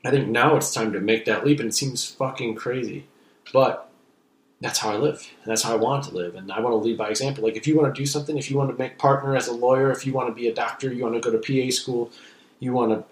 I 0.06 0.12
think 0.12 0.28
now 0.28 0.56
it's 0.56 0.74
time 0.74 0.93
to 0.93 1.00
make 1.00 1.26
that 1.26 1.45
leap. 1.45 1.60
And 1.60 1.69
it 1.69 1.74
seems 1.74 2.06
fucking 2.06 2.56
crazy, 2.56 3.06
but 3.52 3.89
that's 4.62 4.78
how 4.78 4.91
I 4.91 4.95
live. 4.95 5.28
And 5.43 5.52
that's 5.52 5.63
how 5.63 5.74
I 5.74 5.76
want 5.76 6.06
to 6.06 6.12
live. 6.13 6.36
And 6.36 6.52
I 6.52 6.60
want 6.60 6.74
to 6.74 6.78
lead 6.78 6.97
by 6.97 7.10
example. 7.10 7.43
Like 7.43 7.58
if 7.58 7.67
you 7.67 7.76
want 7.76 7.93
to 7.93 8.00
do 8.00 8.06
something, 8.06 8.38
if 8.38 8.50
you 8.50 8.58
want 8.58 8.69
to 8.69 8.78
make 8.78 8.97
partner 9.00 9.36
as 9.36 9.47
a 9.47 9.54
lawyer, 9.54 9.91
if 9.91 10.06
you 10.06 10.13
want 10.13 10.30
to 10.30 10.34
be 10.34 10.47
a 10.47 10.54
doctor, 10.54 10.93
you 10.93 11.04
want 11.04 11.15
to 11.15 11.19
go 11.19 11.36
to 11.36 11.39
PA 11.39 11.71
school, 11.71 12.12
you 12.60 12.71
want 12.71 12.91
to 12.91 13.04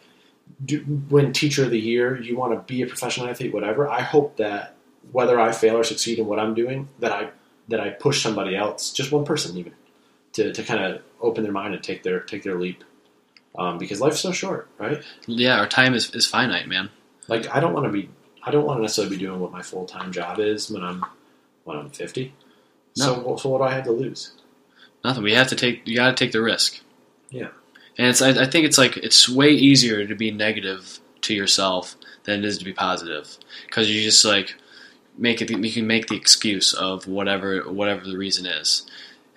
do, 0.64 1.02
win 1.10 1.34
teacher 1.34 1.64
of 1.64 1.72
the 1.72 1.80
year, 1.80 2.22
you 2.22 2.38
want 2.38 2.54
to 2.54 2.60
be 2.72 2.84
a 2.84 2.88
professional 2.88 3.28
athlete, 3.28 3.54
whatever. 3.54 3.90
I 3.90 4.02
hope 4.02 4.38
that 4.38 4.76
whether 5.12 5.40
I 5.40 5.52
fail 5.52 5.76
or 5.76 5.84
succeed 5.84 6.20
in 6.20 6.28
what 6.28 6.40
I'm 6.40 6.54
doing, 6.54 6.88
that 7.00 7.12
I 7.12 7.32
that 7.70 7.80
I 7.80 7.90
push 7.90 8.22
somebody 8.22 8.56
else, 8.56 8.92
just 8.92 9.12
one 9.12 9.26
person 9.26 9.56
even, 9.58 9.74
to, 10.34 10.52
to 10.52 10.64
kind 10.64 10.84
of 10.84 11.02
open 11.22 11.44
their 11.44 11.52
mind 11.52 11.76
and 11.76 11.84
take 11.84 12.04
their 12.04 12.20
take 12.20 12.44
their 12.44 12.60
leap. 12.60 12.84
Um, 13.58 13.78
because 13.80 14.00
life's 14.00 14.20
so 14.20 14.32
short, 14.32 14.70
right? 14.78 15.04
Yeah, 15.26 15.58
our 15.58 15.68
time 15.68 15.96
is, 15.96 16.14
is 16.14 16.28
finite, 16.28 16.68
man. 16.68 16.90
Like 17.28 17.48
I 17.54 17.60
don't 17.60 17.74
want 17.74 17.88
to 17.88 17.92
be 17.92 18.10
I 18.44 18.52
don't 18.52 18.66
want 18.66 18.78
to 18.78 18.82
necessarily 18.84 19.18
be 19.18 19.24
doing 19.24 19.40
what 19.40 19.52
my 19.52 19.64
full 19.64 19.86
time 19.86 20.12
job 20.12 20.40
is 20.40 20.70
when 20.70 20.84
I'm 20.84 21.04
when 21.64 21.78
I'm 21.78 21.90
fifty. 21.90 22.34
No. 22.98 23.06
So 23.06 23.38
so 23.38 23.50
what 23.50 23.60
do 23.60 23.64
I 23.64 23.74
have 23.74 23.86
to 23.86 23.92
lose? 23.92 24.34
Nothing. 25.04 25.24
We 25.24 25.34
have 25.34 25.48
to 25.48 25.56
take. 25.56 25.88
You 25.88 25.96
got 25.96 26.16
to 26.16 26.24
take 26.24 26.32
the 26.32 26.42
risk. 26.42 26.82
Yeah. 27.30 27.50
And 27.98 28.08
it's. 28.08 28.22
I, 28.22 28.30
I 28.30 28.46
think 28.46 28.66
it's 28.66 28.78
like 28.78 28.98
it's 28.98 29.30
way 29.30 29.52
easier 29.52 30.06
to 30.06 30.16
be 30.16 30.32
negative 30.32 31.00
to 31.22 31.34
yourself 31.34 31.96
than 32.24 32.40
it 32.40 32.46
is 32.46 32.58
to 32.58 32.66
be 32.66 32.74
positive 32.74 33.38
because 33.66 33.90
you 33.90 34.02
just 34.02 34.24
like 34.26 34.56
make 35.18 35.42
it. 35.42 35.50
You 35.50 35.72
can 35.72 35.88
make 35.88 36.08
the 36.08 36.18
excuse 36.18 36.74
of 36.74 37.08
whatever 37.08 37.62
whatever 37.72 38.04
the 38.04 38.18
reason 38.18 38.46
is. 38.46 38.86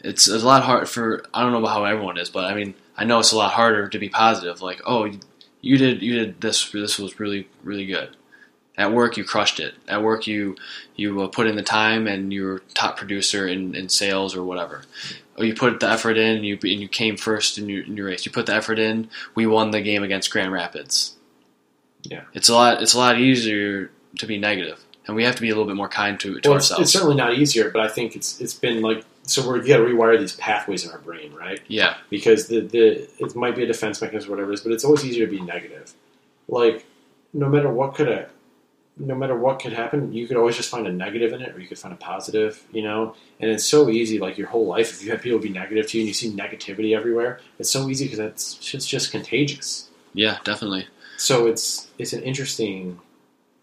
It's 0.00 0.26
a 0.26 0.38
lot 0.38 0.64
hard 0.64 0.88
for. 0.88 1.24
I 1.32 1.42
don't 1.42 1.52
know 1.52 1.58
about 1.58 1.74
how 1.74 1.84
everyone 1.84 2.18
is, 2.18 2.28
but 2.28 2.44
I 2.44 2.54
mean, 2.54 2.74
I 2.96 3.04
know 3.04 3.20
it's 3.20 3.32
a 3.32 3.36
lot 3.36 3.52
harder 3.52 3.88
to 3.88 3.98
be 3.98 4.08
positive. 4.08 4.60
Like, 4.60 4.80
oh, 4.84 5.08
you 5.60 5.78
did 5.78 6.02
you 6.02 6.14
did 6.14 6.40
this. 6.40 6.70
This 6.72 6.98
was 6.98 7.20
really 7.20 7.48
really 7.62 7.86
good. 7.86 8.16
At 8.78 8.92
work, 8.92 9.16
you 9.18 9.24
crushed 9.24 9.60
it. 9.60 9.74
At 9.86 10.02
work, 10.02 10.26
you 10.26 10.56
you 10.96 11.22
uh, 11.22 11.28
put 11.28 11.46
in 11.46 11.56
the 11.56 11.62
time, 11.62 12.06
and 12.06 12.32
you 12.32 12.44
were 12.44 12.62
top 12.74 12.96
producer 12.96 13.46
in, 13.46 13.74
in 13.74 13.88
sales 13.90 14.34
or 14.34 14.42
whatever. 14.42 14.82
Or 15.36 15.44
you 15.44 15.54
put 15.54 15.80
the 15.80 15.88
effort 15.90 16.16
in, 16.16 16.36
and 16.36 16.46
you 16.46 16.54
and 16.54 16.80
you 16.80 16.88
came 16.88 17.16
first 17.18 17.58
in 17.58 17.68
your, 17.68 17.84
in 17.84 17.96
your 17.96 18.06
race. 18.06 18.24
You 18.24 18.32
put 18.32 18.46
the 18.46 18.54
effort 18.54 18.78
in. 18.78 19.10
We 19.34 19.46
won 19.46 19.72
the 19.72 19.80
game 19.82 20.02
against 20.02 20.30
Grand 20.30 20.52
Rapids. 20.52 21.14
Yeah. 22.04 22.22
it's 22.34 22.48
a 22.48 22.54
lot. 22.54 22.82
It's 22.82 22.94
a 22.94 22.98
lot 22.98 23.18
easier 23.20 23.90
to 24.18 24.26
be 24.26 24.36
negative. 24.38 24.82
and 25.06 25.14
we 25.16 25.24
have 25.24 25.36
to 25.36 25.42
be 25.42 25.48
a 25.50 25.52
little 25.52 25.66
bit 25.66 25.76
more 25.76 25.88
kind 25.88 26.18
to, 26.20 26.40
to 26.40 26.48
Well, 26.48 26.54
ourselves. 26.56 26.82
it's 26.82 26.92
certainly 26.92 27.14
not 27.14 27.34
easier, 27.34 27.70
but 27.70 27.80
I 27.82 27.88
think 27.88 28.16
it's 28.16 28.40
it's 28.40 28.54
been 28.54 28.80
like 28.82 29.04
so 29.24 29.46
we're 29.46 29.58
got 29.58 29.76
to 29.76 29.84
rewire 29.84 30.18
these 30.18 30.34
pathways 30.36 30.84
in 30.84 30.90
our 30.90 30.98
brain, 30.98 31.32
right? 31.32 31.60
yeah, 31.68 31.94
because 32.10 32.48
the, 32.48 32.60
the 32.60 33.08
it 33.18 33.36
might 33.36 33.54
be 33.54 33.62
a 33.62 33.66
defense 33.66 34.00
mechanism 34.00 34.30
or 34.30 34.36
whatever 34.36 34.50
it 34.50 34.54
is, 34.54 34.60
but 34.62 34.72
it's 34.72 34.84
always 34.84 35.04
easier 35.04 35.26
to 35.26 35.30
be 35.30 35.40
negative. 35.40 35.92
Like 36.48 36.84
no 37.32 37.48
matter 37.48 37.70
what 37.70 37.94
could 37.94 38.08
have, 38.08 38.30
no 38.98 39.14
matter 39.14 39.36
what 39.36 39.58
could 39.60 39.72
happen, 39.72 40.12
you 40.12 40.26
could 40.26 40.36
always 40.36 40.56
just 40.56 40.68
find 40.68 40.86
a 40.86 40.92
negative 40.92 41.32
in 41.32 41.40
it, 41.40 41.54
or 41.54 41.60
you 41.60 41.66
could 41.66 41.78
find 41.78 41.94
a 41.94 41.96
positive, 41.96 42.64
you 42.72 42.82
know. 42.82 43.14
And 43.40 43.50
it's 43.50 43.64
so 43.64 43.88
easy, 43.88 44.18
like 44.18 44.36
your 44.36 44.48
whole 44.48 44.66
life, 44.66 44.90
if 44.90 45.02
you 45.02 45.10
have 45.10 45.22
people 45.22 45.38
be 45.38 45.48
negative 45.48 45.86
to 45.88 45.98
you 45.98 46.02
and 46.02 46.08
you 46.08 46.14
see 46.14 46.30
negativity 46.30 46.96
everywhere, 46.96 47.40
it's 47.58 47.70
so 47.70 47.88
easy 47.88 48.04
because 48.04 48.18
it's 48.18 48.74
it's 48.74 48.86
just 48.86 49.10
contagious. 49.10 49.88
yeah, 50.14 50.38
definitely. 50.44 50.86
So 51.16 51.46
it's 51.46 51.88
it's 51.98 52.12
an 52.12 52.22
interesting 52.22 53.00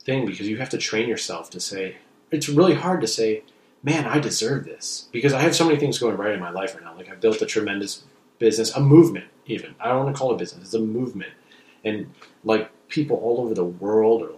thing 0.03 0.25
because 0.25 0.47
you 0.47 0.57
have 0.57 0.69
to 0.69 0.77
train 0.77 1.07
yourself 1.07 1.49
to 1.51 1.59
say 1.59 1.97
it's 2.31 2.49
really 2.49 2.75
hard 2.75 3.01
to 3.01 3.07
say, 3.07 3.43
man, 3.83 4.05
I 4.05 4.19
deserve 4.19 4.65
this 4.65 5.07
because 5.11 5.33
I 5.33 5.41
have 5.41 5.55
so 5.55 5.65
many 5.65 5.79
things 5.79 5.99
going 5.99 6.17
right 6.17 6.33
in 6.33 6.39
my 6.39 6.51
life 6.51 6.73
right 6.73 6.83
now. 6.83 6.95
Like 6.95 7.09
I 7.09 7.15
built 7.15 7.41
a 7.41 7.45
tremendous 7.45 8.03
business, 8.39 8.71
a 8.75 8.79
movement 8.79 9.25
even. 9.45 9.75
I 9.79 9.89
don't 9.89 10.05
want 10.05 10.15
to 10.15 10.19
call 10.19 10.31
it 10.31 10.35
a 10.35 10.37
business; 10.37 10.63
it's 10.63 10.73
a 10.73 10.79
movement, 10.79 11.33
and 11.83 12.11
like 12.43 12.71
people 12.87 13.17
all 13.17 13.41
over 13.41 13.53
the 13.53 13.65
world 13.65 14.23
are 14.23 14.31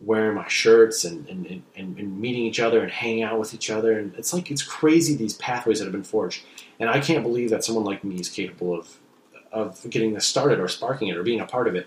wearing 0.00 0.34
my 0.34 0.48
shirts 0.48 1.04
and 1.04 1.28
and, 1.28 1.46
and, 1.76 1.98
and 1.98 2.20
meeting 2.20 2.44
each 2.44 2.60
other 2.60 2.80
and 2.80 2.90
hanging 2.90 3.22
out 3.22 3.38
with 3.38 3.54
each 3.54 3.70
other, 3.70 3.98
and 3.98 4.14
it's 4.16 4.32
like 4.32 4.50
it's 4.50 4.62
crazy 4.62 5.14
these 5.14 5.34
pathways 5.34 5.78
that 5.78 5.84
have 5.84 5.92
been 5.92 6.02
forged, 6.02 6.42
and 6.78 6.88
I 6.88 7.00
can't 7.00 7.22
believe 7.22 7.50
that 7.50 7.64
someone 7.64 7.84
like 7.84 8.04
me 8.04 8.16
is 8.16 8.28
capable 8.28 8.74
of 8.74 8.98
of 9.52 9.84
getting 9.90 10.14
this 10.14 10.26
started 10.26 10.60
or 10.60 10.68
sparking 10.68 11.08
it 11.08 11.16
or 11.16 11.22
being 11.22 11.40
a 11.40 11.46
part 11.46 11.68
of 11.68 11.74
it. 11.74 11.86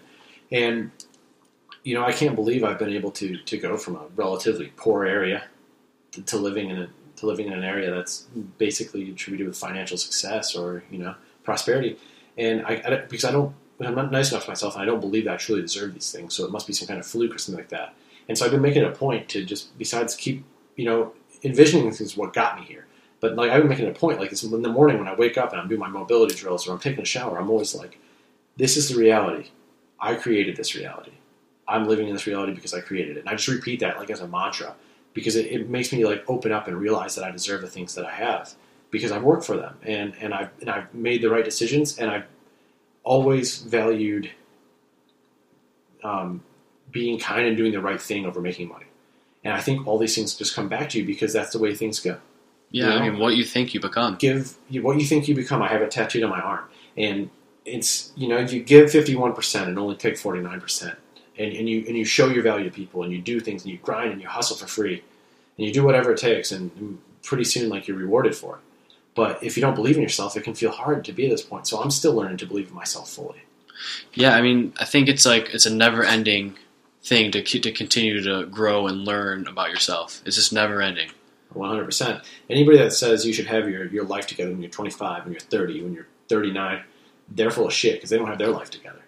And 0.51 0.91
you 1.83 1.93
know, 1.93 2.05
I 2.05 2.13
can't 2.13 2.35
believe 2.35 2.63
I've 2.63 2.79
been 2.79 2.93
able 2.93 3.11
to 3.11 3.37
to 3.37 3.57
go 3.57 3.77
from 3.77 3.95
a 3.95 4.05
relatively 4.15 4.71
poor 4.75 5.05
area 5.05 5.45
to, 6.11 6.21
to 6.21 6.37
living 6.37 6.69
in 6.69 6.77
a 6.77 6.89
to 7.17 7.25
living 7.25 7.47
in 7.47 7.53
an 7.53 7.63
area 7.63 7.91
that's 7.93 8.27
basically 8.57 9.09
attributed 9.11 9.47
with 9.47 9.57
financial 9.57 9.97
success 9.97 10.55
or 10.55 10.83
you 10.89 10.99
know 10.99 11.15
prosperity. 11.43 11.97
And 12.37 12.65
I, 12.65 12.81
I 12.85 12.95
because 13.09 13.25
I 13.25 13.31
don't 13.31 13.53
I'm 13.81 13.95
not 13.95 14.11
nice 14.11 14.31
enough 14.31 14.45
to 14.45 14.49
myself, 14.49 14.75
and 14.75 14.83
I 14.83 14.85
don't 14.85 14.99
believe 14.99 15.25
that 15.25 15.33
I 15.33 15.37
truly 15.37 15.61
deserve 15.61 15.93
these 15.93 16.11
things. 16.11 16.33
So 16.33 16.45
it 16.45 16.51
must 16.51 16.67
be 16.67 16.73
some 16.73 16.87
kind 16.87 16.99
of 16.99 17.05
fluke 17.05 17.35
or 17.35 17.37
something 17.37 17.59
like 17.59 17.69
that. 17.69 17.93
And 18.27 18.37
so 18.37 18.45
I've 18.45 18.51
been 18.51 18.61
making 18.61 18.83
a 18.83 18.91
point 18.91 19.29
to 19.29 19.43
just 19.43 19.77
besides 19.77 20.15
keep 20.15 20.43
you 20.75 20.85
know 20.85 21.13
envisioning 21.43 21.89
this 21.89 22.01
is 22.01 22.17
what 22.17 22.33
got 22.33 22.59
me 22.59 22.65
here. 22.65 22.85
But 23.19 23.35
like 23.35 23.51
I've 23.51 23.61
been 23.61 23.69
making 23.69 23.87
a 23.87 23.93
point, 23.93 24.19
like 24.19 24.31
in 24.31 24.61
the 24.61 24.69
morning 24.69 24.97
when 24.97 25.07
I 25.07 25.15
wake 25.15 25.37
up 25.37 25.51
and 25.51 25.61
I'm 25.61 25.67
doing 25.67 25.79
my 25.79 25.87
mobility 25.87 26.35
drills 26.35 26.67
or 26.67 26.73
I'm 26.73 26.79
taking 26.79 27.01
a 27.01 27.05
shower, 27.05 27.39
I'm 27.39 27.49
always 27.49 27.73
like, 27.73 27.97
this 28.57 28.75
is 28.75 28.89
the 28.89 28.99
reality. 28.99 29.49
I 29.99 30.15
created 30.15 30.57
this 30.57 30.75
reality. 30.75 31.13
I'm 31.67 31.87
living 31.87 32.07
in 32.07 32.13
this 32.13 32.27
reality 32.27 32.53
because 32.53 32.73
I 32.73 32.81
created 32.81 33.15
it. 33.15 33.21
And 33.21 33.29
I 33.29 33.35
just 33.35 33.47
repeat 33.47 33.79
that 33.79 33.97
like 33.97 34.09
as 34.09 34.19
a 34.19 34.27
mantra 34.27 34.75
because 35.13 35.35
it, 35.35 35.45
it 35.45 35.69
makes 35.69 35.93
me 35.93 36.05
like 36.05 36.29
open 36.29 36.51
up 36.51 36.67
and 36.67 36.77
realize 36.77 37.15
that 37.15 37.23
I 37.23 37.31
deserve 37.31 37.61
the 37.61 37.69
things 37.69 37.95
that 37.95 38.05
I 38.05 38.11
have 38.11 38.53
because 38.91 39.11
I've 39.11 39.23
worked 39.23 39.45
for 39.45 39.55
them 39.55 39.77
and, 39.83 40.13
and 40.19 40.33
I've 40.33 40.49
and 40.59 40.69
I've 40.69 40.93
made 40.93 41.21
the 41.21 41.29
right 41.29 41.45
decisions 41.45 41.97
and 41.97 42.11
I've 42.11 42.25
always 43.03 43.59
valued 43.59 44.29
um, 46.03 46.43
being 46.93 47.19
kind 47.19 47.45
and 47.45 47.57
doing 47.57 47.73
the 47.73 47.81
right 47.81 48.01
thing 48.01 48.25
over 48.25 48.39
making 48.39 48.69
money. 48.69 48.85
And 49.43 49.53
I 49.53 49.59
think 49.59 49.85
all 49.85 49.97
these 49.97 50.15
things 50.15 50.35
just 50.35 50.55
come 50.55 50.69
back 50.69 50.87
to 50.89 50.99
you 50.99 51.05
because 51.05 51.33
that's 51.33 51.51
the 51.51 51.59
way 51.59 51.75
things 51.75 51.99
go. 51.99 52.17
Yeah, 52.71 52.85
You 52.85 52.89
know? 52.89 52.95
I 52.95 53.09
mean, 53.09 53.19
what 53.19 53.35
you 53.35 53.43
think 53.43 53.73
you 53.73 53.81
become. 53.81 54.15
Give 54.15 54.55
what 54.81 54.99
you 54.99 55.05
think 55.05 55.27
you 55.27 55.35
become. 55.35 55.61
I 55.61 55.67
have 55.67 55.81
it 55.81 55.91
tattooed 55.91 56.23
on 56.23 56.29
my 56.29 56.39
arm, 56.39 56.63
and 56.95 57.29
it's 57.65 58.11
you 58.15 58.27
know 58.27 58.39
you 58.39 58.63
give 58.63 58.91
fifty 58.91 59.15
one 59.15 59.33
percent 59.33 59.67
and 59.67 59.77
only 59.77 59.95
take 59.95 60.17
forty 60.17 60.39
nine 60.39 60.61
percent, 60.61 60.97
and 61.37 61.53
and 61.53 61.67
you 61.67 61.83
and 61.87 61.97
you 61.97 62.05
show 62.05 62.29
your 62.29 62.43
value 62.43 62.65
to 62.69 62.71
people, 62.71 63.03
and 63.03 63.11
you 63.11 63.19
do 63.19 63.39
things, 63.41 63.63
and 63.63 63.71
you 63.71 63.79
grind, 63.79 64.11
and 64.13 64.21
you 64.21 64.27
hustle 64.27 64.55
for 64.55 64.67
free, 64.67 65.03
and 65.57 65.67
you 65.67 65.73
do 65.73 65.83
whatever 65.83 66.13
it 66.13 66.17
takes, 66.17 66.51
and, 66.51 66.99
pretty 67.21 67.45
soon 67.45 67.69
like 67.69 67.87
you're 67.87 67.95
rewarded 67.95 68.35
for 68.35 68.55
it. 68.55 68.61
But 69.15 69.41
if 69.41 69.55
you 69.55 69.61
don't 69.61 69.75
believe 69.75 69.95
in 69.95 70.01
yourself, 70.01 70.35
it 70.35 70.43
can 70.43 70.53
feel 70.53 70.71
hard 70.71 71.05
to 71.05 71.13
be 71.13 71.23
at 71.23 71.31
this 71.31 71.41
point. 71.41 71.67
So 71.67 71.81
I'm 71.81 71.89
still 71.89 72.13
learning 72.13 72.35
to 72.37 72.45
believe 72.45 72.67
in 72.67 72.75
myself 72.75 73.09
fully. 73.09 73.43
Yeah, 74.13 74.35
I 74.35 74.41
mean, 74.41 74.73
I 74.77 74.83
think 74.83 75.07
it's 75.07 75.25
like 75.25 75.53
it's 75.53 75.65
a 75.65 75.73
never-ending 75.73 76.57
thing 77.03 77.31
to 77.31 77.41
to 77.43 77.71
continue 77.71 78.21
to 78.23 78.45
grow 78.45 78.87
and 78.87 79.05
learn 79.05 79.47
about 79.47 79.69
yourself. 79.69 80.21
It's 80.25 80.35
just 80.35 80.53
never-ending. 80.53 81.09
100%. 81.53 82.23
Anybody 82.49 82.77
that 82.79 82.93
says 82.93 83.25
you 83.25 83.33
should 83.33 83.45
have 83.45 83.69
your, 83.69 83.85
your 83.87 84.05
life 84.05 84.25
together 84.27 84.51
when 84.51 84.61
you're 84.61 84.71
25, 84.71 85.23
when 85.23 85.33
you're 85.33 85.39
30, 85.39 85.83
when 85.83 85.93
you're 85.93 86.07
39, 86.27 86.81
they're 87.29 87.51
full 87.51 87.67
of 87.67 87.73
shit 87.73 87.95
because 87.95 88.09
they 88.09 88.17
don't 88.17 88.27
have 88.27 88.39
their 88.39 88.49
life 88.49 88.71
together. 88.71 88.99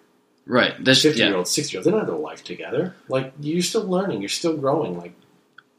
Right. 0.46 0.72
This 0.82 1.02
50 1.02 1.18
yeah. 1.18 1.26
year 1.28 1.36
olds, 1.36 1.50
60 1.50 1.72
year 1.72 1.78
olds, 1.80 1.84
they 1.84 1.90
don't 1.90 2.00
have 2.00 2.08
their 2.08 2.16
life 2.16 2.44
together. 2.44 2.94
Like, 3.08 3.32
you're 3.40 3.62
still 3.62 3.84
learning, 3.84 4.20
you're 4.20 4.28
still 4.28 4.56
growing. 4.56 4.96
Like, 4.96 5.12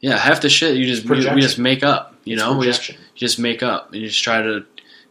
Yeah, 0.00 0.18
half 0.18 0.42
the 0.42 0.50
shit 0.50 0.76
you 0.76 0.84
just 0.84 1.04
we, 1.04 1.08
Projection. 1.08 1.34
we 1.36 1.40
just 1.40 1.58
make 1.58 1.82
up. 1.82 2.14
You 2.24 2.34
it's 2.34 2.42
know, 2.42 2.58
we 2.58 2.66
just 2.66 2.86
you 2.90 2.96
just 3.14 3.38
make 3.38 3.62
up 3.62 3.92
and 3.92 4.02
you 4.02 4.08
just 4.08 4.22
try 4.22 4.42
to 4.42 4.66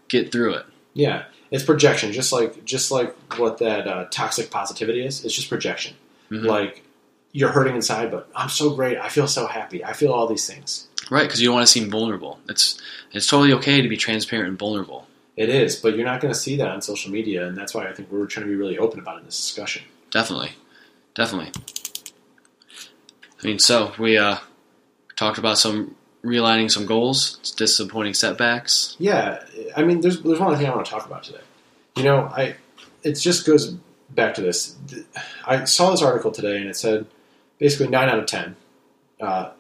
get 0.09 0.31
through 0.31 0.53
it. 0.55 0.65
Yeah, 0.93 1.23
it's 1.49 1.63
projection, 1.63 2.11
just 2.11 2.31
like 2.31 2.63
just 2.65 2.91
like 2.91 3.15
what 3.39 3.57
that 3.57 3.87
uh, 3.87 4.05
toxic 4.11 4.51
positivity 4.51 5.03
is. 5.03 5.25
It's 5.25 5.33
just 5.33 5.49
projection. 5.49 5.95
Mhm. 6.29 6.45
Like, 6.45 6.83
you're 7.31 7.51
hurting 7.51 7.75
inside, 7.75 8.11
but 8.11 8.29
I'm 8.35 8.49
so 8.49 8.73
great. 8.73 8.97
I 8.97 9.09
feel 9.09 9.27
so 9.27 9.47
happy. 9.47 9.83
I 9.83 9.93
feel 9.93 10.11
all 10.11 10.27
these 10.27 10.47
things. 10.47 10.87
Right, 11.09 11.23
because 11.23 11.41
you 11.41 11.47
don't 11.47 11.55
want 11.55 11.67
to 11.67 11.71
seem 11.71 11.89
vulnerable. 11.89 12.39
It's 12.49 12.79
it's 13.11 13.27
totally 13.27 13.53
okay 13.53 13.81
to 13.81 13.87
be 13.87 13.97
transparent 13.97 14.49
and 14.49 14.59
vulnerable. 14.59 15.07
It 15.35 15.49
is, 15.49 15.75
but 15.75 15.95
you're 15.95 16.05
not 16.05 16.19
going 16.19 16.33
to 16.33 16.39
see 16.39 16.57
that 16.57 16.67
on 16.67 16.81
social 16.81 17.11
media, 17.11 17.47
and 17.47 17.55
that's 17.55 17.73
why 17.73 17.87
I 17.87 17.93
think 17.93 18.11
we're 18.11 18.25
trying 18.25 18.45
to 18.47 18.49
be 18.49 18.55
really 18.55 18.77
open 18.77 18.99
about 18.99 19.17
it 19.17 19.19
in 19.19 19.25
this 19.25 19.37
discussion. 19.37 19.83
Definitely, 20.09 20.51
definitely. 21.13 21.51
I 23.41 23.47
mean, 23.47 23.59
so 23.59 23.93
we 23.99 24.17
uh, 24.17 24.37
talked 25.15 25.37
about 25.37 25.59
some 25.59 25.95
realigning 26.23 26.71
some 26.71 26.85
goals, 26.85 27.37
disappointing 27.55 28.15
setbacks. 28.15 28.95
Yeah, 28.99 29.43
I 29.75 29.83
mean, 29.83 30.01
there's 30.01 30.21
there's 30.21 30.39
one 30.39 30.57
thing 30.57 30.67
I 30.67 30.73
want 30.75 30.85
to 30.85 30.91
talk 30.91 31.05
about 31.05 31.23
today. 31.23 31.41
You 31.95 32.03
know, 32.03 32.21
I 32.21 32.55
it 33.03 33.13
just 33.13 33.45
goes 33.45 33.75
back 34.09 34.33
to 34.35 34.41
this. 34.41 34.75
I 35.45 35.65
saw 35.65 35.91
this 35.91 36.01
article 36.01 36.31
today, 36.31 36.57
and 36.57 36.67
it 36.67 36.75
said 36.75 37.05
basically 37.59 37.87
nine 37.87 38.09
out 38.09 38.19
of 38.19 38.25
ten 38.25 38.55
uh, 39.21 39.51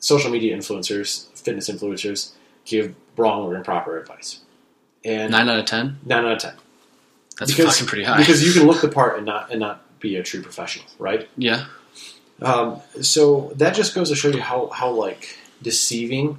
social 0.00 0.30
media 0.30 0.56
influencers, 0.56 1.28
fitness 1.38 1.68
influencers, 1.70 2.32
give 2.64 2.94
wrong 3.16 3.44
or 3.44 3.56
improper 3.56 3.98
advice. 3.98 4.40
And 5.04 5.32
Nine 5.32 5.48
out 5.48 5.58
of 5.58 5.66
ten. 5.66 5.98
nine 6.04 6.24
out 6.24 6.32
of 6.32 6.38
ten. 6.38 6.54
That's 7.38 7.50
Because- 7.54 7.74
fucking 7.74 7.86
pretty 7.88 8.04
high. 8.04 8.18
Because 8.18 8.44
you 8.46 8.52
can 8.52 8.66
look 8.68 8.80
the 8.80 8.88
part 9.00 9.16
and 9.16 9.26
not 9.26 9.50
and 9.50 9.60
not 9.60 9.98
be 10.00 10.16
a 10.16 10.22
true 10.22 10.42
professional, 10.42 10.86
right? 10.98 11.28
yeah, 11.36 11.66
Um, 12.40 12.80
so 13.00 13.52
that 13.56 13.74
just 13.74 13.94
goes 13.94 14.08
to 14.10 14.16
show 14.16 14.28
you 14.28 14.40
how, 14.40 14.66
how 14.68 14.90
like 14.90 15.36
deceiving 15.62 16.38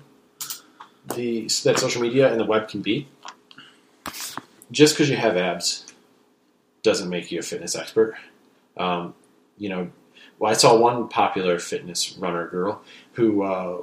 the 1.15 1.41
that 1.63 1.79
social 1.79 2.01
media 2.01 2.29
and 2.31 2.39
the 2.39 2.45
web 2.45 2.67
can 2.69 2.81
be. 2.81 3.07
Just 4.71 4.95
because 4.95 5.09
you 5.09 5.15
have 5.15 5.37
abs 5.37 5.85
doesn't 6.83 7.09
make 7.09 7.31
you 7.31 7.39
a 7.39 7.41
fitness 7.41 7.75
expert. 7.75 8.15
Um, 8.75 9.13
you 9.57 9.69
know, 9.69 9.89
well, 10.43 10.51
I 10.51 10.55
saw 10.55 10.77
one 10.77 11.07
popular 11.07 11.57
fitness 11.57 12.17
runner 12.17 12.49
girl 12.49 12.81
who 13.13 13.43
uh, 13.43 13.81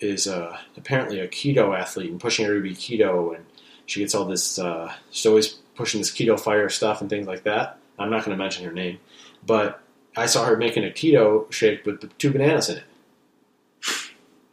is 0.00 0.26
uh, 0.26 0.56
apparently 0.74 1.20
a 1.20 1.28
keto 1.28 1.78
athlete 1.78 2.10
and 2.10 2.18
pushing 2.18 2.46
everybody 2.46 2.74
to 2.74 2.80
be 2.80 2.98
keto, 2.98 3.36
and 3.36 3.44
she 3.84 4.00
gets 4.00 4.14
all 4.14 4.24
this. 4.24 4.58
Uh, 4.58 4.90
she's 5.10 5.26
always 5.26 5.48
pushing 5.74 6.00
this 6.00 6.10
keto 6.10 6.40
fire 6.40 6.70
stuff 6.70 7.02
and 7.02 7.10
things 7.10 7.26
like 7.26 7.42
that. 7.42 7.78
I'm 7.98 8.08
not 8.08 8.24
going 8.24 8.34
to 8.34 8.42
mention 8.42 8.64
her 8.64 8.72
name, 8.72 9.00
but 9.44 9.82
I 10.16 10.24
saw 10.24 10.46
her 10.46 10.56
making 10.56 10.86
a 10.86 10.88
keto 10.88 11.52
shake 11.52 11.84
with 11.84 12.16
two 12.16 12.30
bananas 12.30 12.70
in 12.70 12.78
it. 12.78 12.84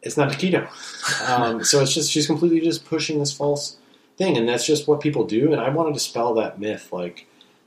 It's 0.02 0.18
not 0.18 0.34
a 0.34 0.36
keto. 0.36 0.68
Um, 1.26 1.64
so 1.64 1.80
it's 1.80 1.94
just 1.94 2.10
she's 2.10 2.26
completely 2.26 2.60
just 2.60 2.84
pushing 2.84 3.18
this 3.18 3.32
false 3.32 3.78
thing, 4.18 4.36
and 4.36 4.46
that's 4.46 4.66
just 4.66 4.86
what 4.86 5.00
people 5.00 5.24
do. 5.24 5.54
And 5.54 5.62
I 5.62 5.70
want 5.70 5.88
to 5.88 5.94
dispel 5.94 6.34
that 6.34 6.60
myth, 6.60 6.92
like 6.92 7.26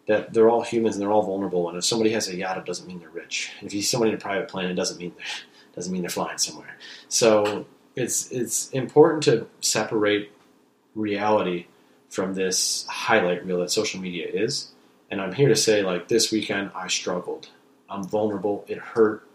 that 0.09 0.33
they're 0.33 0.49
all 0.49 0.63
humans 0.63 0.95
and 0.95 1.03
they're 1.03 1.11
all 1.11 1.21
vulnerable. 1.21 1.69
And 1.69 1.77
if 1.77 1.85
somebody 1.85 2.09
has 2.13 2.27
a 2.27 2.35
yacht, 2.35 2.57
it 2.57 2.65
doesn't 2.65 2.87
mean 2.87 2.99
they're 2.99 3.11
rich. 3.11 3.51
If 3.61 3.75
you 3.75 3.81
see 3.81 3.87
somebody 3.87 4.09
in 4.09 4.17
a 4.17 4.19
private 4.19 4.49
plane, 4.49 4.67
it 4.67 4.73
doesn't 4.73 4.97
mean 4.97 5.13
doesn't 5.75 5.93
mean 5.93 6.01
they're 6.01 6.09
flying 6.09 6.39
somewhere. 6.39 6.75
So 7.09 7.67
it's 7.95 8.31
it's 8.31 8.71
important 8.71 9.23
to 9.23 9.47
separate 9.61 10.31
reality 10.95 11.67
from 12.09 12.33
this 12.33 12.87
highlight 12.89 13.45
reel 13.45 13.59
that 13.59 13.69
social 13.69 14.01
media 14.01 14.27
is. 14.27 14.71
And 15.11 15.21
I'm 15.21 15.31
here 15.31 15.47
to 15.47 15.55
say, 15.55 15.83
like 15.83 16.07
this 16.07 16.31
weekend, 16.31 16.71
I 16.73 16.87
struggled. 16.87 17.49
I'm 17.87 18.03
vulnerable. 18.03 18.65
It 18.67 18.79
hurt. 18.79 19.27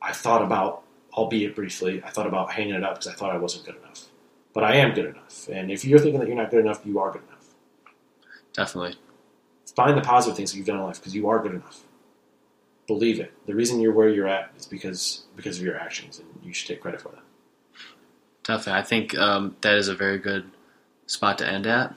I 0.00 0.12
thought 0.12 0.42
about, 0.42 0.82
albeit 1.12 1.54
briefly, 1.54 2.02
I 2.02 2.08
thought 2.08 2.26
about 2.26 2.52
hanging 2.52 2.74
it 2.74 2.82
up 2.82 2.94
because 2.94 3.08
I 3.08 3.12
thought 3.12 3.34
I 3.34 3.38
wasn't 3.38 3.66
good 3.66 3.76
enough. 3.76 4.06
But 4.54 4.64
I 4.64 4.76
am 4.76 4.94
good 4.94 5.06
enough. 5.06 5.48
And 5.50 5.70
if 5.70 5.84
you're 5.84 5.98
thinking 5.98 6.20
that 6.20 6.26
you're 6.26 6.36
not 6.36 6.50
good 6.50 6.60
enough, 6.60 6.80
you 6.86 6.98
are 7.00 7.12
good 7.12 7.22
enough. 7.28 7.48
definitely. 8.54 8.96
Find 9.74 9.96
the 9.96 10.02
positive 10.02 10.36
things 10.36 10.52
that 10.52 10.58
you've 10.58 10.66
done 10.66 10.78
in 10.78 10.84
life 10.84 10.98
because 10.98 11.14
you 11.14 11.28
are 11.28 11.42
good 11.42 11.52
enough. 11.52 11.82
Believe 12.86 13.20
it. 13.20 13.32
The 13.46 13.54
reason 13.54 13.80
you're 13.80 13.92
where 13.92 14.08
you're 14.08 14.28
at 14.28 14.52
is 14.58 14.66
because 14.66 15.24
because 15.36 15.58
of 15.58 15.64
your 15.64 15.78
actions, 15.78 16.18
and 16.18 16.28
you 16.44 16.52
should 16.52 16.68
take 16.68 16.80
credit 16.80 17.00
for 17.00 17.10
that. 17.10 17.22
Definitely. 18.44 18.80
I 18.80 18.82
think 18.82 19.16
um, 19.16 19.56
that 19.60 19.76
is 19.76 19.88
a 19.88 19.94
very 19.94 20.18
good 20.18 20.50
spot 21.06 21.38
to 21.38 21.48
end 21.48 21.66
at. 21.66 21.94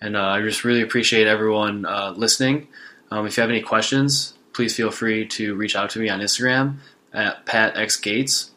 And 0.00 0.16
uh, 0.16 0.24
I 0.24 0.40
just 0.40 0.64
really 0.64 0.82
appreciate 0.82 1.26
everyone 1.26 1.84
uh, 1.84 2.14
listening. 2.16 2.68
Um, 3.10 3.26
if 3.26 3.36
you 3.36 3.42
have 3.42 3.50
any 3.50 3.62
questions, 3.62 4.34
please 4.52 4.74
feel 4.74 4.90
free 4.90 5.26
to 5.26 5.54
reach 5.54 5.76
out 5.76 5.90
to 5.90 5.98
me 5.98 6.08
on 6.08 6.20
Instagram 6.20 6.76
at 7.12 7.44
patxgates. 7.46 8.50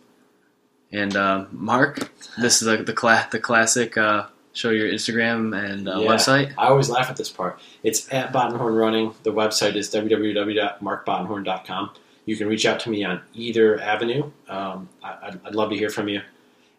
And 0.91 1.15
uh, 1.15 1.45
Mark, 1.51 2.11
this 2.39 2.61
is 2.61 2.67
the 2.67 2.77
the, 2.77 2.93
cla- 2.93 3.27
the 3.31 3.39
classic 3.39 3.97
uh, 3.97 4.27
show 4.53 4.69
your 4.69 4.87
Instagram 4.91 5.57
and 5.57 5.87
uh, 5.87 5.99
Yeah. 5.99 6.07
website. 6.07 6.53
I 6.57 6.67
always 6.67 6.89
laugh 6.89 7.09
at 7.09 7.15
this 7.17 7.29
part. 7.29 7.59
It's 7.83 8.11
at 8.13 8.31
Bottenhorn 8.33 8.73
Running. 8.75 9.13
The 9.23 9.31
website 9.31 9.75
is 9.75 9.89
www.markbottenhorn.com. 9.93 11.91
You 12.25 12.35
can 12.37 12.47
reach 12.47 12.65
out 12.65 12.79
to 12.81 12.89
me 12.89 13.03
on 13.03 13.21
either 13.33 13.79
avenue. 13.79 14.31
Um, 14.47 14.89
I, 15.03 15.17
I'd, 15.23 15.39
I'd 15.45 15.55
love 15.55 15.69
to 15.71 15.75
hear 15.77 15.89
from 15.89 16.07
you. 16.07 16.21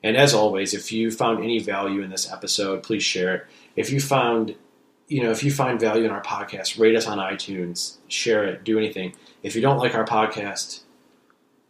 And 0.03 0.17
as 0.17 0.35
always, 0.35 0.75
if 0.75 0.93
you 0.93 1.11
found 1.11 1.43
any 1.43 1.59
value 1.61 2.03
in 2.03 2.11
this 2.11 2.31
episode, 2.33 2.83
please 2.83 3.03
share 3.03 3.35
it. 3.35 3.47
If 3.77 3.91
you 3.91 4.01
found, 4.01 4.55
you 5.09 5.23
know, 5.23 5.31
if 5.31 5.43
you 5.45 5.51
find 5.53 5.79
value 5.81 6.05
in 6.05 6.11
our 6.11 6.23
podcast, 6.23 6.79
rate 6.79 6.97
us 6.97 7.07
on 7.07 7.19
iTunes, 7.19 7.97
share 8.09 8.45
it, 8.45 8.65
do 8.65 8.79
anything. 8.79 9.15
If 9.43 9.55
you 9.55 9.63
don't 9.63 9.79
like 9.79 9.95
our 9.95 10.05
podcast, 10.05 10.81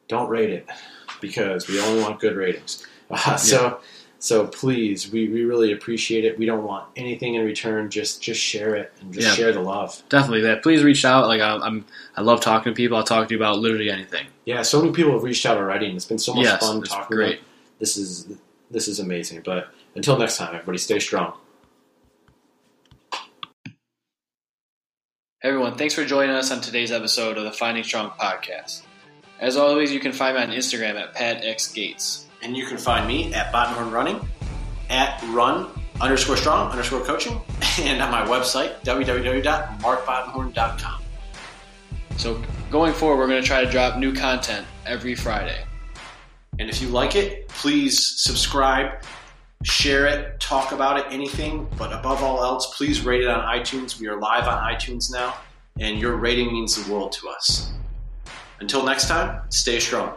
don't 0.08 0.28
rate 0.28 0.50
it 0.50 0.68
because 1.20 1.68
we 1.68 1.78
only 1.80 2.02
want 2.02 2.20
good 2.20 2.36
ratings. 2.36 2.86
Uh, 3.10 3.36
So, 3.36 3.80
so 4.22 4.46
please, 4.46 5.10
we, 5.10 5.28
we 5.28 5.44
really 5.44 5.72
appreciate 5.72 6.24
it. 6.24 6.38
We 6.38 6.46
don't 6.46 6.62
want 6.62 6.86
anything 6.94 7.34
in 7.34 7.44
return. 7.44 7.90
Just 7.90 8.22
just 8.22 8.40
share 8.40 8.76
it 8.76 8.92
and 9.00 9.12
just 9.12 9.26
Yeah. 9.26 9.34
share 9.34 9.52
the 9.52 9.60
love. 9.60 10.00
Definitely 10.08 10.42
that. 10.42 10.62
Please 10.62 10.84
reach 10.84 11.04
out. 11.04 11.26
Like 11.26 11.40
I, 11.40 11.56
I'm, 11.56 11.84
I 12.16 12.20
love 12.20 12.40
talking 12.40 12.72
to 12.72 12.76
people. 12.76 12.96
I'll 12.96 13.02
talk 13.02 13.26
to 13.26 13.34
you 13.34 13.38
about 13.40 13.58
literally 13.58 13.90
anything. 13.90 14.28
Yeah, 14.44 14.62
so 14.62 14.80
many 14.80 14.92
people 14.92 15.10
have 15.12 15.24
reached 15.24 15.44
out 15.44 15.56
already, 15.58 15.86
and 15.86 15.96
it's 15.96 16.04
been 16.04 16.18
so 16.20 16.34
much 16.34 16.44
yes, 16.44 16.64
fun 16.64 16.78
it's 16.78 16.90
talking. 16.90 17.16
great. 17.16 17.38
About. 17.38 17.46
This 17.80 17.96
is 17.96 18.28
this 18.70 18.86
is 18.86 19.00
amazing. 19.00 19.42
But 19.44 19.70
until 19.96 20.16
next 20.16 20.36
time, 20.36 20.54
everybody, 20.54 20.78
stay 20.78 21.00
strong. 21.00 21.32
Hey 25.40 25.48
everyone, 25.48 25.74
thanks 25.76 25.94
for 25.94 26.04
joining 26.04 26.36
us 26.36 26.52
on 26.52 26.60
today's 26.60 26.92
episode 26.92 27.36
of 27.38 27.42
the 27.42 27.50
Finding 27.50 27.82
Strong 27.82 28.10
podcast. 28.10 28.82
As 29.40 29.56
always, 29.56 29.90
you 29.92 29.98
can 29.98 30.12
find 30.12 30.36
me 30.36 30.42
on 30.44 30.50
Instagram 30.50 30.94
at 30.94 31.16
patxgates. 31.16 32.26
And 32.42 32.56
you 32.56 32.66
can 32.66 32.76
find 32.76 33.06
me 33.06 33.32
at 33.34 33.52
Bottenhorn 33.52 33.92
Running, 33.92 34.20
at 34.90 35.22
run 35.28 35.68
underscore 36.00 36.36
strong 36.36 36.68
underscore 36.70 37.04
coaching, 37.04 37.40
and 37.80 38.02
on 38.02 38.10
my 38.10 38.26
website, 38.26 38.80
www.markbottenhorn.com. 38.82 41.02
So 42.16 42.42
going 42.70 42.92
forward, 42.92 43.18
we're 43.18 43.28
going 43.28 43.40
to 43.40 43.46
try 43.46 43.64
to 43.64 43.70
drop 43.70 43.96
new 43.98 44.12
content 44.12 44.66
every 44.86 45.14
Friday. 45.14 45.64
And 46.58 46.68
if 46.68 46.82
you 46.82 46.88
like 46.88 47.14
it, 47.16 47.48
please 47.48 48.22
subscribe, 48.22 49.02
share 49.62 50.06
it, 50.06 50.38
talk 50.40 50.72
about 50.72 50.98
it, 50.98 51.06
anything. 51.10 51.68
But 51.78 51.92
above 51.92 52.22
all 52.22 52.42
else, 52.42 52.76
please 52.76 53.02
rate 53.02 53.22
it 53.22 53.28
on 53.28 53.44
iTunes. 53.44 53.98
We 53.98 54.08
are 54.08 54.18
live 54.18 54.48
on 54.48 54.62
iTunes 54.62 55.10
now, 55.10 55.34
and 55.80 55.98
your 55.98 56.16
rating 56.16 56.52
means 56.52 56.82
the 56.82 56.92
world 56.92 57.12
to 57.12 57.28
us. 57.28 57.72
Until 58.60 58.84
next 58.84 59.08
time, 59.08 59.40
stay 59.48 59.80
strong. 59.80 60.14